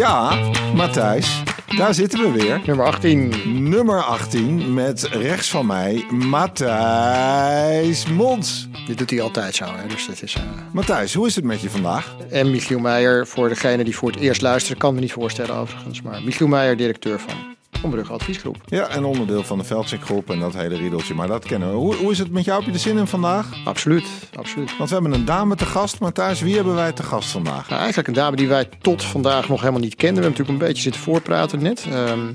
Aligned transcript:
Ja, 0.00 0.50
Matthijs, 0.74 1.42
daar 1.76 1.94
zitten 1.94 2.20
we 2.22 2.30
weer. 2.42 2.60
Nummer 2.66 2.86
18. 2.86 3.32
Nummer 3.68 4.02
18 4.02 4.74
met 4.74 5.02
rechts 5.02 5.50
van 5.50 5.66
mij 5.66 6.04
Matthijs 6.10 8.06
Mons. 8.06 8.68
Dit 8.86 8.98
doet 8.98 9.10
hij 9.10 9.20
altijd 9.20 9.54
zo, 9.54 9.64
hè? 9.64 9.88
dus 9.88 10.06
dat 10.06 10.22
is... 10.22 10.34
Uh... 10.34 10.42
Matthijs, 10.72 11.14
hoe 11.14 11.26
is 11.26 11.36
het 11.36 11.44
met 11.44 11.60
je 11.60 11.70
vandaag? 11.70 12.16
En 12.30 12.50
Michiel 12.50 12.78
Meijer, 12.78 13.26
voor 13.26 13.48
degene 13.48 13.84
die 13.84 13.96
voor 13.96 14.10
het 14.10 14.20
eerst 14.20 14.42
luisteren, 14.42 14.78
kan 14.78 14.94
me 14.94 15.00
niet 15.00 15.12
voorstellen 15.12 15.54
overigens. 15.54 16.02
Maar 16.02 16.22
Michiel 16.22 16.46
Meijer, 16.46 16.76
directeur 16.76 17.20
van 17.20 17.34
Ombrugge 17.82 18.12
Adviesgroep. 18.12 18.56
Ja, 18.66 18.88
en 18.88 19.04
onderdeel 19.04 19.42
van 19.42 19.58
de 19.58 19.64
Veldsikgroep 19.64 20.30
en 20.30 20.40
dat 20.40 20.54
hele 20.54 20.76
riedeltje. 20.76 21.14
Maar 21.14 21.28
dat 21.28 21.44
kennen 21.44 21.70
we. 21.70 21.74
Hoe, 21.74 21.94
hoe 21.94 22.10
is 22.10 22.18
het 22.18 22.30
met 22.30 22.44
jou? 22.44 22.58
Heb 22.58 22.68
je 22.68 22.74
er 22.74 22.80
zin 22.80 22.98
in 22.98 23.06
vandaag? 23.06 23.46
Absoluut, 23.64 24.06
absoluut. 24.34 24.76
Want 24.76 24.88
we 24.88 24.94
hebben 24.94 25.14
een 25.14 25.24
dame 25.24 25.56
te 25.56 25.66
gast. 25.66 26.00
Maar 26.00 26.12
thuis, 26.12 26.40
wie 26.40 26.54
hebben 26.54 26.74
wij 26.74 26.92
te 26.92 27.02
gast 27.02 27.30
vandaag? 27.30 27.68
Nou, 27.68 27.78
eigenlijk 27.78 28.08
een 28.08 28.14
dame 28.14 28.36
die 28.36 28.48
wij 28.48 28.68
tot 28.80 29.04
vandaag 29.04 29.48
nog 29.48 29.60
helemaal 29.60 29.80
niet 29.80 29.94
kenden. 29.94 30.22
We 30.22 30.22
hebben 30.22 30.38
natuurlijk 30.38 30.62
een 30.62 30.68
beetje 30.68 30.82
zitten 30.82 31.00
voorpraten 31.00 31.62
net. 31.62 31.86
Um, 31.92 32.34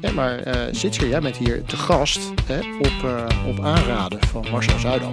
ja, 0.00 0.12
maar 0.12 0.56
uh, 0.72 0.90
jij 0.90 1.20
bent 1.20 1.36
hier 1.36 1.64
te 1.64 1.76
gast 1.76 2.20
hè, 2.44 2.58
op, 2.78 3.02
uh, 3.04 3.48
op 3.48 3.60
aanraden 3.60 4.18
van 4.26 4.46
Marcel 4.50 4.78
Zuidam. 4.78 5.12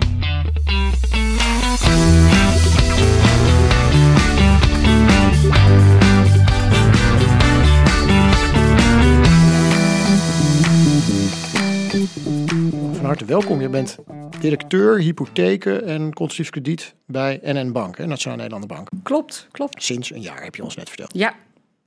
Van 12.06 13.06
harte 13.06 13.26
welkom. 13.26 13.62
Je 13.62 13.70
bent 13.70 13.98
directeur 14.40 15.00
hypotheken 15.00 15.86
en 15.86 16.14
constructief 16.14 16.50
krediet 16.50 16.96
bij 17.06 17.40
NN 17.44 17.72
Bank, 17.72 17.98
hè, 17.98 18.06
Nationale 18.06 18.42
Nederlande 18.42 18.74
Bank. 18.74 18.90
Klopt, 19.04 19.48
klopt. 19.52 19.84
Sinds 19.84 20.12
een 20.12 20.22
jaar 20.22 20.44
heb 20.44 20.56
je 20.56 20.64
ons 20.64 20.76
net 20.76 20.88
verteld. 20.88 21.12
Ja, 21.14 21.36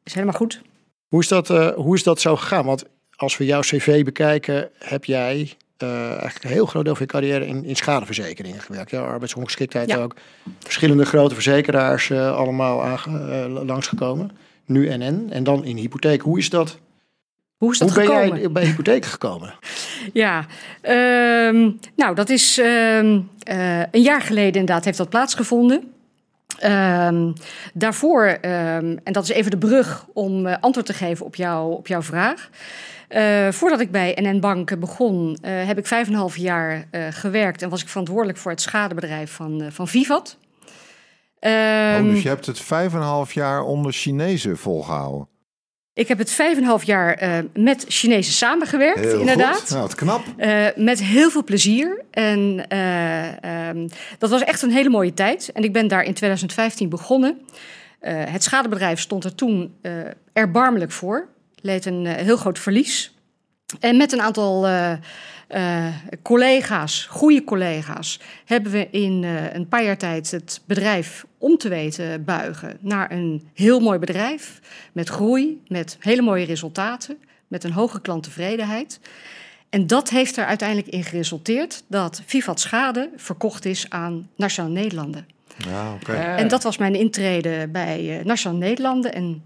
is 0.04 0.14
helemaal 0.14 0.36
goed. 0.36 0.62
Hoe 1.08 1.20
is 1.20 1.28
dat, 1.28 1.50
uh, 1.50 1.68
hoe 1.68 1.94
is 1.94 2.02
dat 2.02 2.20
zo 2.20 2.36
gegaan? 2.36 2.64
Want 2.64 2.84
als 3.16 3.36
we 3.36 3.44
jouw 3.44 3.60
cv 3.60 4.04
bekijken, 4.04 4.70
heb 4.78 5.04
jij 5.04 5.52
uh, 5.82 6.10
eigenlijk 6.10 6.44
een 6.44 6.50
heel 6.50 6.66
groot 6.66 6.84
deel 6.84 6.94
van 6.94 7.06
je 7.06 7.12
carrière 7.12 7.46
in, 7.46 7.64
in 7.64 7.76
schadeverzekeringen 7.76 8.60
gewerkt. 8.60 8.90
Ja, 8.90 9.00
arbeidsongeschiktheid 9.00 9.88
ja. 9.88 9.96
ook. 9.96 10.14
Verschillende 10.58 11.04
grote 11.04 11.34
verzekeraars 11.34 12.08
uh, 12.08 12.36
allemaal 12.36 12.98
langsgekomen. 13.64 14.30
Nu 14.64 14.96
NN 14.96 15.26
en 15.30 15.44
dan 15.44 15.64
in 15.64 15.76
hypotheek. 15.76 16.20
Hoe 16.20 16.38
is 16.38 16.50
dat? 16.50 16.78
Hoe 17.58 17.72
is 17.72 17.78
dat 17.78 17.88
Hoe 17.88 17.98
ben 17.98 18.06
gekomen? 18.06 18.40
jij 18.40 18.52
bij 18.52 18.64
hypotheek 18.64 19.04
gekomen? 19.04 19.54
ja, 20.12 20.46
um, 21.48 21.78
nou 21.96 22.14
dat 22.14 22.28
is 22.28 22.58
um, 22.58 23.28
een 23.90 24.02
jaar 24.02 24.20
geleden 24.20 24.60
inderdaad 24.60 24.84
heeft 24.84 24.98
dat 24.98 25.08
plaatsgevonden. 25.08 25.92
Um, 26.64 27.32
daarvoor, 27.74 28.24
en 28.24 29.00
dat 29.04 29.22
is 29.22 29.28
even 29.28 29.50
de 29.50 29.58
brug 29.58 30.06
om 30.12 30.46
antwoord 30.46 30.86
te 30.86 30.94
geven 30.94 31.26
op, 31.26 31.34
jou, 31.34 31.74
op 31.74 31.86
jouw 31.86 32.02
vraag. 32.02 32.50
Uh, 33.08 33.48
voordat 33.50 33.80
ik 33.80 33.90
bij 33.90 34.18
NN 34.20 34.40
Bank 34.40 34.78
begon, 34.78 35.38
uh, 35.42 35.66
heb 35.66 35.78
ik 35.78 35.86
vijf 35.86 36.06
en 36.06 36.12
een 36.12 36.18
half 36.18 36.36
jaar 36.36 36.84
uh, 36.92 37.06
gewerkt 37.10 37.62
en 37.62 37.68
was 37.68 37.82
ik 37.82 37.88
verantwoordelijk 37.88 38.38
voor 38.38 38.50
het 38.50 38.60
schadebedrijf 38.60 39.32
van, 39.32 39.66
van 39.72 39.88
Vivat. 39.88 40.38
Um, 41.40 41.50
oh, 41.50 42.12
dus 42.12 42.22
je 42.22 42.28
hebt 42.28 42.46
het 42.46 42.60
vijf 42.60 42.92
en 42.92 42.98
een 42.98 43.04
half 43.04 43.32
jaar 43.32 43.62
onder 43.62 43.92
Chinezen 43.92 44.56
volgehouden? 44.56 45.28
Ik 45.98 46.08
heb 46.08 46.18
het 46.18 46.30
vijf 46.30 46.56
en 46.56 46.62
een 46.62 46.68
half 46.68 46.84
jaar 46.84 47.42
met 47.54 47.84
Chinezen 47.88 48.32
samengewerkt, 48.32 49.00
heel 49.00 49.20
inderdaad. 49.20 49.58
Goed. 49.58 49.70
Nou, 49.70 49.82
wat 49.82 49.94
knap. 49.94 50.24
met 50.76 51.02
heel 51.02 51.30
veel 51.30 51.44
plezier. 51.44 52.04
En 52.10 52.66
um, 53.68 53.88
dat 54.18 54.30
was 54.30 54.42
echt 54.42 54.62
een 54.62 54.70
hele 54.70 54.88
mooie 54.88 55.14
tijd. 55.14 55.50
En 55.52 55.62
ik 55.62 55.72
ben 55.72 55.88
daar 55.88 56.02
in 56.02 56.14
2015 56.14 56.88
begonnen. 56.88 57.40
het 58.08 58.42
schadebedrijf 58.42 59.00
stond 59.00 59.24
er 59.24 59.34
toen 59.34 59.74
erbarmelijk 60.32 60.92
voor 60.92 61.28
leed 61.60 61.86
een 61.86 62.06
heel 62.06 62.36
groot 62.36 62.58
verlies. 62.58 63.14
En 63.80 63.96
met 63.96 64.12
een 64.12 64.20
aantal 64.20 64.66
uh, 65.48 65.86
uh, 65.86 65.94
collega's, 66.22 67.06
goede 67.10 67.44
collega's, 67.44 68.20
hebben 68.44 68.72
we 68.72 68.88
in 68.90 69.22
een 69.52 69.68
paar 69.68 69.84
jaar 69.84 69.96
tijd 69.96 70.30
het 70.30 70.60
bedrijf 70.66 71.26
om 71.38 71.56
te 71.56 71.68
weten 71.68 72.24
buigen 72.24 72.76
naar 72.80 73.12
een 73.12 73.48
heel 73.54 73.80
mooi 73.80 73.98
bedrijf. 73.98 74.60
Met 74.92 75.08
groei, 75.08 75.62
met 75.68 75.96
hele 76.00 76.22
mooie 76.22 76.44
resultaten, 76.44 77.18
met 77.48 77.64
een 77.64 77.72
hoge 77.72 78.00
klanttevredenheid. 78.00 79.00
En 79.70 79.86
dat 79.86 80.10
heeft 80.10 80.36
er 80.36 80.44
uiteindelijk 80.44 80.88
in 80.88 81.04
geresulteerd 81.04 81.84
dat 81.88 82.22
Vivat 82.26 82.60
Schade 82.60 83.10
verkocht 83.16 83.64
is 83.64 83.90
aan 83.90 84.28
Nationaal 84.36 84.72
Nederlanden. 84.72 85.26
Ja, 85.56 85.92
okay. 85.92 86.36
En 86.36 86.48
dat 86.48 86.62
was 86.62 86.78
mijn 86.78 86.94
intrede 86.94 87.68
bij 87.72 88.22
Nationaal 88.24 88.58
Nederlanden. 88.58 89.14
En 89.14 89.42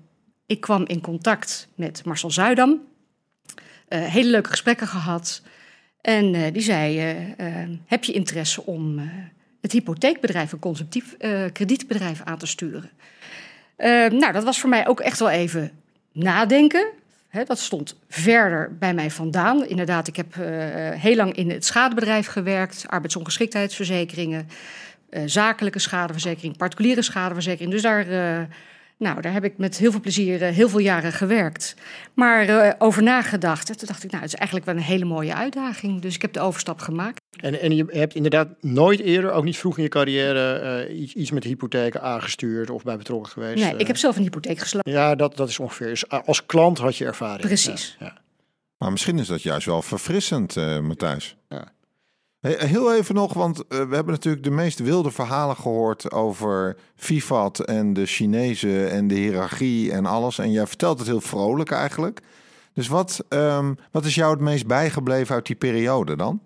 ik 0.47 0.61
kwam 0.61 0.85
in 0.87 1.01
contact 1.01 1.69
met 1.75 2.05
Marcel 2.05 2.31
Zuidam. 2.31 2.71
Uh, 2.71 4.05
hele 4.05 4.31
leuke 4.31 4.51
gesprekken 4.51 4.87
gehad. 4.87 5.43
En 6.03 6.35
uh, 6.35 6.47
die 6.53 6.63
zei: 6.63 7.15
uh, 7.41 7.47
Heb 7.87 8.05
je 8.05 8.13
interesse 8.13 8.67
om 8.67 9.11
het 9.61 9.73
hypotheekbedrijf, 9.73 10.53
een 10.53 10.59
consumptief 10.59 11.17
kredietbedrijf, 11.53 12.21
aan 12.25 12.39
te 12.39 12.47
sturen? 12.47 12.91
nou, 14.11 14.33
dat 14.33 14.45
was 14.45 14.61
voor 14.61 14.69
mij 14.69 14.89
ook 14.89 15.01
echt 15.01 15.19
wel 15.19 15.31
even 15.31 15.71
nadenken. 16.13 16.87
Dat 17.47 17.59
stond 17.59 17.97
verder 18.09 18.77
bij 18.79 18.95
mij 18.95 19.11
vandaan. 19.11 19.67
Inderdaad, 19.67 20.09
ik 20.09 20.17
heb 20.17 20.35
heel 21.01 21.17
lang 21.17 21.37
in 21.37 21.51
het 21.51 21.65
schadebedrijf 21.65 22.27
gewerkt, 22.27 22.85
arbeidsongeschiktheidsverzekeringen, 22.89 24.49
zakelijke 25.25 25.79
schadeverzekering, 25.79 26.57
particuliere 26.57 27.03
schadeverzekering. 27.03 27.73
Dus 27.73 27.83
daar 27.83 28.07
nou, 29.03 29.21
daar 29.21 29.33
heb 29.33 29.45
ik 29.45 29.59
met 29.59 29.79
heel 29.79 29.91
veel 29.91 30.01
plezier 30.01 30.41
heel 30.43 30.69
veel 30.69 30.79
jaren 30.79 31.13
gewerkt. 31.13 31.77
Maar 32.15 32.49
uh, 32.49 32.73
over 32.79 33.03
nagedacht. 33.03 33.69
En 33.69 33.77
toen 33.77 33.87
dacht 33.89 34.05
ik, 34.05 34.11
nou, 34.11 34.23
het 34.23 34.33
is 34.33 34.39
eigenlijk 34.39 34.69
wel 34.69 34.77
een 34.77 34.83
hele 34.83 35.05
mooie 35.05 35.35
uitdaging. 35.35 36.01
Dus 36.01 36.15
ik 36.15 36.23
heb 36.23 36.33
de 36.33 36.41
overstap 36.41 36.81
gemaakt. 36.81 37.21
En, 37.41 37.61
en 37.61 37.77
je 37.77 37.85
hebt 37.89 38.15
inderdaad 38.15 38.49
nooit 38.61 39.01
eerder, 39.01 39.33
ook 39.33 39.45
niet 39.45 39.59
vroeg 39.59 39.77
in 39.77 39.83
je 39.83 39.89
carrière, 39.89 40.87
uh, 40.89 41.01
iets, 41.01 41.15
iets 41.15 41.31
met 41.31 41.45
hypotheken 41.45 42.03
aangestuurd 42.03 42.71
of 42.71 42.83
bij 42.83 42.97
betrokken 42.97 43.33
geweest? 43.33 43.65
Nee, 43.65 43.77
ik 43.77 43.87
heb 43.87 43.97
zelf 43.97 44.17
een 44.17 44.23
hypotheek 44.23 44.59
gesloten. 44.59 44.93
Ja, 44.93 45.15
dat, 45.15 45.37
dat 45.37 45.49
is 45.49 45.59
ongeveer. 45.59 45.89
Dus 45.89 46.09
als 46.09 46.47
klant 46.47 46.79
had 46.79 46.97
je 46.97 47.05
ervaring. 47.05 47.47
Precies. 47.47 47.97
Ja, 47.99 48.07
ja. 48.07 48.21
Maar 48.79 48.91
misschien 48.91 49.19
is 49.19 49.27
dat 49.27 49.43
juist 49.43 49.67
wel 49.67 49.83
verfrissend, 49.83 50.57
uh, 50.57 50.81
Matthijs. 50.81 51.37
Ja. 51.49 51.73
Heel 52.43 52.95
even 52.95 53.15
nog, 53.15 53.33
want 53.33 53.59
uh, 53.59 53.65
we 53.69 53.95
hebben 53.95 54.15
natuurlijk 54.15 54.45
de 54.45 54.51
meest 54.51 54.79
wilde 54.79 55.11
verhalen 55.11 55.57
gehoord 55.57 56.13
over 56.13 56.77
Vivat 56.97 57.61
en 57.61 57.93
de 57.93 58.07
Chinezen 58.07 58.91
en 58.91 59.09
de 59.09 59.15
hiërarchie 59.15 59.93
en 59.93 60.07
alles. 60.07 60.39
En 60.39 60.53
jij 60.53 60.67
vertelt 60.67 60.99
het 60.99 61.09
heel 61.09 61.21
vrolijk 61.21 61.71
eigenlijk. 61.71 62.21
Dus 62.75 62.89
wat, 62.89 63.25
um, 63.29 63.77
wat 63.91 64.05
is 64.05 64.15
jou 64.15 64.33
het 64.33 64.41
meest 64.41 64.67
bijgebleven 64.67 65.35
uit 65.35 65.47
die 65.47 65.57
periode 65.57 66.17
dan? 66.17 66.41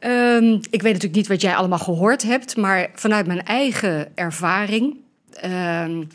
Um, 0.00 0.52
ik 0.54 0.82
weet 0.82 0.92
natuurlijk 0.92 1.14
niet 1.14 1.28
wat 1.28 1.40
jij 1.40 1.56
allemaal 1.56 1.78
gehoord 1.78 2.22
hebt, 2.22 2.56
maar 2.56 2.90
vanuit 2.94 3.26
mijn 3.26 3.42
eigen 3.42 4.16
ervaring. 4.16 4.96
Um, 5.44 6.08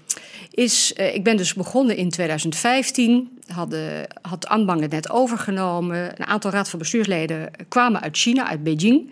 is, 0.52 0.94
uh, 0.98 1.16
ik 1.16 1.24
ben 1.24 1.38
dus 1.38 1.54
begonnen 1.54 1.98
in 1.98 2.10
2015, 2.10 3.40
hadden, 3.48 4.08
had 4.22 4.48
Anbang 4.48 4.82
het 4.82 4.92
net 4.92 5.10
overgenomen. 5.10 6.20
Een 6.20 6.26
aantal 6.26 6.52
raad 6.52 6.70
van 6.70 6.80
bestuursleden 6.80 7.52
kwamen 7.68 8.02
uit 8.02 8.18
China, 8.18 8.48
uit 8.48 8.64
Beijing. 8.64 9.12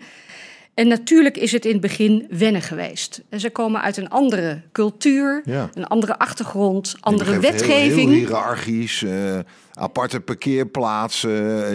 En 0.78 0.88
natuurlijk 0.88 1.36
is 1.36 1.52
het 1.52 1.64
in 1.64 1.72
het 1.72 1.80
begin 1.80 2.26
wennen 2.30 2.62
geweest. 2.62 3.22
En 3.28 3.40
ze 3.40 3.50
komen 3.50 3.82
uit 3.82 3.96
een 3.96 4.08
andere 4.08 4.62
cultuur, 4.72 5.42
ja. 5.44 5.70
een 5.74 5.86
andere 5.86 6.18
achtergrond, 6.18 6.96
andere 7.00 7.30
Heel, 7.30 7.40
wetgeving. 7.40 8.10
heel 8.10 8.18
hiërarchisch, 8.18 9.02
uh, 9.02 9.38
aparte 9.72 10.20
parkeerplaatsen. 10.20 11.30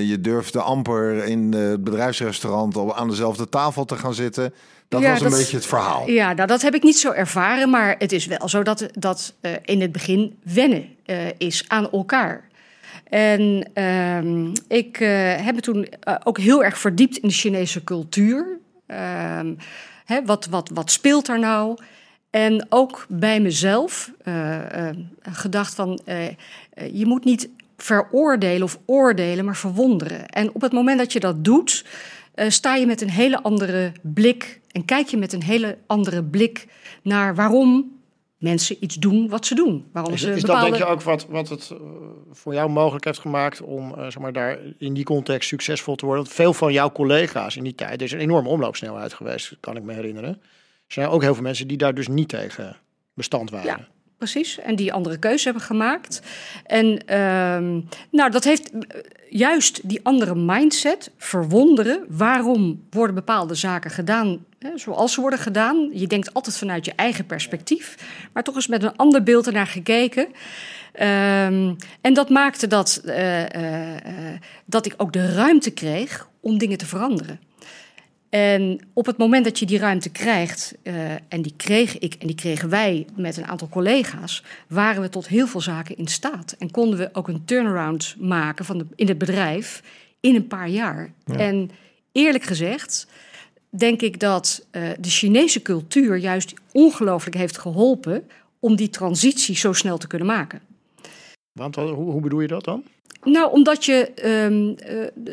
Je 0.08 0.22
durfde 0.22 0.62
amper 0.62 1.26
in 1.26 1.54
het 1.54 1.84
bedrijfsrestaurant 1.84 2.78
op, 2.78 2.94
aan 2.94 3.10
dezelfde 3.10 3.50
tafel 3.50 3.86
te 3.86 3.96
gaan 3.96 4.14
zitten. 4.14 4.54
Dat 4.94 5.02
ja, 5.02 5.10
was 5.10 5.22
een 5.22 5.30
dat, 5.30 5.40
beetje 5.40 5.56
het 5.56 5.66
verhaal. 5.66 6.10
Ja, 6.10 6.34
nou, 6.34 6.48
dat 6.48 6.62
heb 6.62 6.76
ik 6.76 6.84
niet 6.84 6.98
zo 6.98 7.12
ervaren. 7.12 7.70
Maar 7.70 7.96
het 7.98 8.12
is 8.12 8.26
wel 8.26 8.50
zo 8.50 8.64
dat, 8.64 8.86
dat 8.94 9.34
uh, 9.42 9.52
in 9.64 9.82
het 9.82 9.92
begin 9.92 10.38
wennen 10.44 10.96
uh, 11.06 11.18
is 11.38 11.64
aan 11.68 11.92
elkaar. 11.92 12.50
En 13.10 13.70
uh, 13.74 14.52
ik 14.68 14.98
heb 15.46 15.56
me 15.56 15.62
toen 15.62 15.88
ook 16.24 16.38
heel 16.38 16.64
erg 16.64 16.78
verdiept 16.78 17.18
in 17.18 17.28
de 17.28 17.34
Chinese 17.34 17.84
cultuur. 17.84 18.58
Ehm, 18.88 19.54
Hè, 20.06 20.26
wat, 20.26 20.46
wat, 20.46 20.70
wat 20.74 20.92
speelt 20.92 21.28
er 21.28 21.40
nou? 21.40 21.78
En 22.30 22.66
ook 22.70 23.06
bij 23.10 23.40
mezelf 23.40 24.12
gedacht 25.22 25.76
van... 25.76 26.00
je 26.92 27.06
moet 27.06 27.26
niet 27.26 27.50
veroordelen 27.78 28.64
of 28.64 28.80
oordelen, 28.86 29.46
maar 29.46 29.56
verwonderen. 29.56 30.28
En 30.28 30.54
op 30.54 30.62
het 30.62 30.72
moment 30.72 30.98
dat 30.98 31.14
je 31.14 31.20
dat 31.20 31.44
doet... 31.44 31.86
Uh, 32.36 32.50
sta 32.50 32.76
je 32.76 32.86
met 32.86 33.02
een 33.02 33.10
hele 33.10 33.42
andere 33.44 33.92
blik 34.02 34.62
en 34.72 34.86
kijk 34.86 35.08
je 35.08 35.18
met 35.18 35.34
een 35.34 35.44
hele 35.44 35.78
andere 35.88 36.24
blik 36.24 36.68
naar 37.02 37.36
waarom 37.36 37.92
mensen 38.38 38.78
iets 38.80 38.96
doen 38.96 39.30
wat 39.30 39.46
ze 39.46 39.56
doen. 39.56 39.86
Waarom 39.92 40.14
is, 40.14 40.22
ze 40.22 40.32
is 40.32 40.42
bepaalde... 40.42 40.70
dat 40.70 40.78
denk 40.78 40.90
je 40.90 40.96
ook 40.96 41.02
wat, 41.02 41.26
wat 41.30 41.50
het 41.50 41.70
uh, 41.74 41.80
voor 42.32 42.54
jou 42.54 42.70
mogelijk 42.70 43.06
heeft 43.06 43.20
gemaakt 43.20 43.62
om 43.62 43.90
uh, 43.90 44.02
zeg 44.04 44.20
maar, 44.20 44.34
daar 44.34 44.60
in 44.78 44.94
die 44.94 45.04
context 45.04 45.50
succesvol 45.50 45.96
te 45.96 46.06
worden? 46.06 46.24
Want 46.24 46.36
veel 46.36 46.54
van 46.54 46.74
jouw 46.74 46.92
collega's 46.92 47.56
in 47.56 47.64
die 47.64 47.76
tijd, 47.76 48.00
er 48.00 48.06
is 48.06 48.12
een 48.12 48.20
enorme 48.20 48.50
omloopsnelheid 48.50 49.14
geweest, 49.14 49.58
kan 49.60 49.76
ik 49.76 49.84
me 49.84 49.94
herinneren. 49.94 50.30
Er 50.88 50.94
zijn 50.94 51.08
ook 51.08 51.22
heel 51.22 51.34
veel 51.34 51.44
mensen 51.44 51.68
die 51.68 51.78
daar 51.78 51.94
dus 51.94 52.08
niet 52.08 52.30
tegen 52.30 52.78
bestand 53.14 53.50
waren. 53.50 53.68
Ja. 53.68 53.88
Precies. 54.24 54.60
En 54.60 54.76
die 54.76 54.94
andere 54.94 55.18
keuze 55.18 55.44
hebben 55.44 55.64
gemaakt. 55.64 56.22
En 56.66 57.08
ehm, 57.08 57.82
nou, 58.12 58.32
dat 58.32 58.44
heeft 58.44 58.72
juist 59.30 59.90
die 59.90 60.00
andere 60.04 60.36
mindset, 60.36 61.12
verwonderen. 61.18 62.06
Waarom 62.10 62.84
worden 62.90 63.16
bepaalde 63.16 63.56
zaken 63.56 63.92
gedaan 63.92 64.46
hè, 64.60 64.78
zoals 64.78 65.14
ze 65.14 65.22
worden 65.22 65.40
gedaan? 65.40 65.90
Je 65.94 66.08
denkt 66.08 66.34
altijd 66.34 66.58
vanuit 66.58 66.86
je 66.86 66.94
eigen 66.96 67.26
perspectief, 67.26 67.98
maar 68.34 68.44
toch 68.44 68.56
eens 68.56 68.68
met 68.68 68.84
een 68.84 68.96
ander 68.96 69.24
beeld 69.24 69.48
ernaar 69.48 69.68
gekeken. 69.68 70.28
Um, 71.02 71.76
en 72.02 72.14
dat 72.14 72.30
maakte 72.30 72.68
dat, 72.68 73.02
uh, 73.06 73.40
uh, 73.42 73.48
dat 74.66 74.86
ik 74.86 74.94
ook 74.98 75.14
de 75.14 75.34
ruimte 75.34 75.72
kreeg 75.72 76.30
om 76.40 76.58
dingen 76.58 76.78
te 76.78 76.86
veranderen. 76.86 77.40
En 78.34 78.80
op 78.94 79.06
het 79.06 79.18
moment 79.18 79.44
dat 79.44 79.60
je 79.60 79.66
die 79.66 79.78
ruimte 79.78 80.10
krijgt, 80.10 80.76
uh, 80.84 81.12
en 81.12 81.42
die 81.42 81.54
kreeg 81.58 82.00
ik 82.00 82.14
en 82.20 82.28
die 82.28 82.36
kregen 82.36 82.70
wij 82.70 83.06
met 83.16 83.38
een 83.38 83.46
aantal 83.46 83.70
collega's, 83.70 84.44
waren 84.68 85.02
we 85.02 85.10
tot 85.10 85.28
heel 85.28 85.48
veel 85.48 85.62
zaken 85.62 85.98
in 85.98 86.08
staat. 86.08 86.56
En 86.60 86.72
konden 86.72 87.00
we 87.00 87.10
ook 87.12 87.28
een 87.28 87.46
turnaround 87.46 88.16
maken 88.20 88.66
van 88.66 88.78
de, 88.78 88.86
in 88.96 89.08
het 89.08 89.18
bedrijf 89.18 89.84
in 90.20 90.36
een 90.36 90.48
paar 90.48 90.70
jaar. 90.70 91.12
Ja. 91.26 91.36
En 91.36 91.70
eerlijk 92.12 92.44
gezegd, 92.44 93.08
denk 93.70 94.02
ik 94.02 94.20
dat 94.20 94.66
uh, 94.72 94.90
de 95.00 95.10
Chinese 95.10 95.62
cultuur 95.62 96.16
juist 96.16 96.54
ongelooflijk 96.72 97.36
heeft 97.36 97.58
geholpen 97.58 98.28
om 98.60 98.76
die 98.76 98.90
transitie 98.90 99.56
zo 99.56 99.74
snel 99.74 99.98
te 99.98 100.08
kunnen 100.08 100.28
maken. 100.28 100.62
Want 101.52 101.76
hoe, 101.76 101.92
hoe 101.92 102.22
bedoel 102.22 102.42
je 102.42 102.48
dat 102.48 102.64
dan? 102.64 102.84
Nou, 103.24 103.52
omdat 103.52 103.86
je 103.86 104.12
um, 104.26 104.76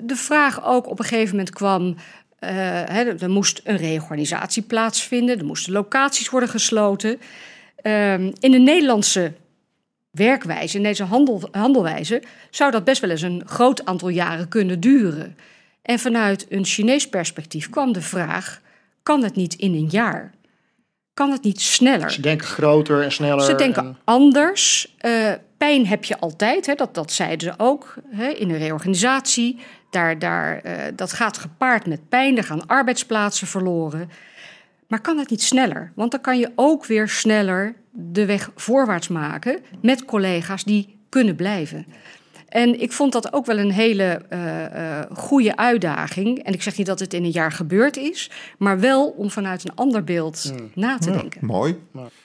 de 0.07 0.17
vraag 0.17 0.67
ook 0.67 0.89
op 0.89 0.99
een 0.99 1.05
gegeven 1.05 1.31
moment 1.37 1.55
kwam. 1.55 1.97
Uh, 2.41 2.51
hè, 2.85 3.19
er 3.19 3.31
moest 3.31 3.61
een 3.65 3.77
reorganisatie 3.77 4.63
plaatsvinden, 4.63 5.39
er 5.39 5.45
moesten 5.45 5.73
locaties 5.73 6.29
worden 6.31 6.49
gesloten. 6.49 7.11
Um, 7.83 8.33
in 8.41 8.51
de 8.51 8.59
Nederlandse 8.59 9.33
werkwijze, 10.11 10.77
in 10.77 10.83
deze 10.83 11.05
handel, 11.05 11.49
handelwijze, 11.51 12.23
zou 12.51 12.71
dat 12.71 12.85
best 12.85 13.01
wel 13.01 13.11
eens 13.11 13.23
een 13.23 13.43
groot 13.47 13.85
aantal 13.85 14.09
jaren 14.09 14.49
kunnen 14.49 14.81
duren. 14.81 15.37
En 15.83 15.99
vanuit 15.99 16.47
een 16.49 16.65
Chinees 16.65 17.09
perspectief 17.09 17.71
kwam 17.71 17.93
de 17.93 18.03
vraag: 18.03 18.61
kan 19.03 19.23
het 19.23 19.37
niet 19.37 19.55
in 19.55 19.75
een 19.75 19.89
jaar? 19.91 20.33
Kan 21.15 21.31
het 21.31 21.43
niet 21.43 21.61
sneller? 21.61 22.11
Ze 22.11 22.21
denken 22.21 22.47
groter 22.47 23.03
en 23.03 23.13
sneller. 23.13 23.45
Ze 23.45 23.55
denken 23.55 23.85
en... 23.85 23.97
anders. 24.05 24.95
Uh, 25.01 25.33
pijn 25.61 25.87
heb 25.87 26.05
je 26.05 26.19
altijd, 26.19 26.67
hè, 26.67 26.75
dat, 26.75 26.95
dat 26.95 27.13
zeiden 27.13 27.41
ze 27.41 27.55
ook 27.65 27.95
hè, 28.11 28.29
in 28.29 28.51
een 28.51 28.59
reorganisatie. 28.59 29.59
Daar, 29.91 30.19
daar, 30.19 30.67
uh, 30.67 30.73
dat 30.95 31.13
gaat 31.13 31.39
gepaard 31.39 31.87
met 31.87 32.09
pijn, 32.09 32.37
er 32.37 32.45
gaan 32.45 32.67
arbeidsplaatsen 32.67 33.47
verloren. 33.47 34.11
Maar 34.87 35.01
kan 35.01 35.19
het 35.19 35.31
niet 35.31 35.43
sneller? 35.43 35.93
Want 35.95 36.11
dan 36.11 36.21
kan 36.21 36.39
je 36.39 36.53
ook 36.55 36.87
weer 36.87 37.09
sneller 37.09 37.75
de 37.91 38.27
weg 38.27 38.51
voorwaarts 38.55 39.09
maken 39.09 39.61
met 39.83 40.05
collega's 40.05 40.65
die 40.65 40.99
kunnen 41.09 41.37
blijven. 41.37 41.87
En 42.51 42.81
ik 42.81 42.93
vond 42.93 43.13
dat 43.13 43.33
ook 43.33 43.47
wel 43.47 43.59
een 43.59 43.73
hele 43.73 44.23
uh, 44.33 44.65
uh, 44.65 45.01
goede 45.13 45.57
uitdaging. 45.57 46.39
En 46.39 46.53
ik 46.53 46.63
zeg 46.63 46.77
niet 46.77 46.87
dat 46.87 47.01
het 47.01 47.15
in 47.15 47.25
een 47.25 47.31
jaar 47.31 47.53
gebeurd 47.53 47.97
is, 47.97 48.31
maar 48.59 48.81
wel 48.81 49.09
om 49.09 49.31
vanuit 49.31 49.65
een 49.65 49.75
ander 49.75 50.05
beeld 50.05 50.53
mm. 50.53 50.71
na 50.75 50.99
te 50.99 51.11
ja, 51.11 51.17
denken. 51.17 51.47
Mooi. 51.47 51.79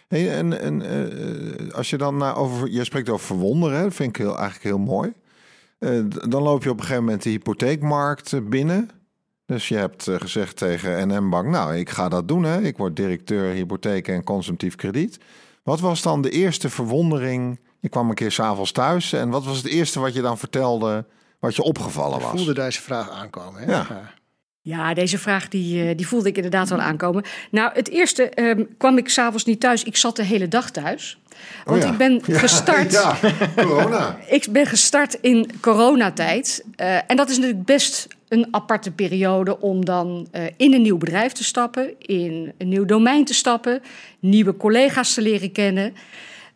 Hey, 0.07 0.31
en 0.37 0.59
en 0.59 0.81
uh, 0.81 1.73
als 1.73 1.89
je 1.89 1.97
dan 1.97 2.17
naar 2.17 2.37
over, 2.37 2.69
je 2.69 2.83
spreekt 2.83 3.09
over 3.09 3.25
verwonderen, 3.25 3.83
dat 3.83 3.93
vind 3.93 4.09
ik 4.09 4.15
heel, 4.15 4.37
eigenlijk 4.37 4.63
heel 4.63 4.77
mooi. 4.77 5.13
dan 6.29 6.41
loop 6.41 6.63
je 6.63 6.69
op 6.69 6.77
een 6.77 6.83
gegeven 6.83 7.03
moment 7.03 7.23
de 7.23 7.29
hypotheekmarkt 7.29 8.49
binnen. 8.49 8.89
Dus 9.45 9.67
je 9.67 9.75
hebt 9.75 10.09
gezegd 10.11 10.57
tegen 10.57 11.07
NM 11.07 11.29
Bank, 11.29 11.47
nou, 11.47 11.75
ik 11.75 11.89
ga 11.89 12.09
dat 12.09 12.27
doen. 12.27 12.43
Hè. 12.43 12.61
Ik 12.61 12.77
word 12.77 12.95
directeur 12.95 13.53
hypotheek 13.53 14.07
en 14.07 14.23
consumptief 14.23 14.75
krediet. 14.75 15.19
Wat 15.63 15.79
was 15.79 16.01
dan 16.01 16.21
de 16.21 16.29
eerste 16.29 16.69
verwondering 16.69 17.59
je 17.85 17.91
kwam 17.91 18.09
een 18.09 18.15
keer 18.15 18.31
s'avonds 18.31 18.71
thuis. 18.71 19.13
En 19.13 19.29
wat 19.29 19.45
was 19.45 19.57
het 19.57 19.65
eerste 19.65 19.99
wat 19.99 20.13
je 20.13 20.21
dan 20.21 20.37
vertelde, 20.37 21.05
wat 21.39 21.55
je 21.55 21.61
opgevallen 21.61 22.19
was? 22.19 22.31
Ik 22.31 22.37
voelde 22.37 22.53
deze 22.53 22.81
vraag 22.81 23.09
aankomen. 23.09 23.61
Hè? 23.61 23.71
Ja. 23.71 24.13
Ja, 24.61 24.93
deze 24.93 25.17
vraag 25.17 25.47
die, 25.47 25.95
die 25.95 26.07
voelde 26.07 26.29
ik 26.29 26.35
inderdaad 26.35 26.69
wel 26.69 26.81
aankomen. 26.81 27.23
Nou, 27.51 27.71
het 27.73 27.89
eerste 27.89 28.41
um, 28.41 28.67
kwam 28.77 28.97
ik 28.97 29.09
s'avonds 29.09 29.45
niet 29.45 29.59
thuis. 29.59 29.83
Ik 29.83 29.95
zat 29.95 30.15
de 30.15 30.23
hele 30.23 30.47
dag 30.47 30.71
thuis. 30.71 31.19
Want 31.65 31.83
oh 31.83 31.87
ja. 31.87 31.91
ik 31.91 31.97
ben 31.97 32.21
gestart. 32.45 32.91
Ja, 32.91 33.17
ja, 33.21 33.63
corona. 33.63 34.17
ik 34.27 34.47
ben 34.51 34.65
gestart 34.65 35.13
in 35.21 35.51
coronatijd. 35.61 36.63
Uh, 36.81 36.95
en 37.07 37.15
dat 37.15 37.29
is 37.29 37.37
natuurlijk 37.37 37.65
best 37.65 38.07
een 38.27 38.47
aparte 38.51 38.91
periode 38.91 39.61
om 39.61 39.85
dan 39.85 40.27
uh, 40.31 40.43
in 40.57 40.73
een 40.73 40.81
nieuw 40.81 40.97
bedrijf 40.97 41.31
te 41.31 41.43
stappen, 41.43 41.99
in 41.99 42.53
een 42.57 42.69
nieuw 42.69 42.85
domein 42.85 43.25
te 43.25 43.33
stappen, 43.33 43.81
nieuwe 44.19 44.57
collega's 44.57 45.13
te 45.13 45.21
leren 45.21 45.51
kennen. 45.51 45.93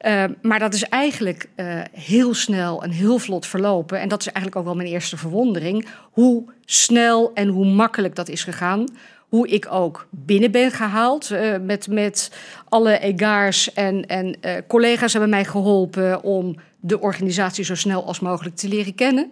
Uh, 0.05 0.23
maar 0.41 0.59
dat 0.59 0.73
is 0.73 0.83
eigenlijk 0.83 1.49
uh, 1.55 1.81
heel 1.91 2.33
snel 2.33 2.83
en 2.83 2.89
heel 2.89 3.19
vlot 3.19 3.45
verlopen. 3.45 3.99
En 3.99 4.09
dat 4.09 4.19
is 4.19 4.25
eigenlijk 4.25 4.55
ook 4.55 4.63
wel 4.63 4.75
mijn 4.75 4.93
eerste 4.93 5.17
verwondering. 5.17 5.87
Hoe 6.11 6.43
snel 6.65 7.31
en 7.33 7.47
hoe 7.47 7.65
makkelijk 7.65 8.15
dat 8.15 8.29
is 8.29 8.43
gegaan. 8.43 8.83
Hoe 9.29 9.47
ik 9.47 9.67
ook 9.71 10.07
binnen 10.09 10.51
ben 10.51 10.71
gehaald. 10.71 11.29
Uh, 11.29 11.55
met, 11.61 11.87
met 11.87 12.31
alle 12.69 12.99
egaars 12.99 13.73
en, 13.73 14.05
en 14.05 14.35
collega's 14.67 15.11
hebben 15.11 15.29
mij 15.29 15.45
geholpen 15.45 16.23
om 16.23 16.55
de 16.79 16.99
organisatie 16.99 17.63
zo 17.63 17.75
snel 17.75 18.05
als 18.05 18.19
mogelijk 18.19 18.55
te 18.55 18.67
leren 18.67 18.95
kennen. 18.95 19.31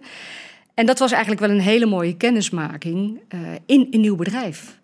En 0.74 0.86
dat 0.86 0.98
was 0.98 1.10
eigenlijk 1.12 1.40
wel 1.40 1.50
een 1.50 1.60
hele 1.60 1.86
mooie 1.86 2.16
kennismaking 2.16 3.20
in 3.66 3.86
een 3.90 4.00
nieuw 4.00 4.16
bedrijf. 4.16 4.78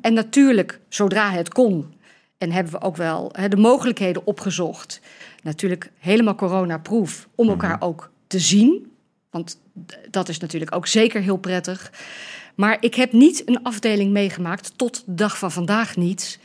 en 0.00 0.14
natuurlijk, 0.14 0.80
zodra 0.88 1.30
het 1.30 1.48
kon, 1.48 1.94
en 2.42 2.52
hebben 2.52 2.72
we 2.72 2.80
ook 2.80 2.96
wel 2.96 3.32
de 3.48 3.56
mogelijkheden 3.56 4.26
opgezocht. 4.26 5.00
Natuurlijk 5.42 5.90
helemaal 5.98 6.34
coronaproof 6.34 7.28
om 7.34 7.48
elkaar 7.48 7.74
mm-hmm. 7.74 7.88
ook 7.88 8.10
te 8.26 8.38
zien. 8.38 8.92
Want 9.30 9.60
dat 10.10 10.28
is 10.28 10.38
natuurlijk 10.38 10.74
ook 10.74 10.86
zeker 10.86 11.22
heel 11.22 11.36
prettig. 11.36 11.92
Maar 12.54 12.76
ik 12.80 12.94
heb 12.94 13.12
niet 13.12 13.48
een 13.48 13.62
afdeling 13.62 14.12
meegemaakt, 14.12 14.78
tot 14.78 15.02
de 15.06 15.14
dag 15.14 15.38
van 15.38 15.52
vandaag 15.52 15.96
niet, 15.96 16.38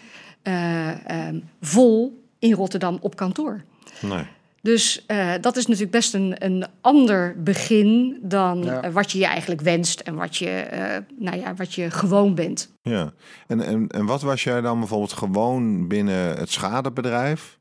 uh, 0.44 1.28
um, 1.28 1.50
vol 1.62 2.24
in 2.40 2.54
Rotterdam 2.54 2.98
op 3.02 3.16
kantoor. 3.16 3.64
Nee. 4.00 4.26
Dus 4.68 5.04
uh, 5.08 5.34
dat 5.42 5.58
is 5.58 5.66
natuurlijk 5.66 5.92
best 5.92 6.14
een, 6.14 6.36
een 6.46 6.66
ander 6.82 7.44
begin 7.44 8.20
dan 8.22 8.64
ja. 8.64 8.86
uh, 8.86 8.94
wat 8.94 9.12
je 9.12 9.18
je 9.20 9.26
eigenlijk 9.26 9.62
wenst 9.62 10.00
en 10.00 10.16
wat 10.16 10.36
je, 10.36 10.68
uh, 10.74 11.26
nou 11.26 11.38
ja, 11.38 11.54
wat 11.56 11.74
je 11.74 11.92
gewoon 11.92 12.36
bent. 12.36 12.72
Ja, 12.82 13.14
en, 13.48 13.62
en, 13.62 13.88
en 13.88 14.06
wat 14.06 14.22
was 14.22 14.44
jij 14.44 14.62
dan 14.62 14.80
bijvoorbeeld 14.80 15.14
gewoon 15.14 15.88
binnen 15.88 16.38
het 16.38 16.52
schadebedrijf, 16.52 17.58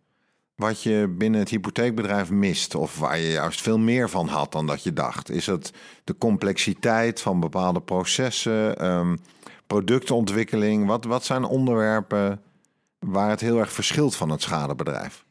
wat 0.55 0.83
je 0.83 1.15
binnen 1.19 1.41
het 1.41 1.49
hypotheekbedrijf 1.49 2.31
mist 2.31 2.75
of 2.75 2.99
waar 2.99 3.19
je 3.19 3.31
juist 3.31 3.61
veel 3.61 3.79
meer 3.79 4.11
van 4.11 4.29
had 4.29 4.53
dan 4.53 4.67
dat 4.67 4.83
je 4.83 4.93
dacht? 4.93 5.31
Is 5.31 5.47
het 5.47 5.73
de 6.05 6.17
complexiteit 6.19 7.21
van 7.21 7.41
bepaalde 7.41 7.81
processen, 7.81 8.87
um, 8.87 9.19
productontwikkeling? 9.67 10.87
Wat, 10.87 11.05
wat 11.05 11.25
zijn 11.25 11.45
onderwerpen 11.45 12.41
waar 12.99 13.31
het 13.31 13.41
heel 13.41 13.59
erg 13.59 13.73
verschilt 13.73 14.17
van 14.17 14.31
het 14.31 14.43
schadebedrijf? 14.43 15.25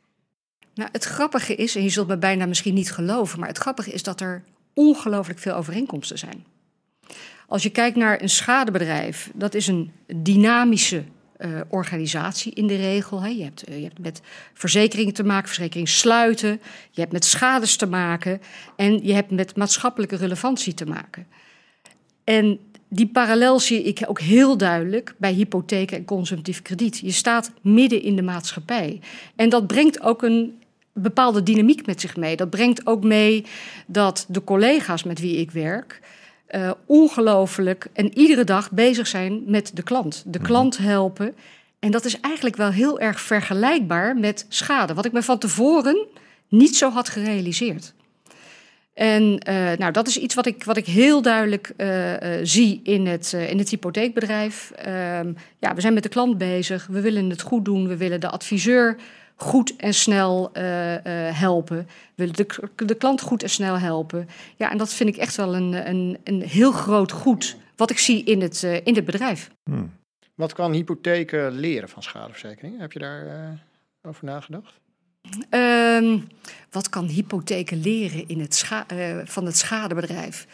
Nou, 0.76 0.90
het 0.92 1.04
grappige 1.04 1.56
is, 1.56 1.76
en 1.76 1.84
je 1.84 1.90
zult 1.90 2.08
me 2.08 2.18
bijna 2.18 2.46
misschien 2.46 2.74
niet 2.74 2.92
geloven, 2.92 3.40
maar 3.40 3.48
het 3.48 3.58
grappige 3.58 3.92
is 3.92 4.04
dat 4.04 4.22
er 4.22 4.44
ongelooflijk 4.74 5.40
veel 5.40 5.54
overeenkomsten 5.54 6.18
zijn. 6.18 6.46
Als 7.48 7.64
je 7.64 7.70
kijkt 7.70 7.98
naar 7.98 8.22
een 8.22 8.30
schadebedrijf, 8.30 9.32
dat 9.34 9.54
is 9.54 9.68
een 9.68 9.92
dynamische 10.16 11.04
uh, 11.38 11.62
organisatie 11.70 12.54
in 12.54 12.68
de 12.68 12.76
regel. 12.76 13.22
Hè. 13.22 13.28
Je, 13.28 13.44
hebt, 13.44 13.70
uh, 13.70 13.78
je 13.78 13.84
hebt 13.84 14.00
met 14.00 14.22
verzekeringen 14.54 15.14
te 15.14 15.24
maken, 15.24 15.48
verzekeringen 15.48 15.92
sluiten, 15.92 16.62
je 16.92 17.02
hebt 17.02 17.12
met 17.12 17.26
schades 17.26 17.76
te 17.76 17.86
maken 17.86 18.42
en 18.76 19.06
je 19.06 19.14
hebt 19.14 19.32
met 19.32 19.56
maatschappelijke 19.56 20.16
relevantie 20.16 20.74
te 20.74 20.86
maken. 20.86 21.28
En 22.24 22.60
die 22.90 23.08
parallel 23.08 23.60
zie 23.60 23.84
ik 23.84 24.04
ook 24.08 24.20
heel 24.20 24.58
duidelijk 24.58 25.16
bij 25.18 25.32
hypotheken 25.32 25.98
en 25.98 26.06
consumptief 26.06 26.62
krediet. 26.62 27.00
Je 27.00 27.12
staat 27.12 27.52
midden 27.62 28.02
in 28.02 28.16
de 28.16 28.22
maatschappij. 28.22 29.00
En 29.36 29.50
dat 29.50 29.68
brengt 29.68 30.02
ook 30.02 30.24
een 30.24 30.64
bepaalde 30.96 31.44
dynamiek 31.44 31.86
met 31.86 32.02
zich 32.02 32.16
mee. 32.16 32.36
Dat 32.36 32.50
brengt 32.50 32.88
ook 32.88 33.04
mee 33.04 33.46
dat 33.88 34.26
de 34.28 34.44
collega's 34.44 35.04
met 35.04 35.20
wie 35.20 35.38
ik 35.38 35.52
werk 35.52 36.02
uh, 36.50 36.72
ongelooflijk 36.86 37.88
en 37.94 38.18
iedere 38.18 38.44
dag 38.44 38.72
bezig 38.72 39.08
zijn 39.08 39.44
met 39.46 39.72
de 39.74 39.84
klant. 39.84 40.24
De 40.28 40.40
klant 40.40 40.78
helpen. 40.78 41.36
En 41.80 41.92
dat 41.92 42.06
is 42.06 42.20
eigenlijk 42.20 42.56
wel 42.56 42.72
heel 42.72 43.00
erg 43.00 43.22
vergelijkbaar 43.22 44.18
met 44.18 44.46
schade, 44.50 44.94
wat 44.94 45.06
ik 45.06 45.12
me 45.12 45.24
van 45.24 45.38
tevoren 45.38 46.08
niet 46.50 46.76
zo 46.76 46.90
had 46.90 47.10
gerealiseerd. 47.10 47.94
En 48.94 49.24
uh, 49.50 49.72
nou, 49.78 49.92
dat 49.92 50.08
is 50.08 50.18
iets 50.18 50.36
wat 50.36 50.46
ik, 50.46 50.64
wat 50.64 50.78
ik 50.78 50.86
heel 50.86 51.22
duidelijk 51.22 51.74
uh, 51.78 52.12
uh, 52.12 52.40
zie 52.44 52.80
in 52.84 53.08
het, 53.08 53.34
in 53.34 53.58
het 53.58 53.70
hypotheekbedrijf. 53.70 54.72
Um, 54.78 55.36
ja, 55.60 55.74
we 55.76 55.82
zijn 55.82 55.94
met 55.94 56.04
de 56.04 56.10
klant 56.10 56.38
bezig, 56.38 56.88
we 56.92 57.02
willen 57.02 57.30
het 57.30 57.42
goed 57.42 57.66
doen, 57.66 57.88
we 57.88 57.98
willen 57.98 58.20
de 58.20 58.30
adviseur 58.30 58.98
goed 59.36 59.76
en 59.76 59.94
snel 59.94 60.50
helpen. 61.34 61.78
We 61.78 61.86
willen 62.16 62.36
de, 62.36 62.86
de 62.86 62.96
klant 62.96 63.22
goed 63.22 63.44
en 63.44 63.50
snel 63.50 63.80
helpen. 63.80 64.30
Ja, 64.56 64.72
en 64.72 64.78
dat 64.78 64.94
vind 64.94 65.10
ik 65.10 65.18
echt 65.18 65.36
wel 65.36 65.56
een, 65.56 65.90
een, 65.90 66.18
een 66.24 66.42
heel 66.42 66.72
groot 66.72 67.12
goed 67.12 67.58
wat 67.76 67.90
ik 67.90 67.98
zie 68.00 68.24
in 68.24 68.42
het, 68.42 68.64
in 68.64 68.96
het 68.96 69.06
bedrijf. 69.06 69.52
Hmm. 69.64 69.92
Wat 70.36 70.54
kan 70.54 70.72
hypotheken 70.72 71.52
leren 71.52 71.90
van 71.90 72.04
schadeverzekering? 72.04 72.80
Heb 72.80 72.92
je 72.92 73.00
daar 73.00 73.58
over 74.02 74.26
nagedacht? 74.26 74.74
Ehm, 75.50 76.20
wat 76.72 76.90
kan 76.90 77.06
hypotheken 77.06 77.82
leren 77.82 78.28
in 78.28 78.40
het 78.40 78.70
uh, 78.94 79.18
van 79.24 79.46
het 79.46 79.58
schadebedrijf? 79.58 80.48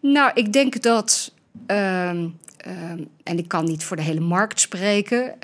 Nou, 0.00 0.30
ik 0.34 0.52
denk 0.52 0.82
dat. 0.82 1.34
Ehm, 1.66 2.28
ehm, 2.56 3.04
en 3.22 3.38
ik 3.38 3.48
kan 3.48 3.64
niet 3.64 3.84
voor 3.84 3.96
de 3.96 4.02
hele 4.02 4.20
markt 4.20 4.60
spreken, 4.60 5.38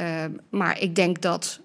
maar 0.51 0.81
ik 0.81 0.95
denk 0.95 1.21
dat, 1.21 1.61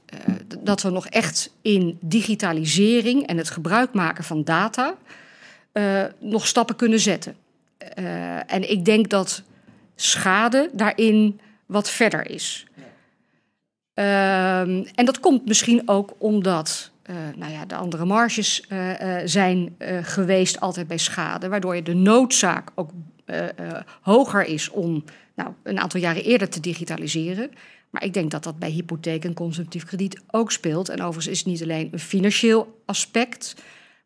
dat 0.60 0.82
we 0.82 0.90
nog 0.90 1.08
echt 1.08 1.52
in 1.62 1.98
digitalisering 2.02 3.28
en 3.28 3.38
het 3.38 3.50
gebruik 3.50 3.94
maken 3.94 4.24
van 4.24 4.44
data 4.44 4.96
uh, 5.74 6.04
nog 6.20 6.48
stappen 6.48 6.76
kunnen 6.76 7.00
zetten. 7.00 7.36
en 8.46 8.72
ik 8.72 8.86
denk 8.86 9.10
dat 9.10 9.44
schade 9.96 10.70
daarin 10.74 11.40
wat 11.66 11.90
verder 11.90 12.30
is. 12.30 12.66
Um, 13.94 14.86
en 14.96 15.06
dat 15.06 15.20
komt 15.20 15.46
misschien 15.46 15.82
ook 15.86 16.14
omdat 16.18 16.92
uh, 17.10 17.16
nou 17.36 17.52
ja, 17.52 17.66
de 17.66 17.76
andere 17.76 18.06
marges 18.06 18.66
uh, 18.70 18.90
uh, 18.90 19.18
zijn 19.26 19.76
geweest 20.02 20.60
altijd 20.60 20.88
bij 20.88 20.98
schade, 20.98 21.50
waardoor 21.50 21.76
je 21.76 21.84
de 21.84 21.94
noodzaak 21.94 22.70
ook 22.76 22.90
hoger 24.02 24.46
is 24.46 24.70
om 24.70 25.04
nou, 25.36 25.50
een 25.64 25.80
aantal 25.80 26.00
jaren 26.00 26.24
eerder 26.24 26.50
te 26.50 26.60
digitaliseren. 26.60 27.52
Maar 27.90 28.04
ik 28.04 28.14
denk 28.14 28.32
dat 28.32 28.44
dat 28.44 28.60
bij 28.60 28.70
hypotheek 28.70 29.26
en 29.26 29.34
consumptief 29.34 29.86
krediet 29.86 30.22
ook 30.28 30.52
speelt. 30.52 30.90
En 30.90 31.02
overigens 31.02 31.28
is 31.28 31.38
het 31.38 31.48
niet 31.48 31.64
alleen 31.64 31.90
een 31.92 32.00
financieel 32.00 32.82
aspect, 32.86 33.56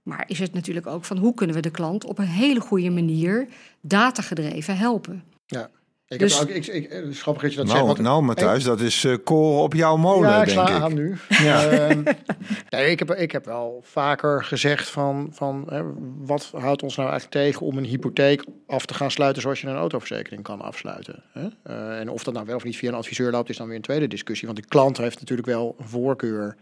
maar 0.04 0.24
is 0.28 0.40
het 0.40 0.54
natuurlijk 0.54 0.88
ook 0.88 1.06
van 1.06 1.18
hoe 1.18 1.34
kunnen 1.34 1.56
we 1.56 1.62
de 1.62 1.72
klant 1.72 2.06
op 2.06 2.18
een 2.18 2.26
hele 2.26 2.60
goede 2.60 2.90
manier 2.90 3.48
datagedreven 3.82 4.78
helpen. 4.78 5.24
Ja. 5.46 5.70
Ik 6.14 6.20
dus, 6.20 6.40
heb 6.40 6.50
ook, 6.50 6.56
ik, 6.56 6.68
ik, 6.68 6.90
dat 6.90 7.42
je 7.42 7.56
dat 7.56 7.66
nou, 7.66 7.88
zegt. 7.88 8.00
nou, 8.00 8.24
Matthijs, 8.24 8.64
dat 8.64 8.80
is 8.80 9.04
uh, 9.04 9.16
koren 9.24 9.62
op 9.62 9.74
jouw 9.74 9.98
molen, 9.98 10.30
ja, 10.30 10.42
ik 10.42 10.46
denk 10.46 10.68
sla 10.68 10.80
aan 10.80 10.94
nu. 10.94 11.18
Ja. 11.30 11.72
Uh, 11.72 11.98
nee, 12.70 12.92
ik, 12.92 13.00
heb, 13.00 13.12
ik 13.12 13.32
heb 13.32 13.46
wel 13.46 13.80
vaker 13.84 14.44
gezegd 14.44 14.90
van, 14.90 15.30
van 15.32 15.66
hè, 15.70 15.82
wat 16.18 16.52
houdt 16.56 16.84
ons 16.84 16.96
nou 16.96 17.10
eigenlijk 17.10 17.46
tegen 17.46 17.66
om 17.66 17.78
een 17.78 17.86
hypotheek 17.86 18.46
af 18.68 18.86
te 18.86 18.94
gaan 18.94 19.12
sluiten 19.12 19.42
zoals 19.42 19.62
je 19.62 19.68
een 19.68 19.76
autoverzekering 19.76 20.44
kan 20.44 20.62
afsluiten. 20.62 21.24
Hè? 21.32 21.48
Uh, 21.68 22.00
en 22.00 22.10
of 22.10 22.24
dat 22.24 22.34
nou 22.34 22.46
wel 22.46 22.56
of 22.56 22.64
niet 22.64 22.78
via 22.78 22.90
een 22.90 22.96
adviseur 22.96 23.32
loopt, 23.32 23.50
is 23.50 23.58
dan 23.58 23.68
weer 23.68 23.76
een 23.76 23.82
tweede 23.82 24.08
discussie. 24.08 24.48
Want 24.48 24.60
de 24.60 24.68
klant 24.68 24.98
heeft 24.98 25.20
natuurlijk 25.20 25.48
wel 25.48 25.76
een 25.80 25.88
voorkeur. 25.88 26.56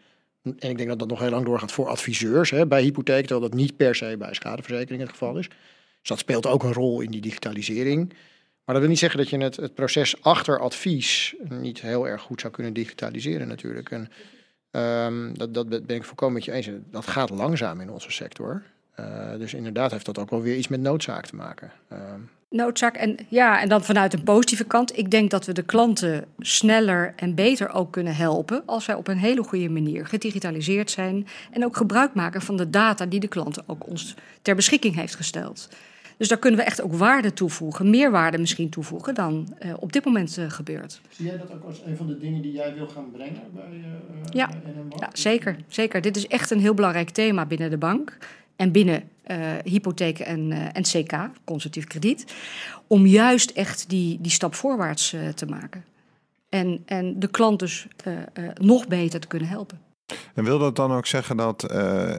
En 0.43 0.69
ik 0.69 0.77
denk 0.77 0.89
dat 0.89 0.99
dat 0.99 1.07
nog 1.07 1.19
heel 1.19 1.29
lang 1.29 1.45
doorgaat 1.45 1.71
voor 1.71 1.87
adviseurs 1.87 2.49
hè, 2.49 2.67
bij 2.67 2.81
hypotheek, 2.81 3.25
terwijl 3.27 3.49
dat 3.49 3.59
niet 3.59 3.77
per 3.77 3.95
se 3.95 4.15
bij 4.17 4.33
schadeverzekering 4.33 5.01
het 5.01 5.11
geval 5.11 5.37
is. 5.37 5.47
Dus 5.47 6.09
dat 6.09 6.19
speelt 6.19 6.47
ook 6.47 6.63
een 6.63 6.73
rol 6.73 7.01
in 7.01 7.11
die 7.11 7.21
digitalisering. 7.21 8.13
Maar 8.65 8.75
dat 8.75 8.79
wil 8.79 8.87
niet 8.87 8.99
zeggen 8.99 9.19
dat 9.19 9.29
je 9.29 9.37
het, 9.37 9.55
het 9.55 9.73
proces 9.73 10.21
achter 10.21 10.59
advies 10.59 11.35
niet 11.49 11.81
heel 11.81 12.07
erg 12.07 12.21
goed 12.21 12.41
zou 12.41 12.53
kunnen 12.53 12.73
digitaliseren 12.73 13.47
natuurlijk. 13.47 13.91
En 13.91 14.09
um, 15.05 15.37
dat, 15.37 15.53
dat 15.53 15.69
ben 15.69 15.95
ik 15.95 16.03
volkomen 16.03 16.35
met 16.35 16.45
je 16.45 16.51
eens. 16.51 16.69
Dat 16.91 17.07
gaat 17.07 17.29
langzaam 17.29 17.81
in 17.81 17.91
onze 17.91 18.11
sector. 18.11 18.63
Uh, 18.99 19.37
dus 19.37 19.53
inderdaad 19.53 19.91
heeft 19.91 20.05
dat 20.05 20.17
ook 20.17 20.29
wel 20.29 20.41
weer 20.41 20.55
iets 20.55 20.67
met 20.67 20.81
noodzaak 20.81 21.25
te 21.25 21.35
maken. 21.35 21.71
Uh, 21.93 21.99
noodzaak 22.49 22.95
en 22.95 23.17
ja, 23.29 23.61
en 23.61 23.69
dan 23.69 23.83
vanuit 23.83 24.13
een 24.13 24.23
positieve 24.23 24.63
kant. 24.63 24.97
Ik 24.97 25.11
denk 25.11 25.31
dat 25.31 25.45
we 25.45 25.53
de 25.53 25.63
klanten 25.63 26.25
sneller 26.39 27.13
en 27.15 27.35
beter 27.35 27.69
ook 27.69 27.91
kunnen 27.91 28.15
helpen 28.15 28.63
als 28.65 28.85
wij 28.85 28.95
op 28.95 29.07
een 29.07 29.17
hele 29.17 29.43
goede 29.43 29.69
manier 29.69 30.05
gedigitaliseerd 30.05 30.91
zijn 30.91 31.27
en 31.51 31.65
ook 31.65 31.77
gebruik 31.77 32.13
maken 32.13 32.41
van 32.41 32.57
de 32.57 32.69
data 32.69 33.05
die 33.05 33.19
de 33.19 33.27
klanten 33.27 33.63
ook 33.67 33.87
ons 33.87 34.15
ter 34.41 34.55
beschikking 34.55 34.95
heeft 34.95 35.15
gesteld. 35.15 35.69
Dus 36.21 36.29
daar 36.29 36.39
kunnen 36.39 36.59
we 36.59 36.65
echt 36.65 36.81
ook 36.81 36.93
waarde 36.93 37.33
toevoegen, 37.33 37.89
meer 37.89 38.11
waarde 38.11 38.37
misschien 38.37 38.69
toevoegen 38.69 39.13
dan 39.13 39.57
uh, 39.65 39.73
op 39.79 39.93
dit 39.93 40.05
moment 40.05 40.37
uh, 40.37 40.49
gebeurt. 40.49 41.01
Zie 41.09 41.25
jij 41.25 41.37
dat 41.37 41.51
ook 41.51 41.63
als 41.63 41.81
een 41.85 41.97
van 41.97 42.07
de 42.07 42.17
dingen 42.17 42.41
die 42.41 42.51
jij 42.51 42.73
wil 42.73 42.87
gaan 42.87 43.11
brengen 43.11 43.41
bij, 43.53 43.63
uh, 43.71 43.85
ja. 44.29 44.47
bij? 44.47 44.73
Ja, 44.99 45.09
zeker, 45.13 45.55
zeker. 45.67 46.01
Dit 46.01 46.15
is 46.15 46.27
echt 46.27 46.51
een 46.51 46.59
heel 46.59 46.73
belangrijk 46.73 47.09
thema 47.09 47.45
binnen 47.45 47.69
de 47.69 47.77
bank 47.77 48.17
en 48.55 48.71
binnen 48.71 49.03
hypotheken 49.63 50.25
en, 50.25 50.51
en 50.73 50.83
CK, 50.83 51.29
consultief 51.43 51.85
krediet, 51.85 52.33
om 52.87 53.05
juist 53.05 53.51
echt 53.51 53.89
die, 53.89 54.17
die 54.21 54.31
stap 54.31 54.55
voorwaarts 54.55 55.15
te 55.35 55.45
maken. 55.45 55.83
En, 56.49 56.81
en 56.85 57.19
de 57.19 57.27
klant 57.27 57.59
dus 57.59 57.87
nog 58.59 58.87
beter 58.87 59.19
te 59.19 59.27
kunnen 59.27 59.47
helpen. 59.47 59.79
En 60.33 60.43
wil 60.43 60.59
dat 60.59 60.75
dan 60.75 60.93
ook 60.93 61.05
zeggen 61.05 61.37
dat 61.37 61.71
uh, 61.73 62.11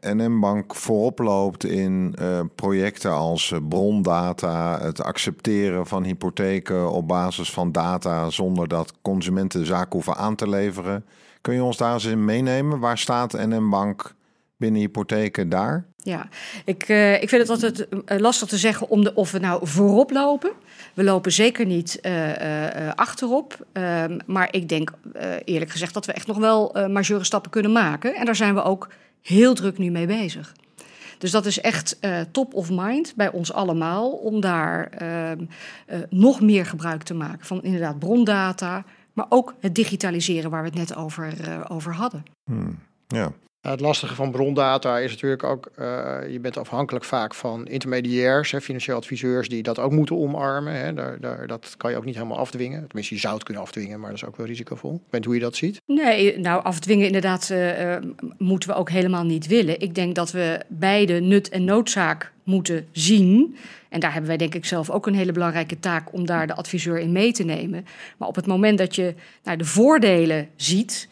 NM 0.00 0.40
Bank 0.40 0.74
voorop 0.74 1.18
loopt 1.18 1.64
in 1.64 2.14
uh, 2.20 2.40
projecten 2.54 3.12
als 3.12 3.54
brondata, 3.68 4.78
het 4.80 5.02
accepteren 5.02 5.86
van 5.86 6.04
hypotheken 6.04 6.90
op 6.90 7.08
basis 7.08 7.50
van 7.52 7.72
data 7.72 8.30
zonder 8.30 8.68
dat 8.68 8.92
consumenten 9.02 9.60
de 9.60 9.66
zaak 9.66 9.92
hoeven 9.92 10.16
aan 10.16 10.34
te 10.34 10.48
leveren? 10.48 11.04
Kun 11.40 11.54
je 11.54 11.62
ons 11.62 11.76
daar 11.76 11.92
eens 11.92 12.04
in 12.04 12.24
meenemen? 12.24 12.78
Waar 12.78 12.98
staat 12.98 13.32
NM 13.32 13.70
Bank 13.70 14.14
binnen 14.56 14.80
hypotheken 14.80 15.48
daar? 15.48 15.91
Ja, 16.02 16.28
ik, 16.64 16.88
uh, 16.88 17.22
ik 17.22 17.28
vind 17.28 17.48
het 17.48 17.50
altijd 17.50 17.86
lastig 18.20 18.48
te 18.48 18.56
zeggen 18.56 18.88
om 18.88 19.04
de, 19.04 19.14
of 19.14 19.30
we 19.30 19.38
nou 19.38 19.66
voorop 19.66 20.10
lopen. 20.10 20.50
We 20.94 21.04
lopen 21.04 21.32
zeker 21.32 21.66
niet 21.66 21.98
uh, 22.02 22.90
achterop. 22.94 23.66
Ehm, 23.72 24.18
maar 24.26 24.48
ik 24.50 24.68
denk 24.68 24.92
eerlijk 25.44 25.70
gezegd 25.70 25.94
dat 25.94 26.06
we 26.06 26.12
echt 26.12 26.26
nog 26.26 26.38
wel 26.38 26.88
majeure 26.88 27.24
stappen 27.24 27.50
kunnen 27.50 27.72
maken. 27.72 28.14
En 28.14 28.24
daar 28.24 28.36
zijn 28.36 28.54
we 28.54 28.62
ook 28.62 28.88
heel 29.22 29.54
druk 29.54 29.78
nu 29.78 29.90
mee 29.90 30.06
bezig. 30.06 30.52
Dus 31.18 31.30
dat 31.30 31.46
is 31.46 31.60
echt 31.60 31.98
top 32.30 32.54
of 32.54 32.70
mind 32.70 33.12
bij 33.16 33.30
ons 33.30 33.52
allemaal 33.52 34.10
om 34.10 34.40
daar 34.40 34.88
ehm, 34.88 35.44
nog 36.10 36.40
meer 36.40 36.66
gebruik 36.66 37.02
te 37.02 37.14
maken 37.14 37.46
van 37.46 37.62
inderdaad 37.62 37.98
brondata, 37.98 38.84
maar 39.12 39.26
ook 39.28 39.54
het 39.60 39.74
digitaliseren 39.74 40.50
waar 40.50 40.62
we 40.62 40.68
het 40.68 40.78
net 40.78 40.96
over, 40.96 41.34
over 41.68 41.94
hadden. 41.94 42.22
Hmm, 42.44 42.78
ja. 43.06 43.32
Het 43.62 43.80
lastige 43.80 44.14
van 44.14 44.30
brondata 44.30 44.98
is 44.98 45.10
natuurlijk 45.10 45.42
ook, 45.42 45.70
uh, 45.78 45.86
je 46.30 46.38
bent 46.40 46.56
afhankelijk 46.56 47.04
vaak 47.04 47.34
van 47.34 47.66
intermediairs, 47.66 48.50
hè, 48.50 48.60
financieel 48.60 48.96
adviseurs 48.96 49.48
die 49.48 49.62
dat 49.62 49.78
ook 49.78 49.92
moeten 49.92 50.16
omarmen. 50.16 50.74
Hè. 50.74 50.94
Daar, 50.94 51.20
daar, 51.20 51.46
dat 51.46 51.74
kan 51.76 51.90
je 51.90 51.96
ook 51.96 52.04
niet 52.04 52.14
helemaal 52.14 52.38
afdwingen. 52.38 52.86
Tenminste, 52.86 53.14
je 53.14 53.20
zou 53.20 53.34
het 53.34 53.42
kunnen 53.42 53.62
afdwingen, 53.62 54.00
maar 54.00 54.08
dat 54.08 54.18
is 54.18 54.24
ook 54.24 54.36
wel 54.36 54.46
risicovol. 54.46 54.94
Ik 54.94 55.00
weet 55.10 55.24
hoe 55.24 55.34
je 55.34 55.40
dat 55.40 55.56
ziet. 55.56 55.80
Nee, 55.86 56.38
nou 56.38 56.64
afdwingen 56.64 57.06
inderdaad 57.06 57.48
uh, 57.52 57.96
moeten 58.38 58.68
we 58.68 58.74
ook 58.74 58.90
helemaal 58.90 59.24
niet 59.24 59.46
willen. 59.46 59.80
Ik 59.80 59.94
denk 59.94 60.14
dat 60.14 60.30
we 60.30 60.60
beide 60.68 61.20
nut 61.20 61.48
en 61.48 61.64
noodzaak 61.64 62.32
moeten 62.44 62.86
zien. 62.92 63.56
En 63.88 64.00
daar 64.00 64.12
hebben 64.12 64.28
wij 64.28 64.38
denk 64.38 64.54
ik 64.54 64.64
zelf 64.64 64.90
ook 64.90 65.06
een 65.06 65.14
hele 65.14 65.32
belangrijke 65.32 65.78
taak 65.78 66.12
om 66.12 66.26
daar 66.26 66.46
de 66.46 66.54
adviseur 66.54 66.98
in 66.98 67.12
mee 67.12 67.32
te 67.32 67.44
nemen. 67.44 67.86
Maar 68.16 68.28
op 68.28 68.34
het 68.34 68.46
moment 68.46 68.78
dat 68.78 68.94
je 68.94 69.14
nou, 69.42 69.56
de 69.56 69.64
voordelen 69.64 70.48
ziet 70.56 71.08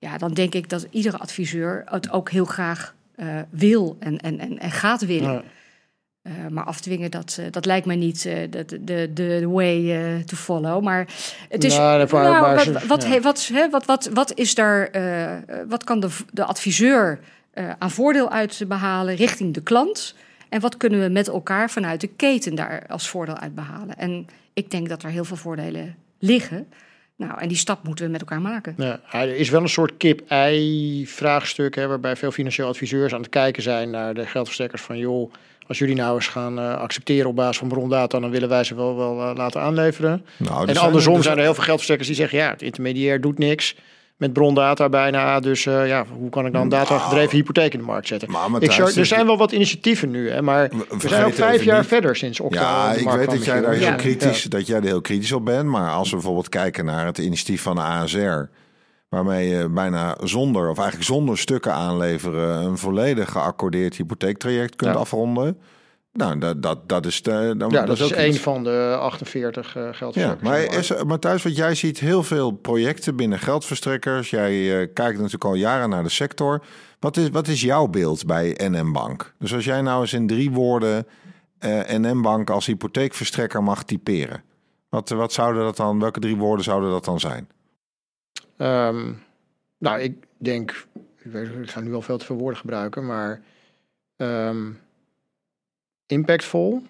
ja, 0.00 0.18
dan 0.18 0.32
denk 0.32 0.54
ik 0.54 0.68
dat 0.68 0.86
iedere 0.90 1.18
adviseur 1.18 1.82
het 1.86 2.10
ook 2.10 2.30
heel 2.30 2.44
graag 2.44 2.94
uh, 3.16 3.26
wil 3.50 3.96
en, 3.98 4.18
en, 4.18 4.38
en, 4.38 4.58
en 4.58 4.70
gaat 4.70 5.06
willen. 5.06 5.32
Ja. 5.32 5.42
Uh, 6.22 6.32
maar 6.50 6.64
afdwingen, 6.64 7.10
dat, 7.10 7.36
uh, 7.40 7.46
dat 7.50 7.64
lijkt 7.64 7.86
mij 7.86 7.96
niet 7.96 8.22
de, 8.22 8.64
de, 8.80 9.10
de 9.12 9.48
way 9.48 10.22
to 10.24 10.36
follow. 10.36 10.82
Maar 10.82 11.06
het 11.48 11.64
is. 11.64 11.76
Nou, 11.76 12.06
nou, 12.06 12.54
wat, 12.54 12.66
wat, 12.66 13.02
ja. 13.02 13.20
wat, 13.20 13.46
hè, 13.46 13.70
wat, 13.70 13.84
wat, 13.84 14.10
wat 14.12 14.32
is 14.34 14.54
daar. 14.54 14.90
wat 15.68 15.84
kan 15.84 16.00
de, 16.00 16.08
de 16.32 16.44
adviseur 16.44 17.20
aan 17.78 17.90
voordeel 17.90 18.30
uit 18.30 18.64
behalen 18.68 19.14
richting 19.14 19.54
de 19.54 19.62
klant? 19.62 20.14
En 20.48 20.60
wat 20.60 20.76
kunnen 20.76 21.00
we 21.00 21.08
met 21.08 21.28
elkaar 21.28 21.70
vanuit 21.70 22.00
de 22.00 22.08
keten 22.08 22.54
daar 22.54 22.84
als 22.88 23.08
voordeel 23.08 23.38
uit 23.38 23.54
behalen? 23.54 23.96
En 23.96 24.26
ik 24.52 24.70
denk 24.70 24.88
dat 24.88 25.02
er 25.02 25.10
heel 25.10 25.24
veel 25.24 25.36
voordelen 25.36 25.96
liggen. 26.18 26.66
Nou, 27.20 27.40
en 27.40 27.48
die 27.48 27.56
stap 27.56 27.82
moeten 27.82 28.04
we 28.04 28.10
met 28.10 28.20
elkaar 28.20 28.40
maken. 28.40 28.74
Ja, 28.76 29.00
er 29.12 29.36
is 29.36 29.50
wel 29.50 29.62
een 29.62 29.68
soort 29.68 29.96
kip-ei-vraagstuk, 29.96 31.74
waarbij 31.74 32.16
veel 32.16 32.30
financieel 32.30 32.68
adviseurs 32.68 33.14
aan 33.14 33.20
het 33.20 33.28
kijken 33.28 33.62
zijn 33.62 33.90
naar 33.90 34.14
de 34.14 34.26
geldverstrekkers 34.26 34.82
van 34.82 34.98
joh, 34.98 35.32
als 35.66 35.78
jullie 35.78 35.94
nou 35.94 36.14
eens 36.14 36.28
gaan 36.28 36.58
uh, 36.58 36.74
accepteren 36.74 37.28
op 37.28 37.36
basis 37.36 37.58
van 37.58 37.68
brondata, 37.68 38.20
dan 38.20 38.30
willen 38.30 38.48
wij 38.48 38.64
ze 38.64 38.74
wel, 38.74 38.96
wel 38.96 39.16
uh, 39.16 39.30
laten 39.34 39.60
aanleveren. 39.60 40.24
Nou, 40.36 40.68
en 40.68 40.76
andersom 40.76 41.12
zijn, 41.12 41.24
zijn 41.24 41.36
er 41.36 41.42
heel 41.42 41.54
veel 41.54 41.62
geldverstrekkers 41.62 42.08
die 42.08 42.18
zeggen, 42.18 42.38
ja, 42.38 42.50
het 42.50 42.62
intermediair 42.62 43.20
doet 43.20 43.38
niks 43.38 43.74
met 44.20 44.32
brondata 44.32 44.88
bijna. 44.88 45.40
Dus 45.40 45.64
uh, 45.64 45.88
ja, 45.88 46.04
hoe 46.18 46.30
kan 46.30 46.46
ik 46.46 46.52
dan 46.52 46.68
nou, 46.68 46.82
data 46.82 46.98
gedreven 46.98 47.36
hypotheek 47.36 47.72
in 47.72 47.78
de 47.78 47.84
markt 47.84 48.06
zetten? 48.06 48.30
Maar 48.30 48.62
ik 48.62 48.72
zou, 48.72 48.92
er 48.94 49.06
zijn 49.06 49.26
wel 49.26 49.36
wat 49.36 49.52
initiatieven 49.52 50.10
nu, 50.10 50.30
hè, 50.30 50.42
maar 50.42 50.68
we 50.68 51.08
zijn 51.08 51.24
ook 51.24 51.32
vijf 51.32 51.62
jaar 51.62 51.78
niet. 51.78 51.88
verder 51.88 52.16
sinds 52.16 52.40
oktober. 52.40 52.68
Ja, 52.68 52.92
ik 52.92 53.08
weet 53.08 53.30
dat 53.30 53.44
jij 53.44 53.60
daar 53.60 53.72
heel 53.72 53.94
kritisch, 53.94 54.42
dat 54.42 54.66
jij 54.66 54.76
er 54.76 54.84
heel 54.84 55.00
kritisch 55.00 55.32
op 55.32 55.44
bent. 55.44 55.68
Maar 55.68 55.90
als 55.90 56.08
we 56.08 56.16
bijvoorbeeld 56.16 56.48
kijken 56.48 56.84
naar 56.84 57.06
het 57.06 57.18
initiatief 57.18 57.62
van 57.62 57.74
de 57.74 57.82
ASR, 57.82 58.48
waarmee 59.08 59.48
je 59.48 59.68
bijna 59.68 60.16
zonder, 60.22 60.70
of 60.70 60.78
eigenlijk 60.78 61.08
zonder 61.08 61.38
stukken 61.38 61.72
aanleveren, 61.72 62.62
een 62.62 62.78
volledig 62.78 63.30
geaccordeerd 63.30 63.96
hypotheektraject 63.96 64.76
kunt 64.76 64.94
ja. 64.94 65.00
afronden. 65.00 65.58
Nou, 66.12 66.38
dat, 66.38 66.62
dat, 66.62 66.88
dat 66.88 67.06
is, 67.06 67.22
de, 67.22 67.54
dan, 67.58 67.70
ja, 67.70 67.84
dat, 67.84 67.98
dat 67.98 68.10
is, 68.10 68.16
een 68.16 68.34
van 68.34 68.64
de 68.64 68.96
48 69.00 69.76
uh, 69.76 69.88
geldverstrekkers. 69.92 70.48
Ja, 70.48 70.48
maar, 70.48 70.78
is, 70.78 71.04
maar 71.04 71.18
thuis, 71.18 71.42
wat 71.42 71.56
jij 71.56 71.74
ziet 71.74 72.00
heel 72.00 72.22
veel 72.22 72.50
projecten 72.50 73.16
binnen 73.16 73.38
geldverstrekkers. 73.38 74.30
Jij 74.30 74.80
uh, 74.80 74.88
kijkt 74.94 75.16
natuurlijk 75.16 75.44
al 75.44 75.54
jaren 75.54 75.88
naar 75.88 76.02
de 76.02 76.08
sector. 76.08 76.62
Wat 76.98 77.16
is, 77.16 77.28
wat 77.28 77.48
is 77.48 77.60
jouw 77.60 77.86
beeld 77.86 78.26
bij 78.26 78.54
NM 78.56 78.92
Bank? 78.92 79.34
Dus 79.38 79.54
als 79.54 79.64
jij 79.64 79.80
nou 79.82 80.00
eens 80.00 80.12
in 80.12 80.26
drie 80.26 80.50
woorden 80.50 81.06
uh, 81.60 81.80
NM 81.88 82.22
Bank 82.22 82.50
als 82.50 82.66
hypotheekverstrekker 82.66 83.62
mag 83.62 83.84
typeren. 83.84 84.42
Wat, 84.88 85.08
wat 85.08 85.32
zouden 85.32 85.62
dat 85.62 85.76
dan, 85.76 86.00
welke 86.00 86.20
drie 86.20 86.36
woorden 86.36 86.64
zouden 86.64 86.90
dat 86.90 87.04
dan 87.04 87.20
zijn? 87.20 87.48
Um, 88.56 89.22
nou, 89.78 90.00
ik 90.00 90.26
denk 90.38 90.86
ik, 91.24 91.32
weet, 91.32 91.48
ik 91.62 91.70
ga 91.70 91.80
nu 91.80 91.94
al 91.94 92.02
veel 92.02 92.18
te 92.18 92.24
veel 92.24 92.36
woorden 92.36 92.58
gebruiken, 92.58 93.06
maar 93.06 93.42
ehm, 94.16 94.70
impactvol. 96.10 96.82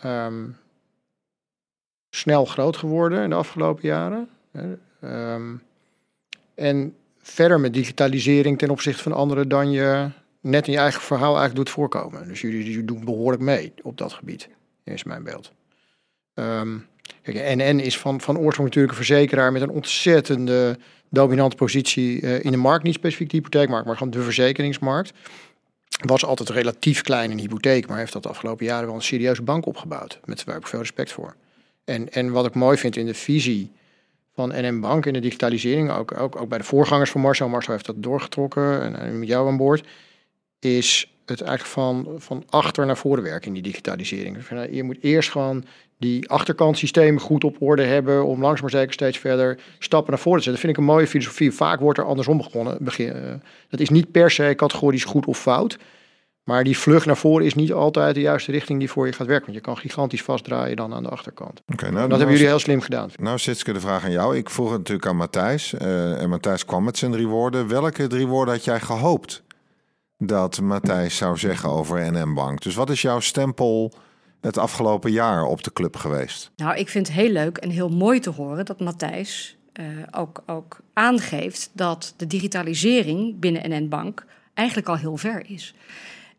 Ehm, 0.00 0.44
snel 2.10 2.44
groot 2.44 2.76
geworden 2.76 3.22
in 3.22 3.30
de 3.30 3.36
afgelopen 3.36 3.88
jaren. 3.88 4.28
Ehm, 5.00 5.54
en 6.54 6.94
verder 7.18 7.60
met 7.60 7.74
digitalisering 7.74 8.58
ten 8.58 8.70
opzichte 8.70 9.02
van 9.02 9.12
anderen 9.12 9.48
dan 9.48 9.70
je 9.70 10.08
net 10.40 10.66
in 10.66 10.72
je 10.72 10.78
eigen 10.78 11.02
verhaal 11.02 11.36
eigenlijk 11.36 11.56
doet 11.56 11.70
voorkomen. 11.70 12.28
Dus 12.28 12.40
jullie, 12.40 12.84
doen 12.84 13.04
behoorlijk 13.04 13.42
mee 13.42 13.72
op 13.82 13.98
dat 13.98 14.12
gebied, 14.12 14.48
is 14.84 15.04
mijn 15.04 15.22
beeld. 15.22 15.52
Um, 16.34 16.86
kijk, 17.22 17.56
NN 17.56 17.78
is 17.78 17.98
van, 17.98 18.20
van 18.20 18.38
oorsprong 18.38 18.68
natuurlijk 18.68 18.98
een 18.98 19.04
verzekeraar 19.04 19.52
met 19.52 19.62
een 19.62 19.70
ontzettende 19.70 20.78
dominante 21.08 21.56
positie 21.56 22.20
uh, 22.20 22.44
in 22.44 22.50
de 22.50 22.56
markt. 22.56 22.84
Niet 22.84 22.94
specifiek 22.94 23.30
de 23.30 23.36
hypotheekmarkt, 23.36 23.86
maar 23.86 23.96
gewoon 23.96 24.12
de 24.12 24.22
verzekeringsmarkt. 24.22 25.12
Was 26.00 26.24
altijd 26.24 26.48
relatief 26.48 27.02
klein 27.02 27.30
in 27.30 27.38
hypotheek, 27.38 27.86
maar 27.86 27.98
heeft 27.98 28.12
dat 28.12 28.22
de 28.22 28.28
afgelopen 28.28 28.66
jaren 28.66 28.86
wel 28.86 28.94
een 28.94 29.02
serieuze 29.02 29.42
bank 29.42 29.66
opgebouwd. 29.66 30.20
Met 30.24 30.44
waar 30.44 30.56
ik 30.56 30.66
veel 30.66 30.78
respect 30.78 31.12
voor. 31.12 31.34
En, 31.84 32.12
en 32.12 32.30
wat 32.30 32.46
ik 32.46 32.54
mooi 32.54 32.76
vind 32.78 32.96
in 32.96 33.06
de 33.06 33.14
visie 33.14 33.70
van 34.34 34.48
NM 34.48 34.80
Bank 34.80 35.06
in 35.06 35.12
de 35.12 35.20
digitalisering, 35.20 35.90
ook, 35.90 36.18
ook, 36.18 36.36
ook 36.36 36.48
bij 36.48 36.58
de 36.58 36.64
voorgangers 36.64 37.10
van 37.10 37.20
Marcel, 37.20 37.48
Marcel 37.48 37.72
heeft 37.72 37.86
dat 37.86 38.02
doorgetrokken 38.02 38.82
en, 38.82 38.96
en 38.96 39.18
met 39.18 39.28
jou 39.28 39.48
aan 39.48 39.56
boord, 39.56 39.86
is 40.58 41.12
het 41.26 41.40
eigenlijk 41.40 41.70
van, 41.70 42.14
van 42.18 42.44
achter 42.48 42.86
naar 42.86 42.96
voren 42.96 43.22
werken 43.22 43.46
in 43.46 43.54
die 43.54 43.62
digitalisering. 43.62 44.36
Dus 44.36 44.68
je 44.70 44.82
moet 44.82 44.98
eerst 45.00 45.30
gewoon 45.30 45.64
die 46.00 46.30
achterkant 46.30 46.78
systemen 46.78 47.20
goed 47.20 47.44
op 47.44 47.56
orde 47.58 47.82
hebben 47.82 48.24
om 48.24 48.40
langzaam 48.40 48.62
maar 48.62 48.70
zeker 48.70 48.92
steeds 48.92 49.18
verder 49.18 49.58
stappen 49.78 50.10
naar 50.10 50.22
voren 50.22 50.38
te 50.38 50.44
zetten. 50.44 50.52
Dat 50.52 50.60
vind 50.60 50.72
ik 50.72 50.78
een 50.78 50.94
mooie 50.94 51.06
filosofie. 51.06 51.52
Vaak 51.52 51.80
wordt 51.80 51.98
er 51.98 52.04
andersom 52.04 52.36
begonnen. 52.36 52.76
Begin, 52.80 53.12
eh, 53.12 53.32
dat 53.68 53.80
is 53.80 53.88
niet 53.88 54.10
per 54.10 54.30
se 54.30 54.52
categorisch 54.56 55.04
goed 55.04 55.26
of 55.26 55.38
fout. 55.38 55.78
Maar 56.44 56.64
die 56.64 56.78
vlucht 56.78 57.06
naar 57.06 57.16
voren 57.16 57.46
is 57.46 57.54
niet 57.54 57.72
altijd 57.72 58.14
de 58.14 58.20
juiste 58.20 58.52
richting 58.52 58.78
die 58.78 58.90
voor 58.90 59.06
je 59.06 59.12
gaat 59.12 59.26
werken. 59.26 59.44
Want 59.44 59.58
je 59.58 59.64
kan 59.64 59.76
gigantisch 59.76 60.22
vastdraaien 60.22 60.76
dan 60.76 60.94
aan 60.94 61.02
de 61.02 61.08
achterkant. 61.08 61.62
Okay, 61.72 61.90
nou, 61.90 62.08
dat 62.08 62.18
hebben 62.18 62.36
jullie 62.36 62.50
heel 62.50 62.58
slim 62.58 62.80
gedaan. 62.80 63.10
Nou, 63.16 63.38
Sitske, 63.38 63.72
de 63.72 63.80
vraag 63.80 64.04
aan 64.04 64.10
jou. 64.10 64.36
Ik 64.36 64.50
vroeg 64.50 64.68
het 64.68 64.78
natuurlijk 64.78 65.06
aan 65.06 65.16
Matthijs. 65.16 65.74
Uh, 65.74 66.22
en 66.22 66.28
Matthijs 66.28 66.64
kwam 66.64 66.84
met 66.84 66.98
zijn 66.98 67.12
drie 67.12 67.26
woorden. 67.26 67.68
Welke 67.68 68.06
drie 68.06 68.26
woorden 68.26 68.54
had 68.54 68.64
jij 68.64 68.80
gehoopt 68.80 69.42
dat 70.18 70.60
Matthijs 70.60 71.16
zou 71.16 71.36
zeggen 71.36 71.68
over 71.68 72.12
NM 72.12 72.34
Bank? 72.34 72.62
Dus 72.62 72.74
wat 72.74 72.90
is 72.90 73.02
jouw 73.02 73.20
stempel 73.20 73.92
het 74.40 74.58
afgelopen 74.58 75.10
jaar 75.12 75.44
op 75.44 75.64
de 75.64 75.72
club 75.72 75.96
geweest? 75.96 76.50
Nou, 76.56 76.76
ik 76.76 76.88
vind 76.88 77.06
het 77.06 77.16
heel 77.16 77.30
leuk 77.30 77.56
en 77.56 77.70
heel 77.70 77.88
mooi 77.88 78.20
te 78.20 78.30
horen 78.30 78.64
dat 78.64 78.80
Matthijs 78.80 79.56
uh, 79.80 79.86
ook, 80.10 80.42
ook 80.46 80.80
aangeeft 80.92 81.70
dat 81.72 82.14
de 82.16 82.26
digitalisering 82.26 83.38
binnen 83.38 83.70
NN 83.70 83.88
Bank 83.88 84.24
eigenlijk 84.54 84.88
al 84.88 84.96
heel 84.96 85.16
ver 85.16 85.42
is. 85.46 85.74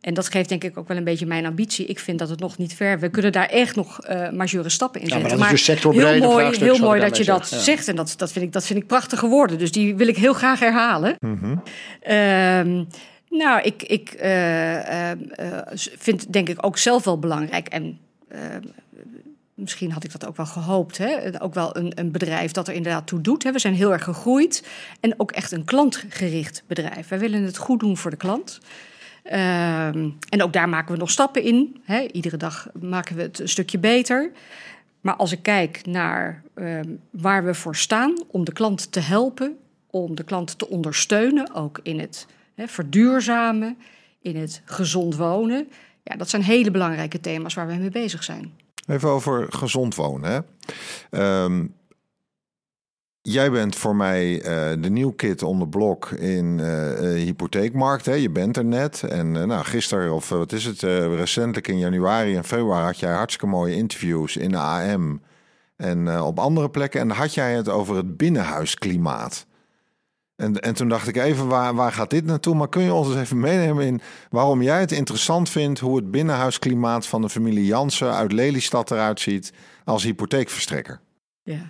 En 0.02 0.14
dat 0.14 0.30
geeft 0.30 0.50
denk 0.50 0.64
ik 0.64 0.78
ook 0.78 0.88
wel 0.88 0.98
een 0.98 1.04
beetje 1.04 1.26
mijn 1.26 1.46
ambitie. 1.46 1.86
Ik 1.86 2.00
vind 2.00 2.20
dat 2.20 2.30
het 2.30 2.40
nog 2.40 2.58
niet 2.58 2.74
ver. 2.74 3.00
We 3.00 3.10
kunnen 3.10 3.32
daar 3.32 3.46
echt 3.46 3.76
nog 3.76 4.10
uh, 4.10 4.30
majeure 4.30 4.70
stappen 4.70 5.02
in 5.02 5.08
zetten. 5.08 5.30
Ja, 5.30 5.36
maar 5.36 5.50
dat 5.50 5.58
is 5.58 5.66
dus 5.66 5.80
heel 5.84 6.18
mooi, 6.18 6.58
heel 6.58 6.78
mooi 6.78 7.02
dat 7.02 7.18
je 7.18 7.24
dat 7.24 7.48
zegt. 7.48 7.88
En 7.88 7.96
dat, 7.96 8.14
dat, 8.18 8.32
vind 8.32 8.46
ik, 8.46 8.52
dat 8.52 8.66
vind 8.66 8.80
ik 8.80 8.88
prachtige 8.88 9.28
woorden. 9.28 9.58
Dus 9.58 9.72
die 9.72 9.96
wil 9.96 10.08
ik 10.08 10.18
heel 10.18 10.34
graag 10.34 10.60
herhalen. 10.60 11.16
Mm 11.20 11.40
-hmm. 11.42 11.62
uh, 12.78 12.86
nou, 13.32 13.62
ik, 13.62 13.84
ik 13.84 14.16
uh, 14.24 15.12
vind 15.98 16.34
denk 16.34 16.50
ik 16.50 16.66
ook 16.66 16.78
zelf 16.78 17.04
wel 17.04 17.20
belangrijk. 17.20 17.68
En 17.68 18.00
misschien 19.62 19.92
had 19.92 20.04
ik 20.04 20.12
dat 20.12 20.26
ook 20.26 20.38
wel 20.38 20.46
gehoopt. 20.46 20.98
Hè? 20.98 21.42
Ook 21.42 21.54
wel 21.54 21.78
een, 21.78 21.92
een 21.96 22.12
bedrijf 22.12 22.52
dat 22.52 22.68
er 22.68 22.74
inderdaad 22.74 23.08
toe 23.08 23.22
doet. 23.22 23.44
Hè? 23.44 23.52
We 23.52 23.60
zijn 23.60 23.74
heel 23.74 23.92
erg 23.92 24.04
gegroeid. 24.04 24.68
En 25.00 25.14
ook 25.18 25.32
echt 25.32 25.52
een 25.52 25.66
klantgericht 25.66 26.64
bedrijf. 26.68 27.08
Wij 27.08 27.20
willen 27.20 27.44
het 27.44 27.58
goed 27.58 27.80
doen 27.80 27.98
voor 27.98 28.12
de 28.12 28.18
klant. 28.18 28.60
Ehm, 29.24 30.10
en 30.30 30.44
ook 30.44 30.54
daar 30.54 30.70
maken 30.70 30.94
we 30.94 31.00
nog 31.00 31.10
stappen 31.10 31.44
in. 31.44 31.82
Hè. 31.84 32.00
Iedere 32.12 32.38
dag 32.38 32.70
maken 32.80 33.16
we 33.16 33.22
het 33.22 33.40
een 33.40 33.50
stukje 33.50 33.78
beter. 33.78 34.32
Maar 35.02 35.16
als 35.16 35.32
ik 35.32 35.42
kijk 35.42 35.86
naar 35.86 36.42
ehm, 36.54 36.90
waar 37.10 37.46
we 37.46 37.54
voor 37.54 37.76
staan 37.76 38.24
om 38.28 38.46
de 38.46 38.54
klant 38.54 38.92
te 38.92 39.00
helpen, 39.00 39.58
om 39.90 40.16
de 40.16 40.24
klant 40.24 40.58
te 40.58 40.70
ondersteunen, 40.70 41.54
ook 41.54 41.80
in 41.84 42.00
het 42.00 42.28
verduurzamen, 42.68 43.78
in 44.22 44.36
het 44.36 44.62
gezond 44.66 45.16
wonen. 45.16 45.70
Ja, 46.04 46.16
dat 46.16 46.30
zijn 46.30 46.44
hele 46.44 46.72
belangrijke 46.72 47.20
thema's 47.20 47.54
waar 47.54 47.68
we 47.68 47.76
mee 47.76 47.90
bezig 47.90 48.24
zijn. 48.24 48.52
Even 48.88 49.10
over 49.10 49.46
gezond 49.50 49.96
wonen. 49.96 50.46
Hè? 51.10 51.44
Um, 51.44 51.74
Jij 53.24 53.52
bent 53.52 53.76
voor 53.76 53.96
mij 53.96 54.34
uh, 54.36 54.82
de 54.82 54.90
nieuw 54.90 55.12
kid 55.12 55.44
on 55.44 55.60
the 55.60 55.68
blok 55.68 56.12
in 56.12 56.58
uh, 56.60 57.00
hypotheekmarkt. 57.00 58.06
Hè? 58.06 58.14
Je 58.14 58.30
bent 58.30 58.58
er 58.58 58.66
net. 58.66 59.04
En 59.04 59.32
nou, 59.32 59.64
gisteren, 59.64 60.14
of 60.14 60.30
wat 60.30 60.52
is 60.52 60.66
het, 60.66 60.82
recentelijk 60.82 61.68
in 61.68 61.78
januari 61.78 62.36
en 62.36 62.44
februari 62.44 62.86
had 62.86 63.00
jij 63.00 63.14
hartstikke 63.14 63.48
mooie 63.48 63.76
interviews 63.76 64.38
in 64.38 64.52
de 64.52 64.58
AM 64.58 65.22
en 65.76 66.22
op 66.22 66.40
andere 66.40 66.70
plekken. 66.70 67.00
En 67.00 67.10
had 67.10 67.34
jij 67.34 67.54
het 67.54 67.70
over 67.70 67.96
het 67.96 68.18
binnenhuisklimaat. 68.18 69.46
En, 70.42 70.60
en 70.60 70.74
toen 70.74 70.90
dacht 70.90 71.08
ik 71.08 71.18
even, 71.18 71.48
waar, 71.48 71.76
waar 71.76 71.92
gaat 71.92 72.10
dit 72.10 72.26
naartoe? 72.26 72.56
Maar 72.56 72.70
kun 72.70 72.84
je 72.84 72.94
ons 72.94 73.08
eens 73.08 73.18
even 73.18 73.40
meenemen 73.40 73.86
in 73.86 74.02
waarom 74.30 74.62
jij 74.62 74.80
het 74.80 74.92
interessant 74.92 75.50
vindt 75.50 75.80
hoe 75.80 75.96
het 75.96 76.12
binnenhuisklimaat 76.12 77.08
van 77.08 77.22
de 77.22 77.30
familie 77.30 77.66
Jansen 77.66 78.14
uit 78.14 78.32
Lelystad 78.32 78.92
eruit 78.92 79.20
ziet 79.20 79.54
als 79.84 80.04
hypotheekverstrekker? 80.04 81.00
Ja, 81.44 81.70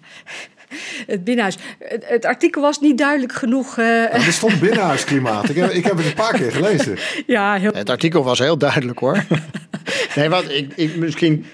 het 1.07 1.23
binnenhuis. 1.23 1.57
Het, 1.79 2.25
artikel 2.25 2.61
was 2.61 2.79
niet 2.79 2.97
duidelijk 2.97 3.33
genoeg. 3.33 3.77
Uh... 3.77 4.13
er 4.13 4.33
stond 4.33 4.59
binnenhuisklimaat. 4.59 5.49
ik, 5.49 5.55
heb, 5.55 5.71
ik 5.71 5.83
heb 5.83 5.97
het 5.97 6.05
een 6.05 6.13
paar 6.13 6.33
keer 6.33 6.51
gelezen. 6.51 6.97
Ja, 7.27 7.55
heel... 7.55 7.71
Het 7.73 7.89
artikel 7.89 8.23
was 8.23 8.39
heel 8.39 8.57
duidelijk 8.57 8.99
hoor. 8.99 9.25
nee, 10.15 10.29
wat 10.29 10.49
ik, 10.49 10.73
ik 10.75 10.95
misschien 10.95 11.45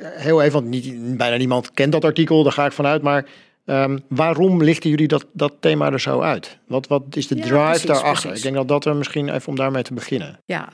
heel 0.00 0.42
even, 0.42 0.52
want 0.52 0.66
niet, 0.66 1.16
bijna 1.16 1.36
niemand 1.36 1.70
kent 1.72 1.92
dat 1.92 2.04
artikel, 2.04 2.42
daar 2.42 2.52
ga 2.52 2.66
ik 2.66 2.72
vanuit. 2.72 3.02
Maar 3.02 3.26
um, 3.70 4.02
waarom 4.08 4.62
lichten 4.62 4.90
jullie 4.90 5.08
dat, 5.08 5.26
dat 5.32 5.52
thema 5.60 5.92
er 5.92 6.00
zo 6.00 6.20
uit? 6.20 6.58
Wat, 6.66 6.86
wat 6.86 7.02
is 7.10 7.26
de 7.26 7.34
drive 7.34 7.56
precies, 7.56 7.82
daarachter? 7.82 8.12
Precies. 8.12 8.36
Ik 8.36 8.42
denk 8.42 8.54
dat 8.54 8.68
dat 8.68 8.84
er 8.84 8.96
misschien 8.96 9.34
even 9.34 9.48
om 9.48 9.56
daarmee 9.56 9.82
te 9.82 9.94
beginnen. 9.94 10.40
Ja, 10.44 10.68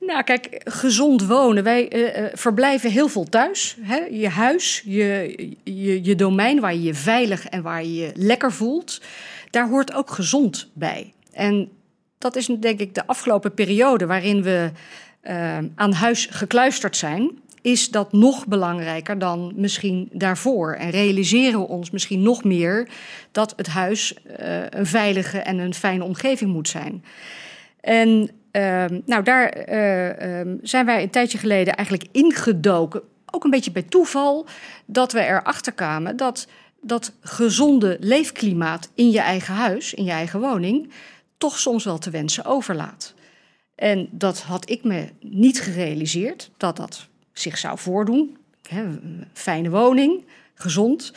nou, 0.00 0.22
kijk, 0.22 0.60
gezond 0.64 1.26
wonen. 1.26 1.64
Wij 1.64 1.92
uh, 1.92 2.26
verblijven 2.32 2.90
heel 2.90 3.08
veel 3.08 3.24
thuis. 3.24 3.76
Hè? 3.80 3.96
Je 3.96 4.28
huis, 4.28 4.82
je, 4.84 5.34
je, 5.64 6.04
je 6.04 6.14
domein 6.14 6.60
waar 6.60 6.74
je 6.74 6.82
je 6.82 6.94
veilig 6.94 7.46
en 7.46 7.62
waar 7.62 7.82
je 7.82 7.94
je 7.94 8.10
lekker 8.14 8.52
voelt. 8.52 9.00
Daar 9.50 9.68
hoort 9.68 9.94
ook 9.94 10.10
gezond 10.10 10.70
bij. 10.72 11.12
En 11.32 11.68
dat 12.18 12.36
is 12.36 12.46
denk 12.46 12.80
ik 12.80 12.94
de 12.94 13.06
afgelopen 13.06 13.54
periode 13.54 14.06
waarin 14.06 14.42
we 14.42 14.70
uh, 15.22 15.58
aan 15.74 15.92
huis 15.92 16.28
gekluisterd 16.30 16.96
zijn. 16.96 17.38
Is 17.66 17.90
dat 17.90 18.12
nog 18.12 18.46
belangrijker 18.46 19.18
dan 19.18 19.52
misschien 19.54 20.08
daarvoor? 20.12 20.72
En 20.72 20.90
realiseren 20.90 21.60
we 21.60 21.68
ons 21.68 21.90
misschien 21.90 22.22
nog 22.22 22.44
meer 22.44 22.88
dat 23.32 23.52
het 23.56 23.66
huis 23.66 24.14
uh, 24.40 24.64
een 24.70 24.86
veilige 24.86 25.38
en 25.38 25.58
een 25.58 25.74
fijne 25.74 26.04
omgeving 26.04 26.52
moet 26.52 26.68
zijn. 26.68 27.04
En 27.80 28.30
Ehm, 28.56 29.00
nou, 29.06 29.22
daar 29.22 29.48
eh, 29.48 30.38
ehm, 30.40 30.56
zijn 30.62 30.86
wij 30.86 31.02
een 31.02 31.10
tijdje 31.10 31.38
geleden 31.38 31.76
eigenlijk 31.76 32.08
ingedoken. 32.12 33.02
Ook 33.30 33.44
een 33.44 33.50
beetje 33.50 33.70
bij 33.70 33.82
toeval 33.82 34.46
dat 34.86 35.12
we 35.12 35.20
erachter 35.20 35.72
kwamen 35.72 36.16
dat 36.16 36.48
dat 36.80 37.12
gezonde 37.20 37.96
leefklimaat 38.00 38.90
in 38.94 39.10
je 39.10 39.20
eigen 39.20 39.54
huis, 39.54 39.94
in 39.94 40.04
je 40.04 40.10
eigen 40.10 40.40
woning, 40.40 40.92
toch 41.38 41.58
soms 41.58 41.84
wel 41.84 41.98
te 41.98 42.10
wensen 42.10 42.44
overlaat. 42.44 43.14
En 43.74 44.08
dat 44.10 44.40
had 44.40 44.70
ik 44.70 44.84
me 44.84 45.08
niet 45.20 45.60
gerealiseerd 45.60 46.50
dat 46.56 46.76
dat 46.76 47.08
zich 47.38 47.58
zou 47.58 47.78
voordoen. 47.78 48.36
fijne 49.32 49.70
woning, 49.70 50.24
gezond. 50.54 51.12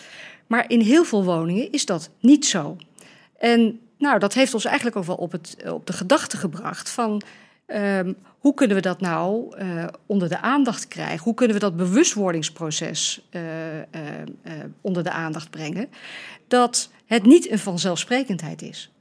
Maar 0.47 0.69
in 0.69 0.79
heel 0.79 1.03
veel 1.03 1.23
woningen 1.23 1.71
is 1.71 1.85
dat 1.85 2.09
niet 2.19 2.45
zo. 2.45 2.77
En 3.37 3.79
nou, 3.97 4.19
dat 4.19 4.33
heeft 4.33 4.53
ons 4.53 4.65
eigenlijk 4.65 4.95
ook 4.95 5.03
wel 5.03 5.15
op, 5.15 5.31
het, 5.31 5.57
op 5.71 5.85
de 5.85 5.93
gedachte 5.93 6.37
gebracht 6.37 6.89
van 6.89 7.21
um, 7.67 8.15
hoe 8.39 8.53
kunnen 8.53 8.75
we 8.75 8.81
dat 8.81 9.01
nou 9.01 9.57
uh, 9.59 9.85
onder 10.05 10.29
de 10.29 10.39
aandacht 10.39 10.87
krijgen? 10.87 11.23
Hoe 11.23 11.33
kunnen 11.33 11.55
we 11.55 11.61
dat 11.61 11.77
bewustwordingsproces 11.77 13.27
uh, 13.31 13.41
onder 14.81 15.03
de 15.03 15.11
aandacht 15.11 15.49
brengen? 15.49 15.89
Dat 16.47 16.89
het 17.05 17.25
niet 17.25 17.51
een 17.51 17.59
vanzelfsprekendheid 17.59 18.61
is. 18.61 18.91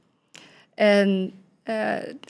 En 0.75 1.31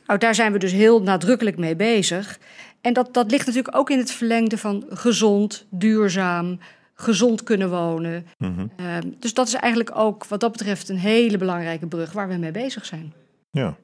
nou, 0.06 0.19
daar 0.19 0.36
zijn 0.36 0.52
we 0.52 0.60
dus 0.60 0.71
heel 0.71 1.02
nadrukkelijk 1.02 1.58
mee 1.58 1.75
bezig. 1.75 2.39
En 2.82 2.93
dat, 2.93 3.13
dat 3.13 3.32
ligt 3.32 3.45
natuurlijk 3.45 3.78
ook 3.78 3.89
in 3.89 3.97
het 3.97 4.12
verlengde 4.12 4.58
van 4.58 4.86
gezond, 4.89 5.65
duurzaam, 5.69 6.60
gezond 6.93 7.43
kunnen 7.43 7.69
wonen. 7.69 8.25
Mm 8.38 8.56
-hmm. 8.56 8.71
uh, 8.80 8.97
dus 9.19 9.34
dat 9.34 9.47
is 9.47 9.54
eigenlijk 9.54 9.97
ook 9.97 10.25
wat 10.25 10.39
dat 10.39 10.52
betreft 10.52 10.89
een 10.89 10.97
hele 10.97 11.38
belangrijke 11.38 11.88
brug 11.88 12.12
waar 12.12 12.28
we 12.28 12.36
mee 12.36 12.52
bezig 12.52 12.86
zijn. 12.86 13.13
Ja. 13.52 13.78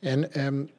En 0.00 0.46
um, 0.46 0.70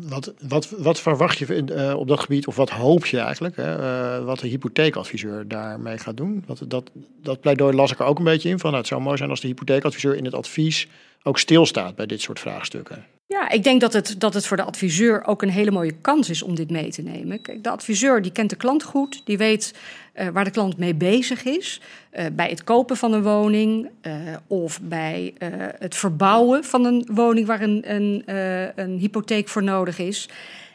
Wat, 0.00 0.34
wat, 0.48 0.70
wat 0.70 1.00
verwacht 1.00 1.38
je 1.38 1.64
uh, 1.64 1.98
op 1.98 2.08
dat 2.08 2.20
gebied, 2.20 2.46
of 2.46 2.56
wat 2.56 2.70
hoop 2.70 3.06
je 3.06 3.18
eigenlijk, 3.18 3.56
hè, 3.56 3.78
uh, 4.18 4.24
wat 4.24 4.38
de 4.38 4.48
hypotheekadviseur 4.48 5.48
daarmee 5.48 5.98
gaat 5.98 6.16
doen? 6.16 6.44
Dat, 6.46 6.90
dat 7.22 7.40
pleidooi 7.40 7.74
las 7.74 7.92
ik 7.92 7.98
er 7.98 8.06
ook 8.06 8.18
een 8.18 8.24
beetje 8.24 8.48
in 8.48 8.58
van. 8.58 8.70
Nou, 8.70 8.80
het 8.80 8.90
zou 8.90 9.02
mooi 9.02 9.16
zijn 9.16 9.30
als 9.30 9.40
de 9.40 9.46
hypotheekadviseur 9.46 10.16
in 10.16 10.24
het 10.24 10.34
advies 10.34 10.88
ook 11.22 11.38
stilstaat 11.38 11.94
bij 11.94 12.06
dit 12.06 12.20
soort 12.20 12.40
vraagstukken. 12.40 13.06
Ja, 13.32 13.50
ik 13.50 13.62
denk 13.62 13.80
dat 13.80 13.92
het, 13.92 14.14
dat 14.18 14.34
het 14.34 14.46
voor 14.46 14.56
de 14.56 14.62
adviseur 14.62 15.26
ook 15.26 15.42
een 15.42 15.50
hele 15.50 15.70
mooie 15.70 15.94
kans 16.00 16.30
is 16.30 16.42
om 16.42 16.54
dit 16.54 16.70
mee 16.70 16.90
te 16.90 17.02
nemen. 17.02 17.40
Kijk, 17.40 17.64
de 17.64 17.70
adviseur 17.70 18.22
die 18.22 18.32
kent 18.32 18.50
de 18.50 18.56
klant 18.56 18.82
goed, 18.82 19.22
die 19.24 19.38
weet 19.38 19.74
uh, 20.14 20.28
waar 20.28 20.44
de 20.44 20.50
klant 20.50 20.76
mee 20.76 20.94
bezig 20.94 21.44
is. 21.44 21.80
Uh, 22.12 22.26
bij 22.32 22.48
het 22.48 22.64
kopen 22.64 22.96
van 22.96 23.12
een 23.12 23.22
woning 23.22 23.88
uh, 24.02 24.14
of 24.46 24.80
bij 24.82 25.34
het 25.78 25.94
verbouwen 25.94 26.64
van 26.64 26.84
een 26.84 27.08
woning 27.12 27.46
waar 27.46 27.60
een, 27.60 27.94
een, 27.94 28.22
een 28.74 28.98
hypotheek 28.98 29.48
voor 29.48 29.62
nodig 29.62 29.98
is. 29.98 30.28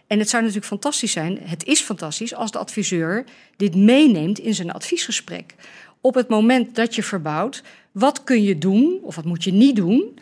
En 0.08 0.20
het 0.20 0.30
zou 0.30 0.42
natuurlijk 0.42 0.70
fantastisch 0.70 1.12
zijn, 1.12 1.40
het 1.42 1.66
is 1.66 1.82
fantastisch 1.82 2.36
als 2.36 2.52
de 2.52 2.58
adviseur 2.58 3.24
dit 3.56 3.76
meeneemt 3.76 4.40
in 4.40 4.54
zijn 4.54 4.72
adviesgesprek. 4.72 5.56
Op 6.02 6.14
het 6.14 6.30
moment 6.30 6.76
dat 6.76 6.96
je 6.96 7.04
verbouwt, 7.04 7.64
wat 7.92 8.24
kun 8.24 8.44
je 8.44 8.58
doen 8.58 9.00
of 9.02 9.16
wat 9.16 9.26
moet 9.26 9.44
je 9.44 9.54
niet 9.54 9.76
doen? 9.76 10.20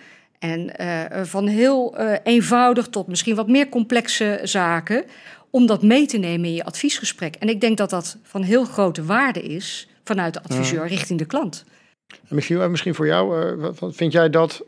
En 0.51 0.71
uh, 0.81 1.23
van 1.23 1.47
heel 1.47 1.99
uh, 1.99 2.13
eenvoudig 2.23 2.87
tot 2.87 3.07
misschien 3.07 3.35
wat 3.35 3.47
meer 3.47 3.69
complexe 3.69 4.39
zaken, 4.43 5.05
om 5.49 5.65
dat 5.65 5.81
mee 5.81 6.05
te 6.05 6.17
nemen 6.17 6.45
in 6.45 6.53
je 6.53 6.63
adviesgesprek. 6.63 7.35
En 7.35 7.49
ik 7.49 7.61
denk 7.61 7.77
dat 7.77 7.89
dat 7.89 8.17
van 8.23 8.41
heel 8.41 8.65
grote 8.65 9.03
waarde 9.03 9.41
is 9.41 9.87
vanuit 10.03 10.33
de 10.33 10.43
adviseur 10.43 10.81
ja. 10.81 10.87
richting 10.87 11.19
de 11.19 11.25
klant. 11.25 11.63
En 12.07 12.35
misschien, 12.35 12.71
misschien 12.71 12.95
voor 12.95 13.07
jou, 13.07 13.55
uh, 13.57 13.67
vind 13.91 14.11
jij 14.11 14.29
dat 14.29 14.63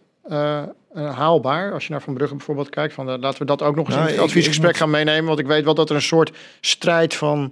haalbaar? 0.93 1.73
Als 1.73 1.85
je 1.85 1.91
naar 1.91 2.01
Van 2.01 2.13
Brugge 2.13 2.35
bijvoorbeeld 2.35 2.69
kijkt, 2.69 2.93
van, 2.93 3.19
laten 3.19 3.39
we 3.39 3.45
dat 3.45 3.61
ook 3.61 3.75
nog 3.75 3.85
eens 3.85 3.95
nou, 3.95 4.07
in 4.07 4.13
het 4.13 4.23
adviesgesprek 4.23 4.69
ik, 4.69 4.75
ik 4.75 4.81
gaan 4.81 4.89
meenemen. 4.89 5.25
Want 5.25 5.39
ik 5.39 5.47
weet 5.47 5.63
wel 5.63 5.75
dat 5.75 5.89
er 5.89 5.95
een 5.95 6.01
soort 6.01 6.31
strijd 6.61 7.13
van 7.15 7.51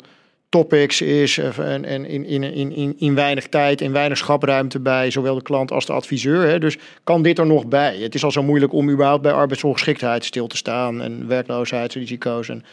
topics 0.55 1.01
is 1.01 1.37
en, 1.37 1.85
en 1.85 2.05
in, 2.05 2.25
in, 2.25 2.71
in, 2.71 2.95
in 2.97 3.15
weinig 3.15 3.47
tijd, 3.47 3.81
in 3.81 3.91
weinig 3.91 4.17
schapruimte 4.17 4.79
bij 4.79 5.11
zowel 5.11 5.35
de 5.35 5.41
klant 5.41 5.71
als 5.71 5.85
de 5.85 5.93
adviseur. 5.93 6.47
Hè. 6.47 6.59
Dus 6.59 6.77
kan 7.03 7.21
dit 7.21 7.39
er 7.39 7.45
nog 7.45 7.65
bij? 7.65 7.97
Het 7.97 8.15
is 8.15 8.23
al 8.23 8.31
zo 8.31 8.43
moeilijk 8.43 8.73
om 8.73 8.89
überhaupt 8.89 9.21
bij 9.21 9.31
arbeidsongeschiktheid 9.31 10.25
stil 10.25 10.47
te 10.47 10.57
staan 10.57 11.01
en 11.01 11.27
werkloosheidsrisico's. 11.27 12.49
En 12.49 12.63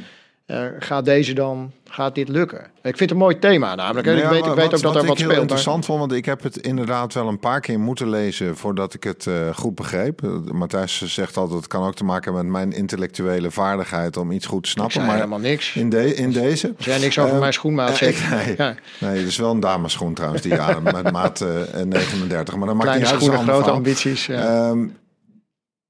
uh, 0.47 0.65
gaat 0.79 1.05
deze 1.05 1.35
dan, 1.35 1.73
gaat 1.85 2.15
dit 2.15 2.29
lukken? 2.29 2.61
Ik 2.61 2.97
vind 2.97 2.99
het 2.99 3.11
een 3.11 3.17
mooi 3.17 3.39
thema 3.39 3.75
namelijk. 3.75 4.07
Ja, 4.07 4.13
ik 4.13 4.29
weet, 4.29 4.47
ik 4.47 4.55
weet 4.55 4.75
ook 4.75 4.81
dat 4.81 4.97
er 4.97 5.07
wat 5.07 5.19
ik 5.19 5.25
speelt. 5.25 5.41
interessant 5.41 5.85
vond, 5.85 5.99
want 5.99 6.13
ik 6.13 6.25
heb 6.25 6.43
het 6.43 6.57
inderdaad 6.57 7.15
wel 7.15 7.29
een 7.29 7.39
paar 7.39 7.61
keer 7.61 7.81
moeten 7.81 8.11
lezen 8.11 8.57
voordat 8.57 8.95
ik 8.95 9.05
het 9.05 9.27
uh, 9.27 9.35
goed 9.55 9.75
begreep. 9.75 10.23
Uh, 10.23 10.31
Matthijs 10.53 11.03
zegt 11.03 11.37
altijd, 11.37 11.59
het 11.59 11.69
kan 11.69 11.87
ook 11.87 11.95
te 11.95 12.05
maken 12.05 12.33
met 12.35 12.47
mijn 12.47 12.73
intellectuele 12.73 13.51
vaardigheid 13.51 14.17
om 14.17 14.31
iets 14.31 14.47
goed 14.47 14.63
te 14.63 14.69
snappen. 14.69 15.01
Ik 15.01 15.07
maar 15.07 15.17
helemaal 15.17 15.39
niks. 15.39 15.75
In, 15.75 15.89
de, 15.89 16.15
in 16.15 16.33
deze... 16.33 16.67
Er 16.69 16.83
zei 16.83 17.01
niks 17.01 17.19
over 17.19 17.39
mijn 17.39 17.53
schoenmaat, 17.53 17.97
zeker. 17.97 18.21
Nee, 18.33 18.55
ja. 18.57 18.75
nee, 19.01 19.19
het 19.19 19.27
is 19.27 19.37
wel 19.37 19.51
een 19.51 19.61
dameschoen 19.61 20.15
trouwens, 20.15 20.43
die 20.43 20.61
aan 20.61 20.83
met 20.83 21.13
maat 21.13 21.45
39. 21.85 22.57
Maar 22.57 22.67
dan 22.67 22.77
maakt 22.77 22.99
niet 22.99 23.07
uit. 23.07 23.23
grote 23.23 23.71
ambities. 23.71 24.27
Ja. 24.27 24.69
Um, 24.69 24.97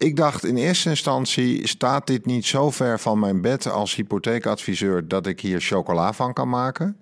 ik 0.03 0.17
dacht 0.17 0.45
in 0.45 0.57
eerste 0.57 0.89
instantie, 0.89 1.69
staat 1.69 2.07
dit 2.07 2.27
niet 2.27 2.47
zo 2.47 2.71
ver 2.71 3.01
van 3.01 3.19
mijn 3.19 3.41
bed 3.41 3.67
als 3.67 3.95
hypotheekadviseur 3.95 5.09
dat 5.09 5.27
ik 5.27 5.41
hier 5.41 5.61
chocola 5.61 6.13
van 6.13 6.33
kan 6.33 6.49
maken? 6.49 6.97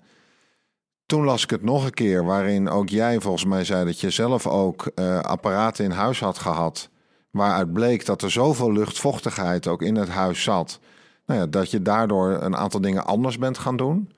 Toen 1.06 1.24
las 1.24 1.42
ik 1.42 1.50
het 1.50 1.62
nog 1.62 1.84
een 1.84 1.94
keer, 1.94 2.24
waarin 2.24 2.68
ook 2.68 2.88
jij 2.88 3.20
volgens 3.20 3.44
mij 3.44 3.64
zei 3.64 3.84
dat 3.84 4.00
je 4.00 4.10
zelf 4.10 4.46
ook 4.46 4.90
uh, 4.94 5.18
apparaten 5.20 5.84
in 5.84 5.90
huis 5.90 6.20
had 6.20 6.38
gehad. 6.38 6.88
Waaruit 7.30 7.72
bleek 7.72 8.06
dat 8.06 8.22
er 8.22 8.30
zoveel 8.30 8.72
luchtvochtigheid 8.72 9.66
ook 9.66 9.82
in 9.82 9.96
het 9.96 10.08
huis 10.08 10.42
zat. 10.42 10.80
Nou 11.26 11.40
ja, 11.40 11.46
dat 11.46 11.70
je 11.70 11.82
daardoor 11.82 12.30
een 12.30 12.56
aantal 12.56 12.80
dingen 12.80 13.06
anders 13.06 13.38
bent 13.38 13.58
gaan 13.58 13.76
doen. 13.76 14.12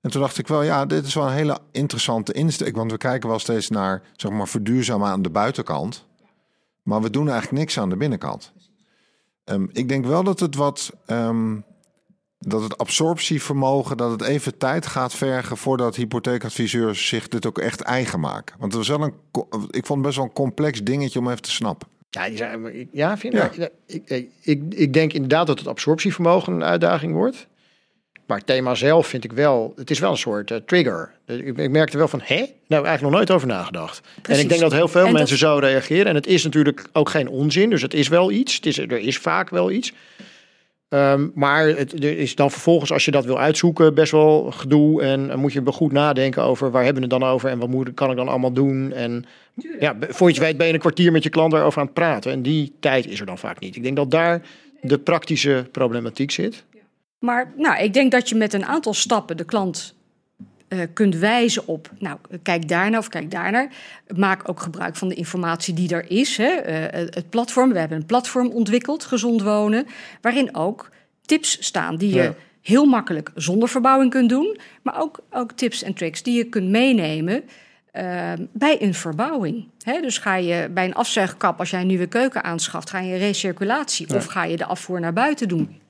En 0.00 0.10
toen 0.10 0.20
dacht 0.20 0.38
ik 0.38 0.48
wel, 0.48 0.62
ja, 0.62 0.86
dit 0.86 1.06
is 1.06 1.14
wel 1.14 1.26
een 1.26 1.32
hele 1.32 1.58
interessante 1.72 2.32
insteek. 2.32 2.76
Want 2.76 2.90
we 2.90 2.98
kijken 2.98 3.28
wel 3.28 3.38
steeds 3.38 3.68
naar, 3.68 4.02
zeg 4.16 4.30
maar, 4.30 4.48
verduurzamen 4.48 5.08
aan 5.08 5.22
de 5.22 5.30
buitenkant. 5.30 6.07
Maar 6.88 7.02
we 7.02 7.10
doen 7.10 7.28
eigenlijk 7.28 7.58
niks 7.58 7.78
aan 7.78 7.88
de 7.88 7.96
binnenkant. 7.96 8.52
Um, 9.44 9.70
ik 9.72 9.88
denk 9.88 10.06
wel 10.06 10.22
dat 10.24 10.40
het 10.40 10.54
wat. 10.54 10.92
Um, 11.06 11.64
dat 12.38 12.62
het 12.62 12.78
absorptievermogen, 12.78 13.96
dat 13.96 14.10
het 14.10 14.22
even 14.22 14.58
tijd 14.58 14.86
gaat 14.86 15.14
vergen 15.14 15.56
voordat 15.56 15.96
hypotheekadviseurs 15.96 17.08
zich 17.08 17.28
dit 17.28 17.46
ook 17.46 17.58
echt 17.58 17.80
eigen 17.80 18.20
maken. 18.20 18.56
Want 18.58 18.72
het 18.72 18.86
was 18.86 18.98
wel 18.98 19.06
een, 19.06 19.14
ik 19.70 19.86
vond 19.86 19.98
het 19.98 20.02
best 20.02 20.16
wel 20.16 20.24
een 20.24 20.32
complex 20.32 20.82
dingetje 20.84 21.18
om 21.18 21.28
even 21.28 21.42
te 21.42 21.50
snappen. 21.50 21.88
Ja, 22.10 22.24
ja 22.92 23.18
vind 23.18 23.32
ja. 23.32 23.50
Ik, 23.50 23.72
ik, 23.86 24.30
ik, 24.40 24.62
ik 24.74 24.92
denk 24.92 25.12
inderdaad 25.12 25.46
dat 25.46 25.58
het 25.58 25.68
absorptievermogen 25.68 26.52
een 26.52 26.64
uitdaging 26.64 27.12
wordt. 27.12 27.48
Maar 28.28 28.36
het 28.36 28.46
thema 28.46 28.74
zelf 28.74 29.06
vind 29.06 29.24
ik 29.24 29.32
wel, 29.32 29.72
het 29.76 29.90
is 29.90 29.98
wel 29.98 30.10
een 30.10 30.16
soort 30.16 30.50
uh, 30.50 30.58
trigger. 30.66 31.10
Ik, 31.26 31.58
ik 31.58 31.70
merkte 31.70 31.98
wel 31.98 32.08
van, 32.08 32.20
hè? 32.24 32.36
Nou, 32.66 32.84
eigenlijk 32.84 33.02
nog 33.02 33.10
nooit 33.10 33.30
over 33.30 33.48
nagedacht. 33.48 34.00
Precies. 34.00 34.38
En 34.38 34.42
ik 34.42 34.48
denk 34.48 34.60
dat 34.60 34.72
heel 34.72 34.88
veel 34.88 35.06
en 35.06 35.12
mensen 35.12 35.38
dat... 35.38 35.48
zo 35.48 35.58
reageren. 35.58 36.06
En 36.06 36.14
het 36.14 36.26
is 36.26 36.44
natuurlijk 36.44 36.88
ook 36.92 37.08
geen 37.08 37.28
onzin, 37.28 37.70
dus 37.70 37.82
het 37.82 37.94
is 37.94 38.08
wel 38.08 38.30
iets. 38.30 38.54
Het 38.54 38.66
is, 38.66 38.78
er 38.78 38.98
is 38.98 39.18
vaak 39.18 39.50
wel 39.50 39.70
iets. 39.70 39.92
Um, 40.88 41.32
maar 41.34 41.66
het, 41.66 41.92
er 41.92 42.18
is 42.18 42.34
dan 42.34 42.50
vervolgens, 42.50 42.92
als 42.92 43.04
je 43.04 43.10
dat 43.10 43.24
wil 43.24 43.38
uitzoeken, 43.38 43.94
best 43.94 44.12
wel 44.12 44.50
gedoe. 44.50 45.02
En 45.02 45.28
dan 45.28 45.38
moet 45.38 45.52
je 45.52 45.62
goed 45.66 45.92
nadenken 45.92 46.42
over 46.42 46.70
waar 46.70 46.84
hebben 46.84 47.02
we 47.02 47.08
het 47.08 47.20
dan 47.20 47.30
over 47.30 47.50
en 47.50 47.58
wat 47.58 47.68
moet, 47.68 47.94
kan 47.94 48.10
ik 48.10 48.16
dan 48.16 48.28
allemaal 48.28 48.52
doen. 48.52 48.92
En 48.92 49.24
ja, 49.80 49.96
voor 50.08 50.32
je 50.32 50.40
weet 50.40 50.56
ben 50.56 50.66
je 50.66 50.72
een 50.72 50.78
kwartier 50.78 51.12
met 51.12 51.22
je 51.22 51.30
klant 51.30 51.52
daarover 51.52 51.80
aan 51.80 51.84
het 51.84 51.94
praten. 51.94 52.32
En 52.32 52.42
die 52.42 52.72
tijd 52.80 53.06
is 53.06 53.20
er 53.20 53.26
dan 53.26 53.38
vaak 53.38 53.60
niet. 53.60 53.76
Ik 53.76 53.82
denk 53.82 53.96
dat 53.96 54.10
daar 54.10 54.42
de 54.80 54.98
praktische 54.98 55.66
problematiek 55.72 56.30
zit. 56.30 56.64
Maar 57.18 57.52
nou, 57.56 57.82
ik 57.82 57.92
denk 57.92 58.10
dat 58.10 58.28
je 58.28 58.34
met 58.34 58.52
een 58.52 58.66
aantal 58.66 58.94
stappen 58.94 59.36
de 59.36 59.44
klant 59.44 59.94
uh, 60.68 60.80
kunt 60.92 61.16
wijzen 61.16 61.66
op, 61.66 61.90
nou, 61.98 62.18
kijk 62.42 62.68
daarnaar 62.68 63.00
of 63.00 63.08
kijk 63.08 63.30
daarnaar. 63.30 63.72
Maak 64.16 64.48
ook 64.48 64.60
gebruik 64.60 64.96
van 64.96 65.08
de 65.08 65.14
informatie 65.14 65.74
die 65.74 65.94
er 65.94 66.10
is. 66.10 66.36
Hè. 66.36 66.68
Uh, 66.68 67.08
het 67.10 67.30
platform, 67.30 67.72
we 67.72 67.78
hebben 67.78 67.98
een 67.98 68.06
platform 68.06 68.48
ontwikkeld, 68.48 69.04
Gezond 69.04 69.42
Wonen, 69.42 69.86
waarin 70.20 70.56
ook 70.56 70.90
tips 71.24 71.64
staan 71.64 71.96
die 71.96 72.14
je 72.14 72.34
heel 72.62 72.84
makkelijk 72.84 73.30
zonder 73.34 73.68
verbouwing 73.68 74.10
kunt 74.10 74.28
doen, 74.28 74.58
maar 74.82 75.00
ook, 75.00 75.20
ook 75.30 75.52
tips 75.52 75.82
en 75.82 75.94
tricks 75.94 76.22
die 76.22 76.36
je 76.36 76.44
kunt 76.44 76.68
meenemen 76.68 77.42
uh, 77.92 78.32
bij 78.52 78.82
een 78.82 78.94
verbouwing. 78.94 79.68
Dus 79.84 80.18
ga 80.18 80.34
je 80.34 80.68
bij 80.70 80.84
een 80.84 80.94
afzuigkap, 80.94 81.58
als 81.58 81.70
jij 81.70 81.80
een 81.80 81.86
nieuwe 81.86 82.06
keuken 82.06 82.44
aanschaft, 82.44 82.90
ga 82.90 82.98
je 82.98 83.16
recirculatie 83.16 84.06
ja. 84.08 84.16
of 84.16 84.24
ga 84.24 84.44
je 84.44 84.56
de 84.56 84.64
afvoer 84.64 85.00
naar 85.00 85.12
buiten 85.12 85.48
doen? 85.48 85.80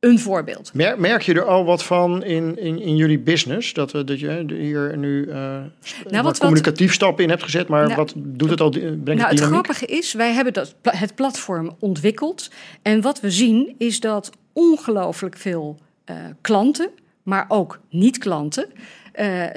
Een 0.00 0.18
voorbeeld. 0.18 0.74
Merk, 0.74 0.98
merk 0.98 1.22
je 1.22 1.34
er 1.34 1.44
al 1.44 1.64
wat 1.64 1.84
van 1.84 2.24
in, 2.24 2.58
in, 2.58 2.80
in 2.80 2.96
jullie 2.96 3.18
business? 3.18 3.72
Dat, 3.72 3.92
we, 3.92 4.04
dat 4.04 4.20
je 4.20 4.44
hier 4.48 4.98
nu 4.98 5.26
uh, 5.26 5.34
nou, 6.08 6.22
wat, 6.22 6.38
communicatief 6.38 6.86
wat, 6.86 6.94
stappen 6.94 7.24
in 7.24 7.30
hebt 7.30 7.42
gezet, 7.42 7.68
maar 7.68 7.84
nou, 7.84 7.94
wat 7.94 8.12
doet 8.16 8.50
het 8.50 8.60
al? 8.60 8.70
Brengt 8.70 9.04
nou, 9.04 9.20
het, 9.20 9.30
het 9.30 9.40
grappige 9.40 9.86
is, 9.86 10.12
wij 10.12 10.32
hebben 10.32 10.52
dat, 10.52 10.74
het 10.82 11.14
platform 11.14 11.76
ontwikkeld. 11.78 12.50
En 12.82 13.00
wat 13.00 13.20
we 13.20 13.30
zien 13.30 13.74
is 13.78 14.00
dat 14.00 14.30
ongelooflijk 14.52 15.36
veel 15.36 15.78
uh, 16.10 16.16
klanten, 16.40 16.90
maar 17.22 17.44
ook 17.48 17.80
niet-klanten, 17.90 18.66
uh, 19.20 19.44
uh, 19.44 19.52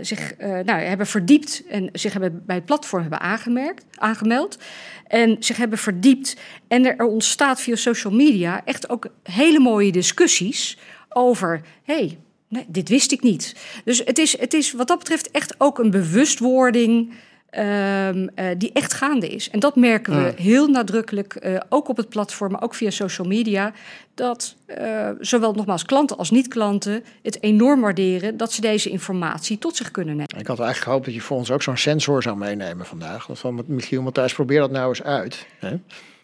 zich 0.00 0.38
uh, 0.38 0.48
nou, 0.48 0.80
hebben 0.80 1.06
verdiept 1.06 1.62
en 1.68 1.88
zich 1.92 2.12
hebben 2.12 2.42
bij 2.46 2.56
het 2.56 2.64
platform 2.64 3.00
hebben 3.00 3.20
aangemerkt, 3.20 3.84
aangemeld. 3.94 4.58
En 5.06 5.36
zich 5.38 5.56
hebben 5.56 5.78
verdiept. 5.78 6.36
En 6.68 6.86
er, 6.86 6.96
er 6.96 7.06
ontstaat 7.06 7.60
via 7.60 7.76
social 7.76 8.12
media 8.12 8.64
echt 8.64 8.88
ook 8.88 9.08
hele 9.22 9.58
mooie 9.58 9.92
discussies 9.92 10.78
over. 11.08 11.60
hey, 11.84 12.18
nee, 12.48 12.64
dit 12.68 12.88
wist 12.88 13.12
ik 13.12 13.22
niet. 13.22 13.54
Dus 13.84 14.02
het 14.04 14.18
is, 14.18 14.38
het 14.38 14.54
is 14.54 14.72
wat 14.72 14.88
dat 14.88 14.98
betreft 14.98 15.30
echt 15.30 15.54
ook 15.58 15.78
een 15.78 15.90
bewustwording. 15.90 17.12
Um, 17.56 18.28
uh, 18.36 18.46
die 18.58 18.72
echt 18.72 18.92
gaande 18.92 19.28
is. 19.28 19.50
En 19.50 19.60
dat 19.60 19.76
merken 19.76 20.24
we 20.24 20.42
heel 20.42 20.66
nadrukkelijk, 20.66 21.36
uh, 21.40 21.60
ook 21.68 21.88
op 21.88 21.96
het 21.96 22.08
platform, 22.08 22.52
maar 22.52 22.62
ook 22.62 22.74
via 22.74 22.90
social 22.90 23.26
media, 23.26 23.72
dat 24.14 24.54
uh, 24.66 25.10
zowel 25.20 25.52
nogmaals 25.52 25.84
klanten 25.84 26.16
als 26.16 26.30
niet-klanten 26.30 27.04
het 27.22 27.42
enorm 27.42 27.80
waarderen 27.80 28.36
dat 28.36 28.52
ze 28.52 28.60
deze 28.60 28.90
informatie 28.90 29.58
tot 29.58 29.76
zich 29.76 29.90
kunnen 29.90 30.16
nemen. 30.16 30.38
Ik 30.38 30.46
had 30.46 30.58
eigenlijk 30.58 30.78
gehoopt 30.78 31.04
dat 31.04 31.14
je 31.14 31.20
voor 31.20 31.36
ons 31.36 31.50
ook 31.50 31.62
zo'n 31.62 31.76
sensor 31.76 32.22
zou 32.22 32.36
meenemen 32.36 32.86
vandaag. 32.86 33.28
Van 33.32 33.64
Michiel 33.66 34.02
Matthijs, 34.02 34.34
probeer 34.34 34.60
dat 34.60 34.70
nou 34.70 34.88
eens 34.88 35.02
uit. 35.02 35.46
Hè? 35.58 35.70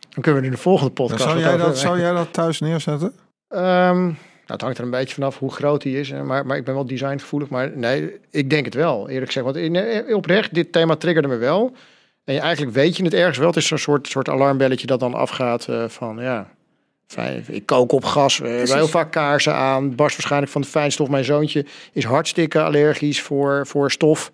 Dan 0.09 0.23
kunnen 0.23 0.41
we 0.41 0.47
in 0.47 0.53
de 0.53 0.61
volgende 0.61 0.93
podcast. 0.93 1.23
zou, 1.23 1.39
jij 1.39 1.57
dat, 1.57 1.79
zou 1.79 2.01
jij 2.01 2.13
dat 2.13 2.33
thuis 2.33 2.61
neerzetten? 2.61 3.13
Um, 3.49 4.19
nou, 4.47 4.53
het 4.53 4.61
hangt 4.61 4.79
er 4.79 4.85
een 4.85 4.91
beetje 4.91 5.15
vanaf 5.15 5.39
hoe 5.39 5.53
groot 5.53 5.83
die 5.83 6.01
is. 6.01 6.13
Maar, 6.13 6.47
maar 6.47 6.57
ik 6.57 6.65
ben 6.65 6.75
wel 6.75 6.87
designgevoelig. 6.87 7.49
Maar 7.49 7.71
nee, 7.77 8.13
ik 8.31 8.51
denk 8.51 8.65
het 8.65 8.75
wel, 8.75 9.09
eerlijk 9.09 9.27
gezegd. 9.27 9.45
Want 9.45 9.57
in, 9.57 9.77
eh, 9.77 10.17
oprecht, 10.17 10.55
dit 10.55 10.73
thema 10.73 10.97
triggerde 10.97 11.29
me 11.29 11.37
wel. 11.37 11.73
En 12.25 12.35
je, 12.35 12.41
eigenlijk 12.41 12.75
weet 12.75 12.97
je 12.97 13.05
het 13.05 13.15
ergens 13.15 13.39
wel. 13.39 13.47
Het 13.47 13.57
is 13.57 13.67
zo'n 13.67 13.79
soort, 13.79 14.09
soort 14.09 14.29
alarmbelletje 14.29 14.87
dat 14.87 15.01
dan 15.01 15.15
afgaat 15.15 15.67
uh, 15.71 15.89
van 15.89 16.19
ja. 16.21 16.49
Fijn, 17.07 17.45
ik 17.49 17.67
kook 17.67 17.93
op 17.93 18.05
gas, 18.05 18.39
we 18.39 18.49
hebben 18.49 18.77
heel 18.77 18.89
vaak 18.89 19.13
kaarsen 19.13 19.55
aan. 19.55 19.95
Barst 19.95 20.17
waarschijnlijk 20.17 20.53
van 20.53 20.61
de 20.61 20.67
fijnstof. 20.67 21.09
Mijn 21.09 21.25
zoontje 21.25 21.65
is 21.93 22.05
hartstikke 22.05 22.63
allergisch 22.63 23.23
voor, 23.23 23.67
voor 23.67 23.91
stof, 23.91 24.33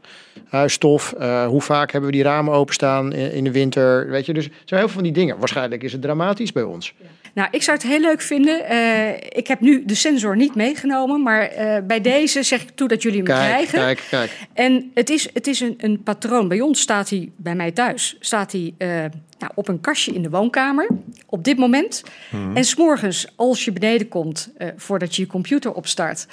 huisstof. 0.48 1.14
Uh, 1.18 1.46
hoe 1.46 1.60
vaak 1.60 1.92
hebben 1.92 2.10
we 2.10 2.16
die 2.16 2.24
ramen 2.24 2.54
openstaan 2.54 3.12
in, 3.12 3.32
in 3.32 3.44
de 3.44 3.50
winter? 3.52 4.08
Weet 4.08 4.26
je, 4.26 4.32
dus 4.32 4.44
er 4.44 4.52
zijn 4.64 4.80
heel 4.80 4.88
veel 4.88 4.88
van 4.88 5.02
die 5.02 5.12
dingen. 5.12 5.38
Waarschijnlijk 5.38 5.82
is 5.82 5.92
het 5.92 6.02
dramatisch 6.02 6.52
bij 6.52 6.62
ons. 6.62 6.94
Ja. 6.96 7.06
Nou, 7.34 7.48
ik 7.50 7.62
zou 7.62 7.76
het 7.76 7.86
heel 7.86 8.00
leuk 8.00 8.20
vinden. 8.20 8.72
Uh, 8.72 9.14
ik 9.16 9.46
heb 9.46 9.60
nu 9.60 9.84
de 9.84 9.94
sensor 9.94 10.36
niet 10.36 10.54
meegenomen, 10.54 11.22
maar 11.22 11.58
uh, 11.58 11.76
bij 11.86 12.00
deze 12.00 12.42
zeg 12.42 12.62
ik 12.62 12.70
toe 12.74 12.88
dat 12.88 13.02
jullie 13.02 13.18
hem 13.18 13.26
kijk, 13.26 13.40
krijgen. 13.40 13.78
Kijk, 13.78 14.06
kijk. 14.10 14.30
En 14.52 14.90
het 14.94 15.10
is, 15.10 15.28
het 15.32 15.46
is 15.46 15.60
een, 15.60 15.74
een 15.78 16.02
patroon. 16.02 16.48
Bij 16.48 16.60
ons 16.60 16.80
staat 16.80 17.10
hij, 17.10 17.30
bij 17.36 17.54
mij 17.54 17.70
thuis, 17.70 18.16
staat 18.20 18.52
hij 18.52 18.74
uh, 18.78 18.88
nou, 19.38 19.52
op 19.54 19.68
een 19.68 19.80
kastje 19.80 20.12
in 20.12 20.22
de 20.22 20.30
woonkamer. 20.30 20.88
Op 21.26 21.44
dit 21.44 21.58
moment. 21.58 22.02
Hmm. 22.30 22.56
En 22.56 22.64
s'morgens, 22.64 23.32
als 23.36 23.64
je 23.64 23.72
beneden 23.72 24.08
komt, 24.08 24.52
voordat 24.76 25.16
je 25.16 25.22
je 25.22 25.28
computer 25.28 25.72
opstart. 25.72 26.26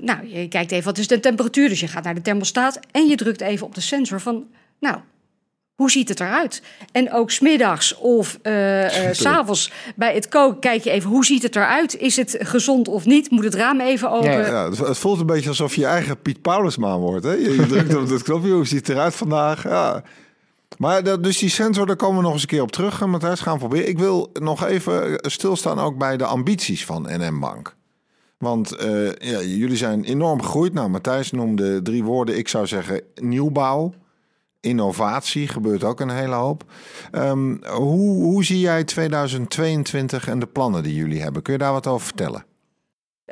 nou, 0.00 0.26
je 0.26 0.48
kijkt 0.48 0.72
even, 0.72 0.84
wat 0.84 0.98
is 0.98 1.06
de 1.06 1.20
temperatuur? 1.20 1.68
Dus 1.68 1.80
je 1.80 1.88
gaat 1.88 2.04
naar 2.04 2.14
de 2.14 2.22
thermostaat 2.22 2.80
en 2.90 3.06
je 3.06 3.16
drukt 3.16 3.40
even 3.40 3.66
op 3.66 3.74
de 3.74 3.80
sensor 3.80 4.20
van... 4.20 4.46
Nou, 4.78 4.96
hoe 5.80 5.90
ziet 5.90 6.08
het 6.08 6.20
eruit? 6.20 6.62
En 6.92 7.12
ook 7.12 7.30
smiddags 7.30 7.96
of 7.96 8.38
uh, 8.42 8.82
uh, 8.82 9.12
s'avonds 9.12 9.72
bij 9.96 10.14
het 10.14 10.28
koken 10.28 10.60
kijk 10.60 10.84
je 10.84 10.90
even 10.90 11.10
hoe 11.10 11.24
ziet 11.24 11.42
het 11.42 11.56
eruit? 11.56 11.96
Is 11.96 12.16
het 12.16 12.36
gezond 12.38 12.88
of 12.88 13.04
niet? 13.04 13.30
Moet 13.30 13.44
het 13.44 13.54
raam 13.54 13.80
even 13.80 14.10
open? 14.10 14.30
Ja, 14.30 14.46
ja 14.46 14.70
het 14.70 14.98
voelt 14.98 15.20
een 15.20 15.26
beetje 15.26 15.48
alsof 15.48 15.74
je 15.74 15.86
eigen 15.86 16.22
Piet 16.22 16.42
Paulusman 16.42 17.00
wordt. 17.00 17.24
Hè? 17.24 17.32
Je, 17.32 17.66
drukt 17.66 17.96
op 17.96 18.08
dat 18.08 18.22
knopje, 18.22 18.50
hoe 18.50 18.66
ziet 18.66 18.86
het 18.86 18.88
eruit 18.88 19.14
vandaag? 19.14 19.62
Ja. 19.62 20.02
Maar 20.78 21.04
dat, 21.04 21.24
dus 21.24 21.38
die 21.38 21.48
sensor, 21.48 21.86
daar 21.86 21.96
komen 21.96 22.16
we 22.16 22.22
nog 22.22 22.32
eens 22.32 22.42
een 22.42 22.48
keer 22.48 22.62
op 22.62 22.72
terug. 22.72 23.06
Matthijs, 23.06 23.40
gaan 23.40 23.58
proberen. 23.58 23.88
Ik 23.88 23.98
wil 23.98 24.30
nog 24.32 24.66
even 24.66 25.18
stilstaan 25.22 25.78
ook 25.78 25.98
bij 25.98 26.16
de 26.16 26.24
ambities 26.24 26.84
van 26.84 27.02
NM 27.02 27.40
Bank. 27.40 27.76
Want 28.38 28.76
uh, 28.82 29.12
ja, 29.12 29.40
jullie 29.40 29.76
zijn 29.76 30.04
enorm 30.04 30.42
gegroeid. 30.42 30.72
Nou, 30.72 30.88
Matthijs 30.88 31.30
noemde 31.30 31.82
drie 31.82 32.04
woorden. 32.04 32.38
Ik 32.38 32.48
zou 32.48 32.66
zeggen 32.66 33.02
nieuwbouw 33.14 33.92
innovatie 34.60 35.48
gebeurt 35.48 35.84
ook 35.84 36.00
een 36.00 36.10
hele 36.10 36.34
hoop. 36.34 36.64
Um, 37.12 37.60
hoe, 37.64 38.22
hoe 38.22 38.44
zie 38.44 38.60
jij 38.60 38.84
2022 38.84 40.28
en 40.28 40.38
de 40.38 40.46
plannen 40.46 40.82
die 40.82 40.94
jullie 40.94 41.22
hebben? 41.22 41.42
Kun 41.42 41.52
je 41.52 41.58
daar 41.58 41.72
wat 41.72 41.86
over 41.86 42.06
vertellen? 42.06 42.44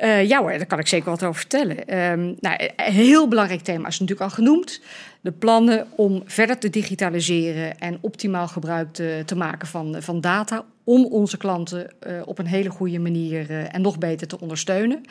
Uh, 0.03 0.27
ja 0.27 0.39
hoor, 0.39 0.49
daar 0.49 0.65
kan 0.65 0.79
ik 0.79 0.87
zeker 0.87 1.09
wat 1.09 1.23
over 1.23 1.39
vertellen. 1.39 1.99
Um, 1.99 2.35
nou, 2.39 2.69
een 2.75 2.93
heel 2.93 3.27
belangrijk 3.27 3.61
thema 3.61 3.87
is 3.87 3.99
natuurlijk 3.99 4.29
al 4.29 4.35
genoemd. 4.35 4.81
De 5.21 5.31
plannen 5.31 5.87
om 5.95 6.23
verder 6.25 6.57
te 6.57 6.69
digitaliseren 6.69 7.79
en 7.79 7.97
optimaal 8.01 8.47
gebruik 8.47 8.93
te, 9.25 9.35
maken 9.35 9.67
van, 9.67 9.95
van 9.99 10.21
data... 10.21 10.65
om 10.83 11.05
onze 11.05 11.37
klanten 11.37 11.91
uh, 12.07 12.21
op 12.25 12.39
een 12.39 12.45
hele 12.45 12.69
goede 12.69 12.99
manier 12.99 13.49
uh, 13.49 13.75
en 13.75 13.81
nog 13.81 13.97
beter 13.97 14.27
te 14.27 14.39
ondersteunen. 14.39 15.03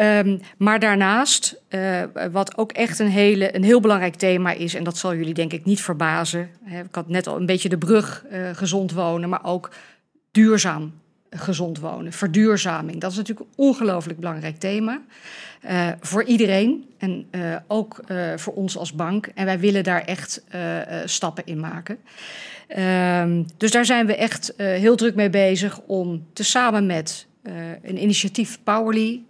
Um, 0.00 0.40
maar 0.56 0.78
daarnaast, 0.78 1.60
uh, 1.68 2.02
wat 2.30 2.58
ook 2.58 2.72
echt 2.72 2.98
een, 2.98 3.08
hele, 3.08 3.56
een 3.56 3.64
heel 3.64 3.80
belangrijk 3.80 4.14
thema 4.14 4.52
is, 4.52 4.74
en 4.74 4.84
dat 4.84 4.96
zal 4.96 5.14
jullie 5.14 5.34
denk 5.34 5.52
ik 5.52 5.64
niet 5.64 5.82
verbazen. 5.82 6.50
Hè, 6.64 6.80
ik 6.80 6.94
had 6.94 7.08
net 7.08 7.26
al 7.26 7.36
een 7.36 7.46
beetje 7.46 7.68
de 7.68 7.78
brug 7.78 8.24
uh, 8.32 8.48
gezond 8.52 8.92
wonen, 8.92 9.28
maar 9.28 9.44
ook 9.44 9.70
duurzaam 10.30 11.00
gezond 11.30 11.78
wonen, 11.78 12.12
verduurzaming. 12.12 13.00
Dat 13.00 13.10
is 13.10 13.16
natuurlijk 13.16 13.48
een 13.48 13.64
ongelooflijk 13.64 14.18
belangrijk 14.18 14.58
thema. 14.58 15.02
Uh, 15.64 15.88
voor 16.00 16.24
iedereen 16.24 16.84
en 16.98 17.26
ook 17.66 18.00
voor 18.36 18.54
ons 18.54 18.76
als 18.76 18.92
bank. 18.92 19.26
En 19.34 19.44
wij 19.44 19.58
willen 19.58 19.84
daar 19.84 20.04
echt 20.04 20.44
stappen 21.04 21.46
in 21.46 21.60
maken. 21.60 21.98
Ehm, 22.68 23.42
dus 23.56 23.70
daar 23.70 23.84
zijn 23.84 24.06
we 24.06 24.16
echt 24.16 24.52
heel 24.56 24.96
druk 24.96 25.14
mee 25.14 25.30
bezig 25.30 25.80
om 25.86 26.26
te 26.32 26.44
samen 26.44 26.86
met 26.86 27.26
een 27.82 28.02
initiatief 28.02 28.58
Powerly 28.64 29.22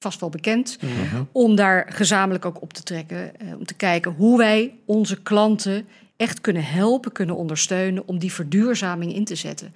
vast 0.00 0.20
wel 0.20 0.28
bekend, 0.28 0.78
mhm. 0.80 1.22
om 1.32 1.54
daar 1.54 1.86
gezamenlijk 1.88 2.44
ook 2.44 2.62
op 2.62 2.72
te 2.72 2.82
trekken. 2.82 3.32
Uh, 3.42 3.56
om 3.56 3.64
te 3.66 3.74
kijken 3.74 4.12
hoe 4.12 4.38
wij 4.38 4.74
onze 4.84 5.22
klanten 5.22 5.86
echt 6.16 6.40
kunnen 6.40 6.64
helpen, 6.64 7.12
kunnen 7.12 7.36
ondersteunen 7.36 8.06
om 8.06 8.18
die 8.18 8.32
verduurzaming 8.32 9.14
in 9.14 9.24
te 9.24 9.34
zetten. 9.34 9.74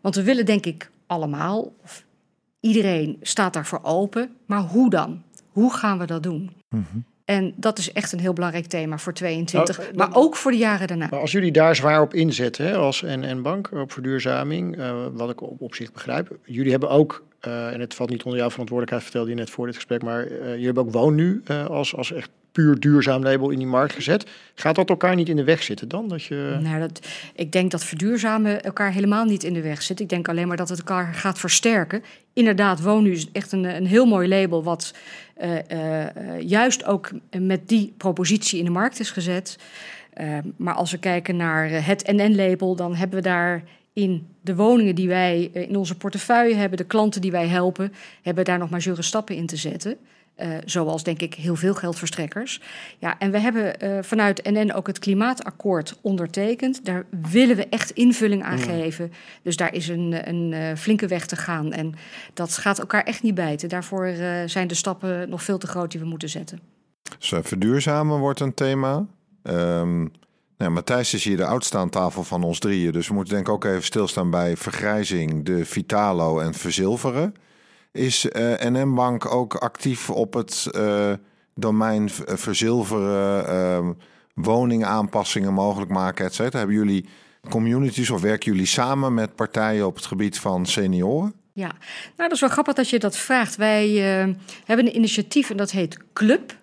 Want 0.00 0.14
we 0.14 0.22
willen 0.22 0.46
denk 0.46 0.66
ik 0.66 0.90
allemaal, 1.06 1.72
of 1.82 2.04
iedereen 2.60 3.16
staat 3.22 3.52
daarvoor 3.52 3.80
open, 3.82 4.30
maar 4.46 4.60
hoe 4.60 4.90
dan? 4.90 5.22
Hoe 5.48 5.74
gaan 5.74 5.98
we 5.98 6.06
dat 6.06 6.22
doen? 6.22 6.50
Mm 6.68 6.86
-hmm. 6.90 7.04
En 7.24 7.54
dat 7.56 7.78
is 7.78 7.92
echt 7.92 8.12
een 8.12 8.20
heel 8.20 8.32
belangrijk 8.32 8.66
thema 8.66 8.98
voor 8.98 9.12
22, 9.12 9.78
nou, 9.78 9.96
maar 9.96 10.08
ook 10.12 10.36
voor 10.36 10.50
de 10.50 10.56
jaren 10.56 10.86
daarna. 10.86 11.06
Maar 11.10 11.20
als 11.20 11.32
jullie 11.32 11.52
daar 11.52 11.76
zwaar 11.76 12.00
op 12.00 12.14
inzetten, 12.14 12.66
hè, 12.66 12.76
als 12.76 13.02
NN 13.02 13.42
Bank, 13.42 13.70
op 13.72 13.92
verduurzaming, 13.92 14.78
uh, 14.78 15.06
wat 15.12 15.30
ik 15.30 15.40
op, 15.40 15.60
op 15.60 15.74
zich 15.74 15.92
begrijp. 15.92 16.38
Jullie 16.44 16.70
hebben 16.70 16.90
ook 16.90 17.24
uh, 17.46 17.72
en 17.72 17.80
het 17.80 17.94
valt 17.94 18.10
niet 18.10 18.22
onder 18.22 18.40
jouw 18.40 18.50
verantwoordelijkheid, 18.50 19.02
vertelde 19.02 19.30
je 19.30 19.36
net 19.36 19.50
voor 19.50 19.66
dit 19.66 19.74
gesprek, 19.74 20.02
maar 20.02 20.26
uh, 20.26 20.58
je 20.58 20.66
hebt 20.66 20.78
ook 20.78 20.92
Woon 20.92 21.14
nu 21.14 21.42
uh, 21.50 21.66
als, 21.66 21.96
als 21.96 22.12
echt 22.12 22.30
puur 22.52 22.80
duurzaam 22.80 23.22
label 23.22 23.50
in 23.50 23.58
die 23.58 23.66
markt 23.66 23.94
gezet. 23.94 24.26
Gaat 24.54 24.74
dat 24.74 24.88
elkaar 24.88 25.14
niet 25.14 25.28
in 25.28 25.36
de 25.36 25.44
weg 25.44 25.62
zitten 25.62 25.88
dan? 25.88 26.08
Dat 26.08 26.24
je... 26.24 26.58
Nou, 26.62 26.80
dat, 26.80 27.06
ik 27.34 27.52
denk 27.52 27.70
dat 27.70 27.84
verduurzamen 27.84 28.62
elkaar 28.62 28.92
helemaal 28.92 29.24
niet 29.24 29.44
in 29.44 29.54
de 29.54 29.62
weg 29.62 29.82
zit. 29.82 30.00
Ik 30.00 30.08
denk 30.08 30.28
alleen 30.28 30.48
maar 30.48 30.56
dat 30.56 30.68
het 30.68 30.78
elkaar 30.78 31.14
gaat 31.14 31.38
versterken. 31.38 32.02
Inderdaad, 32.32 32.82
Woon 32.82 33.06
is 33.06 33.28
echt 33.32 33.52
een, 33.52 33.64
een 33.64 33.86
heel 33.86 34.06
mooi 34.06 34.28
label 34.28 34.62
wat 34.62 34.94
juist 36.40 36.84
ook 36.84 37.10
met 37.38 37.68
die 37.68 37.94
propositie 37.96 38.58
in 38.58 38.64
de 38.64 38.70
markt 38.70 39.00
is 39.00 39.10
gezet. 39.10 39.58
maar 40.56 40.74
als 40.74 40.90
we 40.90 40.98
kijken 40.98 41.36
naar 41.36 41.70
het 41.70 42.06
NN-label, 42.06 42.76
dan 42.76 42.94
hebben 42.94 43.16
we 43.16 43.24
daar 43.24 43.62
in 43.96 44.26
de 44.40 44.54
woningen 44.54 44.94
die 44.94 45.08
wij 45.08 45.50
eh, 45.52 45.62
in 45.62 45.76
onze 45.76 45.96
portefeuille 45.96 46.54
hebben, 46.54 46.78
de 46.78 46.84
klanten 46.84 47.20
die 47.20 47.30
wij 47.30 47.46
helpen, 47.46 47.92
hebben 48.22 48.44
daar 48.44 48.58
nog 48.58 48.70
majeure 48.70 49.02
stappen 49.02 49.36
in 49.36 49.46
te 49.46 49.56
zetten. 49.56 49.96
Uh, 50.36 50.48
zoals 50.64 51.02
denk 51.02 51.20
ik 51.20 51.34
heel 51.34 51.56
veel 51.56 51.74
geldverstrekkers. 51.74 52.60
Ja, 52.98 53.18
en 53.18 53.30
we 53.30 53.38
hebben 53.38 53.84
uh, 53.84 53.98
vanuit 54.02 54.50
NN 54.50 54.72
ook 54.72 54.86
het 54.86 54.98
klimaatakkoord 54.98 55.98
ondertekend. 56.00 56.84
Daar 56.84 57.06
willen 57.30 57.56
we 57.56 57.68
echt 57.68 57.90
invulling 57.90 58.42
aan 58.42 58.58
geven. 58.58 59.12
Dus 59.42 59.56
daar 59.56 59.74
is 59.74 59.88
een, 59.88 60.28
een 60.28 60.52
uh, 60.52 60.74
flinke 60.74 61.06
weg 61.06 61.26
te 61.26 61.36
gaan. 61.36 61.72
En 61.72 61.94
dat 62.34 62.56
gaat 62.56 62.78
elkaar 62.78 63.02
echt 63.02 63.22
niet 63.22 63.34
bijten. 63.34 63.68
Daarvoor 63.68 64.12
zijn 64.46 64.68
de 64.68 64.74
stappen 64.74 65.28
nog 65.28 65.42
veel 65.42 65.58
te 65.58 65.66
groot 65.66 65.90
die 65.90 66.00
we 66.00 66.06
moeten 66.06 66.28
zetten. 66.28 66.60
Dus 67.18 67.32
verduurzamen 67.42 68.18
wordt 68.18 68.40
een 68.40 68.54
thema. 68.54 69.06
Um, 69.42 70.12
nou, 70.58 70.70
Matthijs 70.70 71.14
is 71.14 71.24
hier 71.24 71.36
de 71.36 71.46
oudste 71.46 71.78
aan 71.78 71.88
tafel 71.88 72.24
van 72.24 72.42
ons 72.42 72.58
drieën. 72.58 72.92
Dus 72.92 73.08
we 73.08 73.14
moeten 73.14 73.34
denk 73.34 73.46
ik 73.46 73.52
ook 73.52 73.64
even 73.64 73.82
stilstaan 73.82 74.30
bij 74.30 74.56
vergrijzing, 74.56 75.44
de 75.44 75.64
Vitalo 75.64 76.38
en 76.40 76.54
verzilveren. 76.54 77.34
Is 77.92 78.24
uh, 78.24 78.32
NM 78.58 78.94
Bank 78.94 79.26
ook 79.26 79.54
actief 79.54 80.10
op 80.10 80.34
het 80.34 80.66
uh, 80.76 81.12
domein 81.54 82.10
verzilveren, 82.10 83.44
uh, 83.84 83.90
woningaanpassingen 84.34 85.52
mogelijk 85.52 85.90
maken, 85.90 86.24
et 86.24 86.34
cetera? 86.34 86.58
Hebben 86.58 86.76
jullie 86.76 87.08
communities 87.48 88.10
of 88.10 88.20
werken 88.20 88.52
jullie 88.52 88.66
samen 88.66 89.14
met 89.14 89.34
partijen 89.34 89.86
op 89.86 89.94
het 89.94 90.06
gebied 90.06 90.38
van 90.38 90.66
senioren? 90.66 91.34
Ja, 91.52 91.68
nou 91.68 91.78
dat 92.16 92.32
is 92.32 92.40
wel 92.40 92.48
grappig 92.48 92.74
dat 92.74 92.88
je 92.88 92.98
dat 92.98 93.16
vraagt. 93.16 93.56
Wij 93.56 93.88
hebben 94.64 94.86
een 94.86 94.96
initiatief 94.96 95.50
en 95.50 95.56
dat 95.56 95.70
heet 95.70 95.98
Club. 96.12 96.56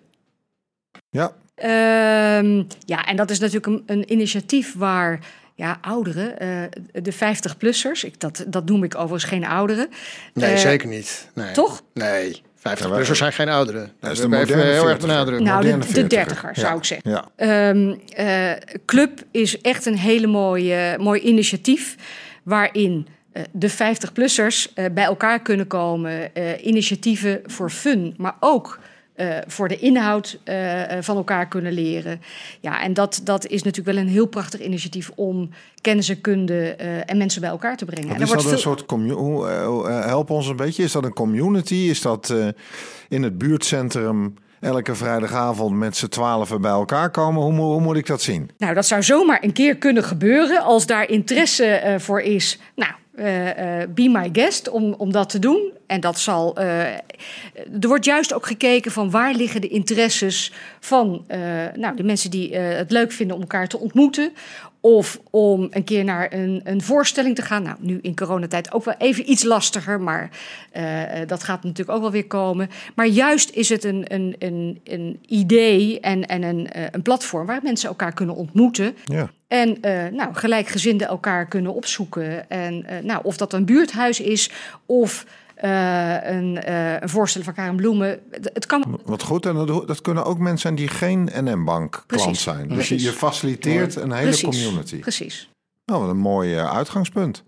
Ja. 1.10 1.32
Um, 1.56 2.66
ja, 2.84 3.04
en 3.06 3.16
dat 3.16 3.30
is 3.30 3.38
natuurlijk 3.38 3.66
een, 3.66 3.82
een 3.86 4.12
initiatief 4.12 4.74
waar 4.74 5.20
ja, 5.54 5.78
ouderen, 5.80 6.34
uh, 6.42 7.02
de 7.02 7.14
50-plussers, 7.14 8.10
dat, 8.18 8.44
dat 8.46 8.64
noem 8.64 8.84
ik 8.84 8.94
overigens 8.94 9.24
geen 9.24 9.44
ouderen. 9.44 9.88
Nee, 10.32 10.52
uh, 10.52 10.58
zeker 10.58 10.88
niet. 10.88 11.30
Nee. 11.34 11.52
Toch? 11.52 11.82
Nee, 11.92 12.42
50-plussers 12.58 13.18
zijn 13.18 13.32
geen 13.32 13.48
ouderen. 13.48 13.92
Dat 14.00 14.10
is 14.10 14.18
de 14.18 14.36
even 14.36 14.72
heel 14.72 14.88
erg 14.88 14.98
benadrukken. 14.98 15.46
Nou, 15.46 15.80
de, 15.80 16.06
de 16.06 16.26
30er 16.26 16.50
zou 16.52 16.76
ik 16.76 16.84
zeggen. 16.84 17.10
Ja. 17.10 17.68
Um, 17.68 18.00
uh, 18.18 18.52
Club 18.86 19.22
is 19.30 19.60
echt 19.60 19.86
een 19.86 19.98
hele 19.98 20.26
mooie, 20.26 20.96
mooi 20.98 21.20
initiatief 21.20 21.96
waarin 22.42 23.06
de 23.50 23.70
50-plussers 23.70 24.72
bij 24.92 25.04
elkaar 25.04 25.42
kunnen 25.42 25.66
komen. 25.66 26.30
initiatieven 26.62 27.40
voor 27.44 27.70
fun, 27.70 28.14
maar 28.16 28.36
ook 28.40 28.78
uh, 29.16 29.36
voor 29.46 29.68
de 29.68 29.78
inhoud 29.78 30.38
uh, 30.44 30.82
van 31.00 31.16
elkaar 31.16 31.48
kunnen 31.48 31.72
leren. 31.72 32.20
Ja, 32.60 32.82
en 32.82 32.94
dat, 32.94 33.20
dat 33.24 33.46
is 33.46 33.62
natuurlijk 33.62 33.96
wel 33.96 34.04
een 34.04 34.10
heel 34.10 34.26
prachtig 34.26 34.60
initiatief 34.60 35.10
om 35.14 35.50
kennis 35.80 36.08
en 36.08 36.20
kunde 36.20 36.76
uh, 36.80 37.10
en 37.10 37.16
mensen 37.16 37.40
bij 37.40 37.50
elkaar 37.50 37.76
te 37.76 37.84
brengen. 37.84 38.14
En 38.14 38.20
is 38.20 38.30
dat 38.30 38.42
veel... 38.42 38.52
een 38.52 38.58
soort 38.58 38.86
community? 38.86 39.22
help 40.06 40.30
ons 40.30 40.48
een 40.48 40.56
beetje. 40.56 40.82
Is 40.82 40.92
dat 40.92 41.04
een 41.04 41.12
community? 41.12 41.74
Is 41.74 42.00
dat 42.00 42.34
in 43.08 43.22
het 43.22 43.38
buurtcentrum? 43.38 44.34
elke 44.64 44.94
vrijdagavond 44.94 45.76
met 45.76 45.96
z'n 45.96 46.08
twaalfen 46.08 46.60
bij 46.60 46.70
elkaar 46.70 47.10
komen. 47.10 47.42
Hoe, 47.42 47.52
hoe, 47.52 47.80
moet 47.80 47.96
ik 47.96 48.06
dat 48.06 48.22
zien? 48.22 48.50
Nou, 48.58 48.74
dat 48.74 48.86
zou 48.86 49.02
zomaar 49.02 49.42
een 49.42 49.52
keer 49.52 49.76
kunnen 49.76 50.04
gebeuren 50.04 50.62
als 50.62 50.86
daar 50.86 51.08
interesse 51.08 51.82
uh, 51.86 51.98
voor 51.98 52.20
is. 52.20 52.58
Nou, 52.74 52.92
uh, 53.16 53.46
uh, 53.46 53.82
be 53.88 54.08
my 54.08 54.28
guest 54.32 54.68
om, 54.68 54.94
om 54.94 55.12
dat 55.12 55.28
te 55.28 55.38
doen. 55.38 55.72
En 55.86 56.00
dat 56.00 56.18
zal. 56.18 56.60
Uh, 56.60 56.80
er 57.80 57.88
wordt 57.88 58.04
juist 58.04 58.34
ook 58.34 58.46
gekeken 58.46 58.92
van 58.92 59.10
waar 59.10 59.34
liggen 59.34 59.60
de 59.60 59.68
interesses 59.68 60.52
van 60.80 61.24
nou, 61.74 61.96
de 61.96 62.04
mensen 62.04 62.30
die 62.30 62.56
het 62.56 62.90
leuk 62.90 63.12
vinden 63.12 63.36
om 63.36 63.42
elkaar 63.42 63.68
te 63.68 63.78
ontmoeten. 63.78 64.32
Of 64.86 65.20
om 65.30 65.66
een 65.70 65.84
keer 65.84 66.04
naar 66.04 66.32
een, 66.32 66.60
een 66.64 66.82
voorstelling 66.82 67.34
te 67.34 67.42
gaan. 67.42 67.62
Nou, 67.62 67.76
nu 67.80 67.98
in 68.02 68.16
coronatijd 68.16 68.72
ook 68.72 68.84
wel 68.84 68.94
even 68.98 69.30
iets 69.30 69.42
lastiger, 69.44 70.00
maar 70.00 70.30
uh, 70.76 71.02
dat 71.26 71.42
gaat 71.42 71.62
natuurlijk 71.62 71.96
ook 71.96 72.02
wel 72.02 72.10
weer 72.10 72.26
komen. 72.26 72.70
Maar 72.94 73.06
juist 73.06 73.50
is 73.50 73.68
het 73.68 73.84
een, 73.84 74.04
een, 74.08 74.36
een, 74.38 74.80
een 74.84 75.18
idee 75.26 76.00
en, 76.00 76.26
en 76.26 76.42
een, 76.42 76.68
uh, 76.76 76.82
een 76.90 77.02
platform 77.02 77.46
waar 77.46 77.60
mensen 77.62 77.88
elkaar 77.88 78.12
kunnen 78.12 78.34
ontmoeten. 78.34 78.96
Ja. 79.04 79.30
En 79.48 79.68
uh, 79.68 80.06
nou, 80.12 80.34
gelijkgezinden 80.34 81.08
elkaar 81.08 81.46
kunnen 81.48 81.74
opzoeken. 81.74 82.50
En 82.50 82.86
nou, 83.02 83.20
of 83.22 83.36
dat 83.36 83.52
een 83.52 83.64
buurthuis 83.64 84.20
is 84.20 84.50
of 84.86 85.26
uh, 85.64 86.30
een, 86.30 86.62
uh, 86.68 87.00
een 87.00 87.08
voorstel 87.08 87.42
van 87.42 87.54
Karen 87.54 87.76
Bloemen. 87.76 88.20
Het 88.30 88.66
kan... 88.66 89.00
Wat 89.04 89.22
goed, 89.22 89.46
en 89.46 89.54
dat, 89.54 89.86
dat 89.86 90.00
kunnen 90.00 90.24
ook 90.24 90.38
mensen 90.38 90.58
zijn 90.58 90.74
die 90.74 90.88
geen 90.88 91.30
NM-bank 91.32 92.04
klant 92.06 92.36
zijn. 92.36 92.68
Dus 92.68 92.88
je, 92.88 93.02
je, 93.02 93.12
faciliteert 93.12 93.96
een 93.96 94.12
hele 94.12 94.28
Precies. 94.28 94.64
community. 94.64 94.98
Precies. 94.98 95.48
Nou, 95.84 96.00
wat 96.00 96.10
een 96.10 96.16
mooi 96.16 96.54
uh, 96.54 96.74
uitgangspunt. 96.74 97.44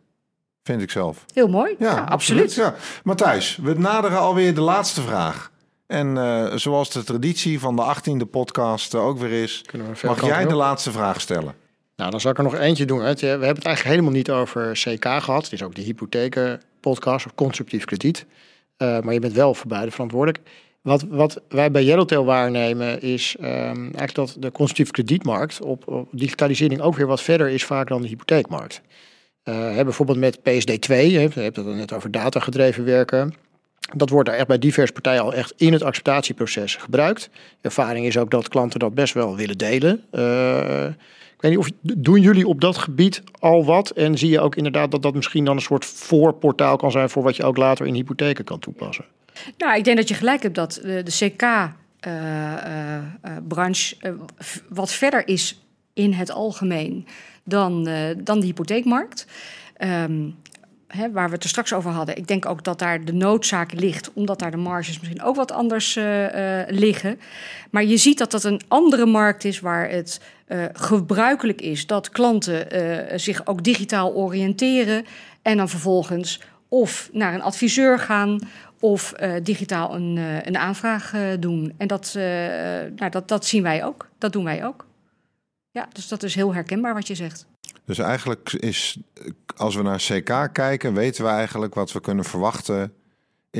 Vind 0.62 0.82
ik 0.82 0.90
zelf. 0.90 1.24
Heel 1.32 1.48
mooi. 1.48 1.74
Ja, 1.78 1.94
Ja, 1.94 2.04
absoluut. 2.04 2.54
Ja. 2.54 2.74
Matthijs, 3.04 3.58
we 3.62 3.74
naderen 3.74 4.18
alweer 4.18 4.54
de 4.54 4.60
laatste 4.60 5.02
vraag. 5.02 5.50
En 5.86 6.16
uh, 6.16 6.54
zoals 6.54 6.90
de 6.90 7.04
traditie 7.04 7.60
van 7.60 7.76
de 7.76 7.94
18e 7.96 8.30
podcast 8.30 8.94
ook 8.94 9.18
weer 9.18 9.42
is, 9.42 9.64
mag 10.02 10.26
jij 10.26 10.46
de 10.46 10.54
laatste 10.54 10.92
vraag 10.92 11.20
stellen. 11.20 11.54
Nou, 11.96 12.10
dan 12.10 12.20
zal 12.20 12.30
ik 12.30 12.38
er 12.38 12.44
nog 12.44 12.54
eentje 12.54 12.84
doen. 12.84 12.98
We 12.98 13.04
hebben 13.04 13.28
het 13.28 13.64
eigenlijk 13.64 13.82
helemaal 13.82 14.10
niet 14.10 14.30
over 14.30 14.72
CK 14.72 15.04
gehad. 15.04 15.44
Het 15.44 15.52
is 15.52 15.62
ook 15.62 15.74
de 15.74 15.82
hypothekenpodcast 16.86 17.26
of 17.26 17.34
constructief 17.34 17.84
krediet. 17.84 18.26
Eh, 18.76 19.00
maar 19.00 19.14
je 19.14 19.20
bent 19.20 19.32
wel 19.32 19.54
voor 19.54 19.66
beide 19.66 19.90
verantwoordelijk. 19.90 20.40
Wat, 20.82 21.02
wat 21.02 21.40
wij 21.48 21.70
bij 21.70 21.84
Yellowtail 21.84 22.24
waarnemen 22.24 23.02
is 23.02 23.36
ehm, 23.40 23.82
eigenlijk 23.82 24.14
dat 24.14 24.36
de 24.38 24.52
constructieve 24.52 24.92
kredietmarkt 24.92 25.60
op, 25.60 26.06
digitalisering 26.10 26.80
ook 26.80 26.96
weer 26.96 27.06
wat 27.06 27.22
verder 27.22 27.48
is 27.48 27.64
vaak 27.64 27.88
dan 27.88 28.02
de 28.02 28.08
hypotheekmarkt. 28.08 28.80
Eh, 29.42 29.82
bijvoorbeeld 29.82 30.18
met 30.18 30.38
PSD2, 30.38 30.86
hè, 30.86 31.00
je 31.00 31.18
hebt 31.18 31.56
het 31.56 31.66
net 31.66 31.92
over 31.92 32.10
datagedreven 32.10 32.84
werken. 32.84 33.34
Dat 33.94 34.10
wordt 34.10 34.28
daar 34.28 34.38
echt 34.38 34.46
bij 34.46 34.58
diverse 34.58 34.92
partijen 34.92 35.22
al 35.22 35.34
echt 35.34 35.52
in 35.56 35.72
het 35.72 35.82
acceptatieproces 35.82 36.76
gebruikt. 36.76 37.30
Ervaring 37.60 38.06
is 38.06 38.18
ook 38.18 38.30
dat 38.30 38.48
klanten 38.48 38.78
dat 38.78 38.94
best 38.94 39.14
wel 39.14 39.36
willen 39.36 39.58
delen. 39.58 40.04
Eh, 40.10 40.86
ik 41.36 41.42
weet 41.42 41.50
niet 41.50 41.60
of 41.60 41.70
doen 41.80 42.20
jullie 42.20 42.46
op 42.46 42.60
dat 42.60 42.78
gebied 42.78 43.22
al 43.38 43.64
wat? 43.64 43.90
En 43.90 44.18
zie 44.18 44.30
je 44.30 44.40
ook 44.40 44.56
inderdaad 44.56 44.90
dat 44.90 45.02
dat 45.02 45.14
misschien 45.14 45.44
dan 45.44 45.56
een 45.56 45.62
soort 45.62 45.84
voorportaal 45.84 46.76
kan 46.76 46.90
zijn 46.90 47.10
voor 47.10 47.22
wat 47.22 47.36
je 47.36 47.44
ook 47.44 47.56
later 47.56 47.86
in 47.86 47.94
hypotheken 47.94 48.44
kan 48.44 48.58
toepassen? 48.58 49.04
Nou, 49.58 49.76
ik 49.76 49.84
denk 49.84 49.96
dat 49.96 50.08
je 50.08 50.14
gelijk 50.14 50.42
hebt 50.42 50.54
dat 50.54 50.80
de, 50.82 51.02
CK-branche 53.42 53.96
eh, 54.00 54.12
wat 54.68 54.92
verder 54.92 55.28
is 55.28 55.60
in 55.92 56.12
het 56.12 56.30
algemeen 56.30 57.06
dan, 57.44 57.86
eh, 57.86 58.16
dan 58.18 58.40
de 58.40 58.46
hypotheekmarkt. 58.46 59.26
Ehm, 59.76 60.28
waar 61.12 61.28
we 61.28 61.34
het 61.34 61.42
er 61.42 61.48
straks 61.48 61.72
over 61.72 61.90
hadden. 61.90 62.16
Ik 62.16 62.26
denk 62.26 62.46
ook 62.46 62.64
dat 62.64 62.78
daar 62.78 63.04
de 63.04 63.12
noodzaak 63.12 63.72
ligt, 63.72 64.12
omdat 64.12 64.38
daar 64.38 64.50
de 64.50 64.56
marges 64.56 64.98
misschien 64.98 65.22
ook 65.22 65.36
wat 65.36 65.52
anders 65.52 65.96
eh, 65.96 66.60
eh, 66.60 66.68
liggen. 66.68 67.20
Maar 67.70 67.84
je 67.84 67.96
ziet 67.96 68.18
dat 68.18 68.30
dat 68.30 68.44
een 68.44 68.60
andere 68.68 69.06
markt 69.06 69.44
is 69.44 69.60
waar 69.60 69.90
het 69.90 70.20
eh, 70.46 70.64
gebruikelijk 70.72 71.60
is 71.60 71.86
dat 71.86 72.10
klanten 72.10 72.70
eh, 72.70 73.18
zich 73.18 73.46
ook 73.46 73.64
digitaal 73.64 74.14
oriënteren 74.14 75.04
en 75.42 75.56
dan 75.56 75.68
vervolgens 75.68 76.40
of 76.68 77.10
naar 77.12 77.34
een 77.34 77.42
adviseur 77.42 77.98
gaan 77.98 78.38
of 78.80 79.12
eh, 79.12 79.32
digitaal 79.42 79.94
een, 79.94 80.16
een 80.46 80.56
aanvraag 80.56 81.14
doen. 81.40 81.74
En 81.76 81.86
dat, 81.86 82.12
nou, 82.96 83.10
dat, 83.10 83.28
dat 83.28 83.46
zien 83.46 83.62
wij 83.62 83.84
ook. 83.84 84.08
Dat 84.18 84.32
doen 84.32 84.44
wij 84.44 84.66
ook. 84.66 84.86
Ja, 85.70 85.88
dus 85.92 86.08
dat 86.08 86.22
is 86.22 86.34
heel 86.34 86.54
herkenbaar 86.54 86.94
wat 86.94 87.06
je 87.06 87.14
zegt. 87.14 87.46
Dus 87.84 87.98
eigenlijk 87.98 88.52
is, 88.52 88.98
als 89.56 89.74
we 89.74 89.82
naar 89.82 89.98
CK 89.98 90.48
kijken, 90.52 90.94
weten 90.94 91.24
we 91.24 91.30
eigenlijk 91.30 91.74
wat 91.74 91.92
we 91.92 92.00
kunnen 92.00 92.24
verwachten 92.24 92.92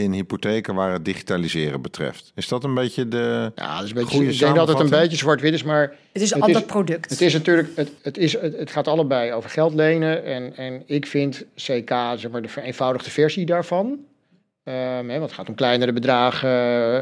in 0.02 0.12
hypotheken 0.12 0.74
waar 0.74 0.92
het 0.92 1.04
digitaliseren 1.04 1.82
betreft. 1.82 2.32
Is 2.34 2.48
dat 2.48 2.64
een 2.64 2.74
beetje 2.74 3.08
de. 3.08 3.52
Ja, 3.54 3.74
dat 3.74 3.84
is 3.84 3.90
een 3.90 3.96
beetje, 3.96 4.24
ik 4.26 4.38
denk 4.38 4.54
dat 4.54 4.68
het 4.68 4.80
een 4.80 4.90
beetje 4.90 5.16
zwart-wit 5.16 5.52
is, 5.52 5.62
maar 5.62 5.94
Het 6.12 6.22
is 6.22 6.30
een 6.30 6.40
Het 6.40 6.48
is- 6.48 6.54
ander 6.54 6.62
product. 6.70 7.10
Het 7.10 7.20
is 7.20 7.32
natuurlijk, 7.32 7.68
het, 7.74 7.90
het, 8.02 8.18
is, 8.18 8.32
het, 8.40 8.56
het 8.58 8.70
gaat 8.70 8.88
allebei 8.88 9.32
over 9.32 9.50
geld 9.50 9.74
lenen. 9.74 10.24
En, 10.24 10.56
en 10.56 10.82
ik 10.86 11.06
vind 11.06 11.44
CK, 11.54 11.90
zeg 12.16 12.30
maar, 12.30 12.42
de 12.42 12.48
vereenvoudigde 12.48 13.10
versie 13.10 13.46
daarvan. 13.46 13.98
Ehm, 14.64 15.08
hè, 15.08 15.18
want 15.18 15.22
het 15.22 15.32
gaat 15.32 15.48
om 15.48 15.54
kleinere 15.54 15.92
bedragen 15.92 16.50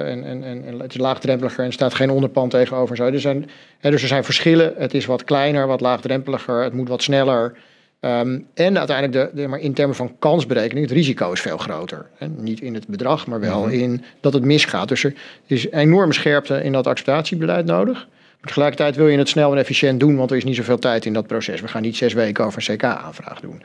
en, 0.06 0.24
en, 0.24 0.44
en, 0.44 0.64
en 0.64 0.80
het 0.80 0.94
is 0.94 1.00
laagdrempeliger 1.00 1.60
en 1.60 1.66
er 1.66 1.72
staat 1.72 1.94
geen 1.94 2.10
onderpand 2.10 2.50
tegenover. 2.50 2.90
En 2.90 2.96
zo. 3.06 3.12
Er 3.12 3.20
zijn, 3.20 3.50
hè, 3.78 3.90
dus 3.90 4.02
er 4.02 4.08
zijn 4.08 4.24
verschillen. 4.24 4.74
Het 4.76 4.94
is 4.94 5.06
wat 5.06 5.24
kleiner, 5.24 5.66
wat 5.66 5.80
laagdrempeliger, 5.80 6.62
het 6.62 6.72
moet 6.72 6.88
wat 6.88 7.02
sneller. 7.02 7.56
Ehm, 8.04 8.38
en 8.54 8.78
uiteindelijk, 8.78 9.32
de, 9.34 9.42
de, 9.42 9.48
maar 9.48 9.58
in 9.58 9.72
termen 9.72 9.96
van 9.96 10.18
kansberekening, 10.18 10.86
het 10.86 10.96
risico 10.96 11.32
is 11.32 11.40
veel 11.40 11.58
groter. 11.58 12.06
Niet 12.36 12.60
in 12.60 12.74
het 12.74 12.86
bedrag, 12.86 13.26
maar 13.26 13.40
wel 13.40 13.66
in 13.66 14.04
dat 14.20 14.32
het 14.32 14.44
misgaat. 14.44 14.88
Dus 14.88 15.04
er 15.04 15.14
is 15.46 15.70
enorme 15.70 16.12
scherpte 16.12 16.62
in 16.62 16.72
dat 16.72 16.86
acceptatiebeleid 16.86 17.66
nodig. 17.66 18.06
Maar 18.40 18.46
tegelijkertijd 18.46 18.96
wil 18.96 19.08
je 19.08 19.18
het 19.18 19.28
snel 19.28 19.52
en 19.52 19.58
efficiënt 19.58 20.00
doen, 20.00 20.16
want 20.16 20.30
er 20.30 20.36
is 20.36 20.44
niet 20.44 20.56
zoveel 20.56 20.78
tijd 20.78 21.04
in 21.04 21.12
dat 21.12 21.26
proces. 21.26 21.60
We 21.60 21.68
gaan 21.68 21.82
niet 21.82 21.96
zes 21.96 22.12
weken 22.12 22.44
over 22.44 22.64
een 22.66 22.76
CK-aanvraag 22.76 23.40
doen. 23.40 23.62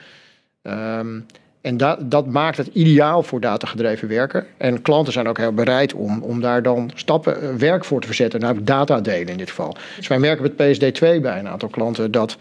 Ehm, 0.61 1.19
en 1.61 1.77
dat, 1.77 2.11
dat 2.11 2.27
maakt 2.27 2.57
het 2.57 2.67
ideaal 2.67 3.23
voor 3.23 3.39
datagedreven 3.39 4.07
werken. 4.07 4.45
En 4.57 4.81
klanten 4.81 5.13
zijn 5.13 5.27
ook 5.27 5.37
heel 5.37 5.53
bereid 5.53 5.93
om, 5.93 6.21
om 6.21 6.41
daar 6.41 6.61
dan 6.61 6.91
stappen 6.95 7.41
eh, 7.41 7.55
werk 7.55 7.85
voor 7.85 8.01
te 8.01 8.07
verzetten. 8.07 8.39
Namelijk 8.39 8.67
data 8.67 9.01
delen 9.01 9.27
in 9.27 9.37
dit 9.37 9.49
geval. 9.49 9.75
Dus 9.97 10.07
wij 10.07 10.19
merken 10.19 10.43
met 10.43 10.53
PSD2 10.53 11.21
bij 11.21 11.39
een 11.39 11.47
aantal 11.47 11.69
klanten 11.69 12.11
dat... 12.11 12.37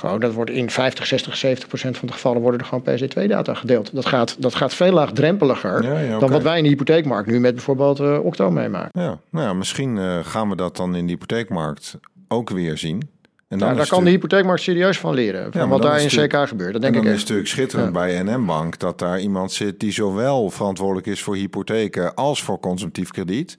Gewoon, 0.00 0.20
dat 0.20 0.32
wordt 0.32 0.50
in 0.50 0.70
50, 0.70 1.06
60, 1.06 1.36
70 1.36 1.68
procent 1.68 1.96
van 1.96 2.08
de 2.08 2.14
gevallen 2.14 2.40
worden 2.40 2.60
er 2.60 2.66
gewoon 2.66 2.84
PSD2-data 2.84 3.54
gedeeld. 3.54 3.94
Dat 3.94 4.06
gaat, 4.06 4.36
dat 4.42 4.54
gaat 4.54 4.74
veel 4.74 4.92
laagdrempeliger 4.92 5.82
Ja, 5.82 5.98
ja, 5.98 6.18
dan 6.18 6.30
wat 6.30 6.42
wij 6.42 6.56
in 6.56 6.62
de 6.62 6.68
hypotheekmarkt 6.68 7.28
nu 7.30 7.40
met 7.40 7.54
bijvoorbeeld 7.54 8.00
eh, 8.00 8.24
Octo 8.24 8.50
meemaken. 8.50 9.02
Ja, 9.02 9.18
nou 9.30 9.46
ja, 9.46 9.52
misschien 9.52 9.98
eh, 9.98 10.18
gaan 10.22 10.48
we 10.48 10.56
dat 10.56 10.76
dan 10.76 10.96
in 10.96 11.06
de 11.06 11.12
hypotheekmarkt 11.12 11.98
ook 12.28 12.50
weer 12.50 12.78
zien. 12.78 13.00
En 13.00 13.08
dan 13.48 13.58
Nou, 13.58 13.72
daar 13.72 13.82
is 13.82 13.88
kan 13.88 14.04
de 14.04 14.10
hypotheekmarkt 14.10 14.62
serieus 14.62 14.98
van 14.98 15.14
leren. 15.14 15.52
Van 15.52 15.60
maar 15.60 15.68
wat 15.68 15.82
dan 15.82 15.90
daar 15.90 16.00
in 16.00 16.06
is 16.06 16.16
CK 16.16 16.48
gebeurt. 16.48 16.72
Dat 16.72 16.82
En 16.84 16.92
denk 16.92 16.94
ik 16.94 17.02
dan 17.02 17.12
is 17.12 17.18
echt. 17.18 17.20
het 17.20 17.20
natuurlijk 17.20 17.48
schitterend 17.48 17.92
bij 17.92 18.22
NM 18.22 18.46
Bank 18.46 18.78
dat 18.78 18.98
daar 18.98 19.20
iemand 19.20 19.52
zit 19.52 19.80
die 19.80 19.92
zowel 19.92 20.50
verantwoordelijk 20.50 21.06
is 21.06 21.22
voor 21.22 21.36
hypotheken 21.36 22.14
als 22.14 22.42
voor 22.42 22.60
consumptief 22.60 23.10
krediet. 23.10 23.58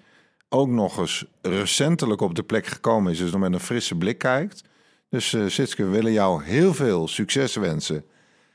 Ook 0.49 0.69
nog 0.69 0.97
eens 0.97 1.25
recentelijk 1.41 2.21
op 2.21 2.35
de 2.35 2.43
plek 2.43 2.65
gekomen 2.65 3.11
is, 3.11 3.17
dus 3.17 3.31
nog 3.31 3.41
met 3.41 3.53
een 3.53 3.59
frisse 3.59 3.95
blik 3.95 4.17
kijkt. 4.17 4.63
Dus 5.11 5.33
eh 5.33 5.41
Sitske, 5.47 5.83
we 5.83 5.89
willen 5.89 6.11
jou 6.11 6.43
heel 6.43 6.73
veel 6.73 7.07
succes 7.07 7.55
wensen 7.55 8.05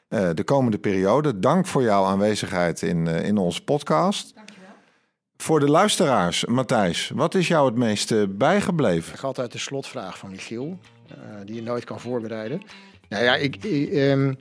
eh, 0.08 0.30
de 0.34 0.44
komende 0.44 0.78
periode. 0.78 1.38
Dank 1.38 1.66
voor 1.66 1.82
jouw 1.82 2.04
aanwezigheid 2.04 2.82
in, 2.82 3.06
eh, 3.06 3.24
in 3.24 3.36
onze 3.36 3.64
podcast. 3.64 4.34
Voor 5.36 5.60
de 5.60 5.70
luisteraars, 5.70 6.44
Matthijs, 6.44 7.10
wat 7.14 7.34
is 7.34 7.48
jou 7.48 7.66
het 7.66 7.76
meeste 7.76 8.28
bijgebleven? 8.28 9.12
Ik 9.12 9.18
ga 9.18 9.26
altijd 9.26 9.52
de 9.52 9.58
slotvraag 9.58 10.18
van 10.18 10.30
Michiel, 10.30 10.78
eh, 11.08 11.16
die 11.44 11.54
je 11.54 11.62
nooit 11.62 11.84
kan 11.84 12.00
voorbereiden. 12.00 12.62
Nou 13.08 13.24
ja, 13.24 13.34
ik, 13.34 13.56
ik, 13.64 13.90
ehm, 13.92 14.34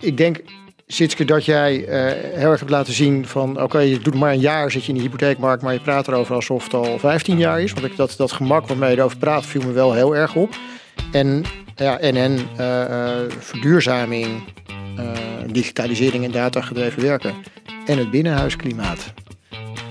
ik 0.00 0.16
denk, 0.16 0.42
Sitske, 0.86 1.24
dat 1.24 1.44
jij 1.44 1.86
eh, 1.86 2.38
heel 2.38 2.50
erg 2.50 2.58
hebt 2.58 2.70
laten 2.70 2.92
zien 2.92 3.26
van... 3.26 3.62
oké, 3.62 3.78
je 3.78 3.98
doet 3.98 4.14
maar 4.14 4.32
een 4.32 4.40
jaar, 4.40 4.70
zit 4.70 4.84
je 4.84 4.92
in 4.92 4.98
de 4.98 5.04
hypotheekmarkt... 5.04 5.62
maar 5.62 5.72
je 5.72 5.80
praat 5.80 6.08
erover 6.08 6.34
alsof 6.34 6.64
het 6.64 6.74
al 6.74 6.98
15 6.98 7.38
jaar 7.38 7.60
is. 7.60 7.72
Want 7.72 7.86
ik, 7.86 7.96
dat, 7.96 8.14
dat 8.16 8.32
gemak 8.32 8.66
waarmee 8.66 8.90
je 8.90 8.96
erover 8.96 9.18
praat 9.18 9.46
viel 9.46 9.62
me 9.62 9.72
wel 9.72 9.92
heel 9.92 10.16
erg 10.16 10.34
op. 10.34 10.54
En 11.12 11.44
ja, 11.76 11.98
en, 11.98 12.16
en 12.16 12.38
eh, 12.56 12.82
eh, 12.82 13.30
verduurzaming, 13.38 14.42
eh, 14.96 15.10
digitalisering 15.46 16.24
en 16.24 16.30
datagedreven 16.30 17.02
werken... 17.02 17.34
en 17.86 17.98
het 17.98 18.10
binnenhuisklimaat. 18.10 19.12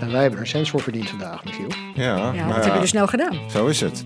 En 0.01 0.11
wij 0.11 0.21
hebben 0.21 0.39
er 0.39 0.45
een 0.45 0.51
cent 0.51 0.69
voor 0.69 0.81
verdiend 0.81 1.09
vandaag, 1.09 1.43
Michiel. 1.43 1.67
Ja, 1.95 2.03
Ja, 2.03 2.31
nou 2.31 2.53
dat 2.53 2.55
ja. 2.55 2.63
heb 2.63 2.73
je 2.73 2.79
dus 2.79 2.89
snel 2.89 3.07
gedaan. 3.07 3.39
Zo 3.49 3.67
is 3.67 3.81
het. 3.81 4.03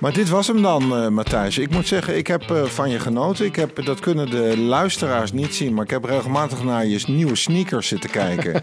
Maar 0.00 0.12
dit 0.12 0.28
was 0.28 0.46
hem 0.46 0.62
dan, 0.62 0.96
eh 0.96 1.08
Matthijs. 1.08 1.58
Ik 1.58 1.70
moet 1.70 1.86
zeggen, 1.86 2.16
ik 2.16 2.26
heb 2.26 2.50
eh, 2.50 2.64
van 2.64 2.90
je 2.90 2.98
genoten. 2.98 3.44
Ik 3.44 3.56
heb, 3.56 3.84
dat 3.84 4.00
kunnen 4.00 4.30
de 4.30 4.58
luisteraars 4.58 5.32
niet 5.32 5.54
zien, 5.54 5.74
maar 5.74 5.84
ik 5.84 5.90
heb 5.90 6.04
regelmatig 6.04 6.62
naar 6.62 6.86
je 6.86 7.02
nieuwe 7.06 7.36
sneakers 7.36 7.88
zitten 7.88 8.10
kijken. 8.10 8.62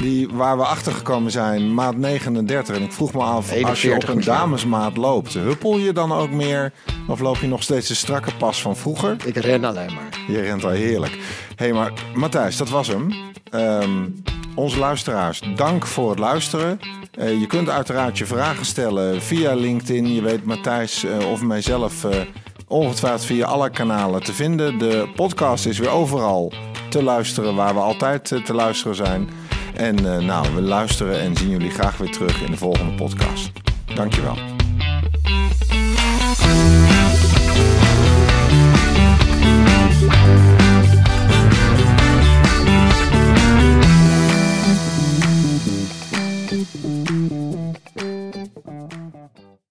Die, 0.00 0.28
waar 0.32 0.56
we 0.56 0.64
achter 0.64 0.92
gekomen 0.92 1.30
zijn, 1.30 1.74
maat 1.74 1.96
39. 1.96 2.76
En 2.76 2.82
ik 2.82 2.92
vroeg 2.92 3.12
me 3.12 3.22
af, 3.22 3.36
als 3.64 3.82
je 3.82 3.88
41 3.88 4.08
op 4.08 4.16
een 4.16 4.24
damesmaat 4.24 4.96
loopt, 4.96 5.34
huppel 5.34 5.78
je 5.78 5.92
dan 5.92 6.12
ook 6.12 6.30
meer? 6.30 6.72
Of 7.08 7.20
loop 7.20 7.36
je 7.36 7.46
nog 7.46 7.62
steeds 7.62 7.88
de 7.88 7.94
strakke 7.94 8.36
pas 8.38 8.60
van 8.60 8.76
vroeger? 8.76 9.16
Ik 9.24 9.36
ren 9.36 9.64
alleen 9.64 9.94
maar. 9.94 10.08
Je 10.26 10.40
rent 10.40 10.64
al 10.64 10.70
heerlijk. 10.70 11.12
Hé, 11.56 11.64
hey, 11.64 11.72
maar 11.72 11.92
Matthijs, 12.14 12.56
dat 12.56 12.68
was 12.68 12.88
hem. 12.88 13.14
Ehm, 13.50 14.08
onze 14.54 14.78
luisteraars, 14.78 15.42
dank 15.54 15.86
voor 15.86 16.10
het 16.10 16.18
luisteren. 16.18 16.80
Eh, 17.10 17.40
je 17.40 17.46
kunt 17.46 17.68
uiteraard 17.68 18.18
je 18.18 18.26
vragen 18.26 18.64
stellen 18.64 19.22
via 19.22 19.54
LinkedIn. 19.54 20.14
Je 20.14 20.22
weet 20.22 20.44
Matthijs 20.44 21.04
eh, 21.04 21.30
of 21.30 21.42
mijzelf 21.42 22.04
eh, 22.04 22.20
ongetwijfeld 22.68 23.24
via 23.24 23.46
alle 23.46 23.70
kanalen 23.70 24.22
te 24.22 24.32
vinden. 24.32 24.78
De 24.78 25.08
podcast 25.14 25.66
is 25.66 25.78
weer 25.78 25.90
overal 25.90 26.52
te 26.88 27.02
luisteren 27.02 27.54
waar 27.54 27.74
we 27.74 27.80
altijd 27.80 28.44
te 28.44 28.54
luisteren 28.54 28.96
zijn. 28.96 29.28
En 29.76 30.12
eh, 30.12 30.18
nou, 30.18 30.54
we 30.54 30.60
luisteren 30.60 31.20
en 31.20 31.36
zien 31.36 31.50
jullie 31.50 31.70
graag 31.70 31.96
weer 31.96 32.10
terug 32.10 32.42
in 32.42 32.50
de 32.50 32.56
volgende 32.56 32.94
podcast. 32.94 33.50
Dankjewel. 33.94 34.55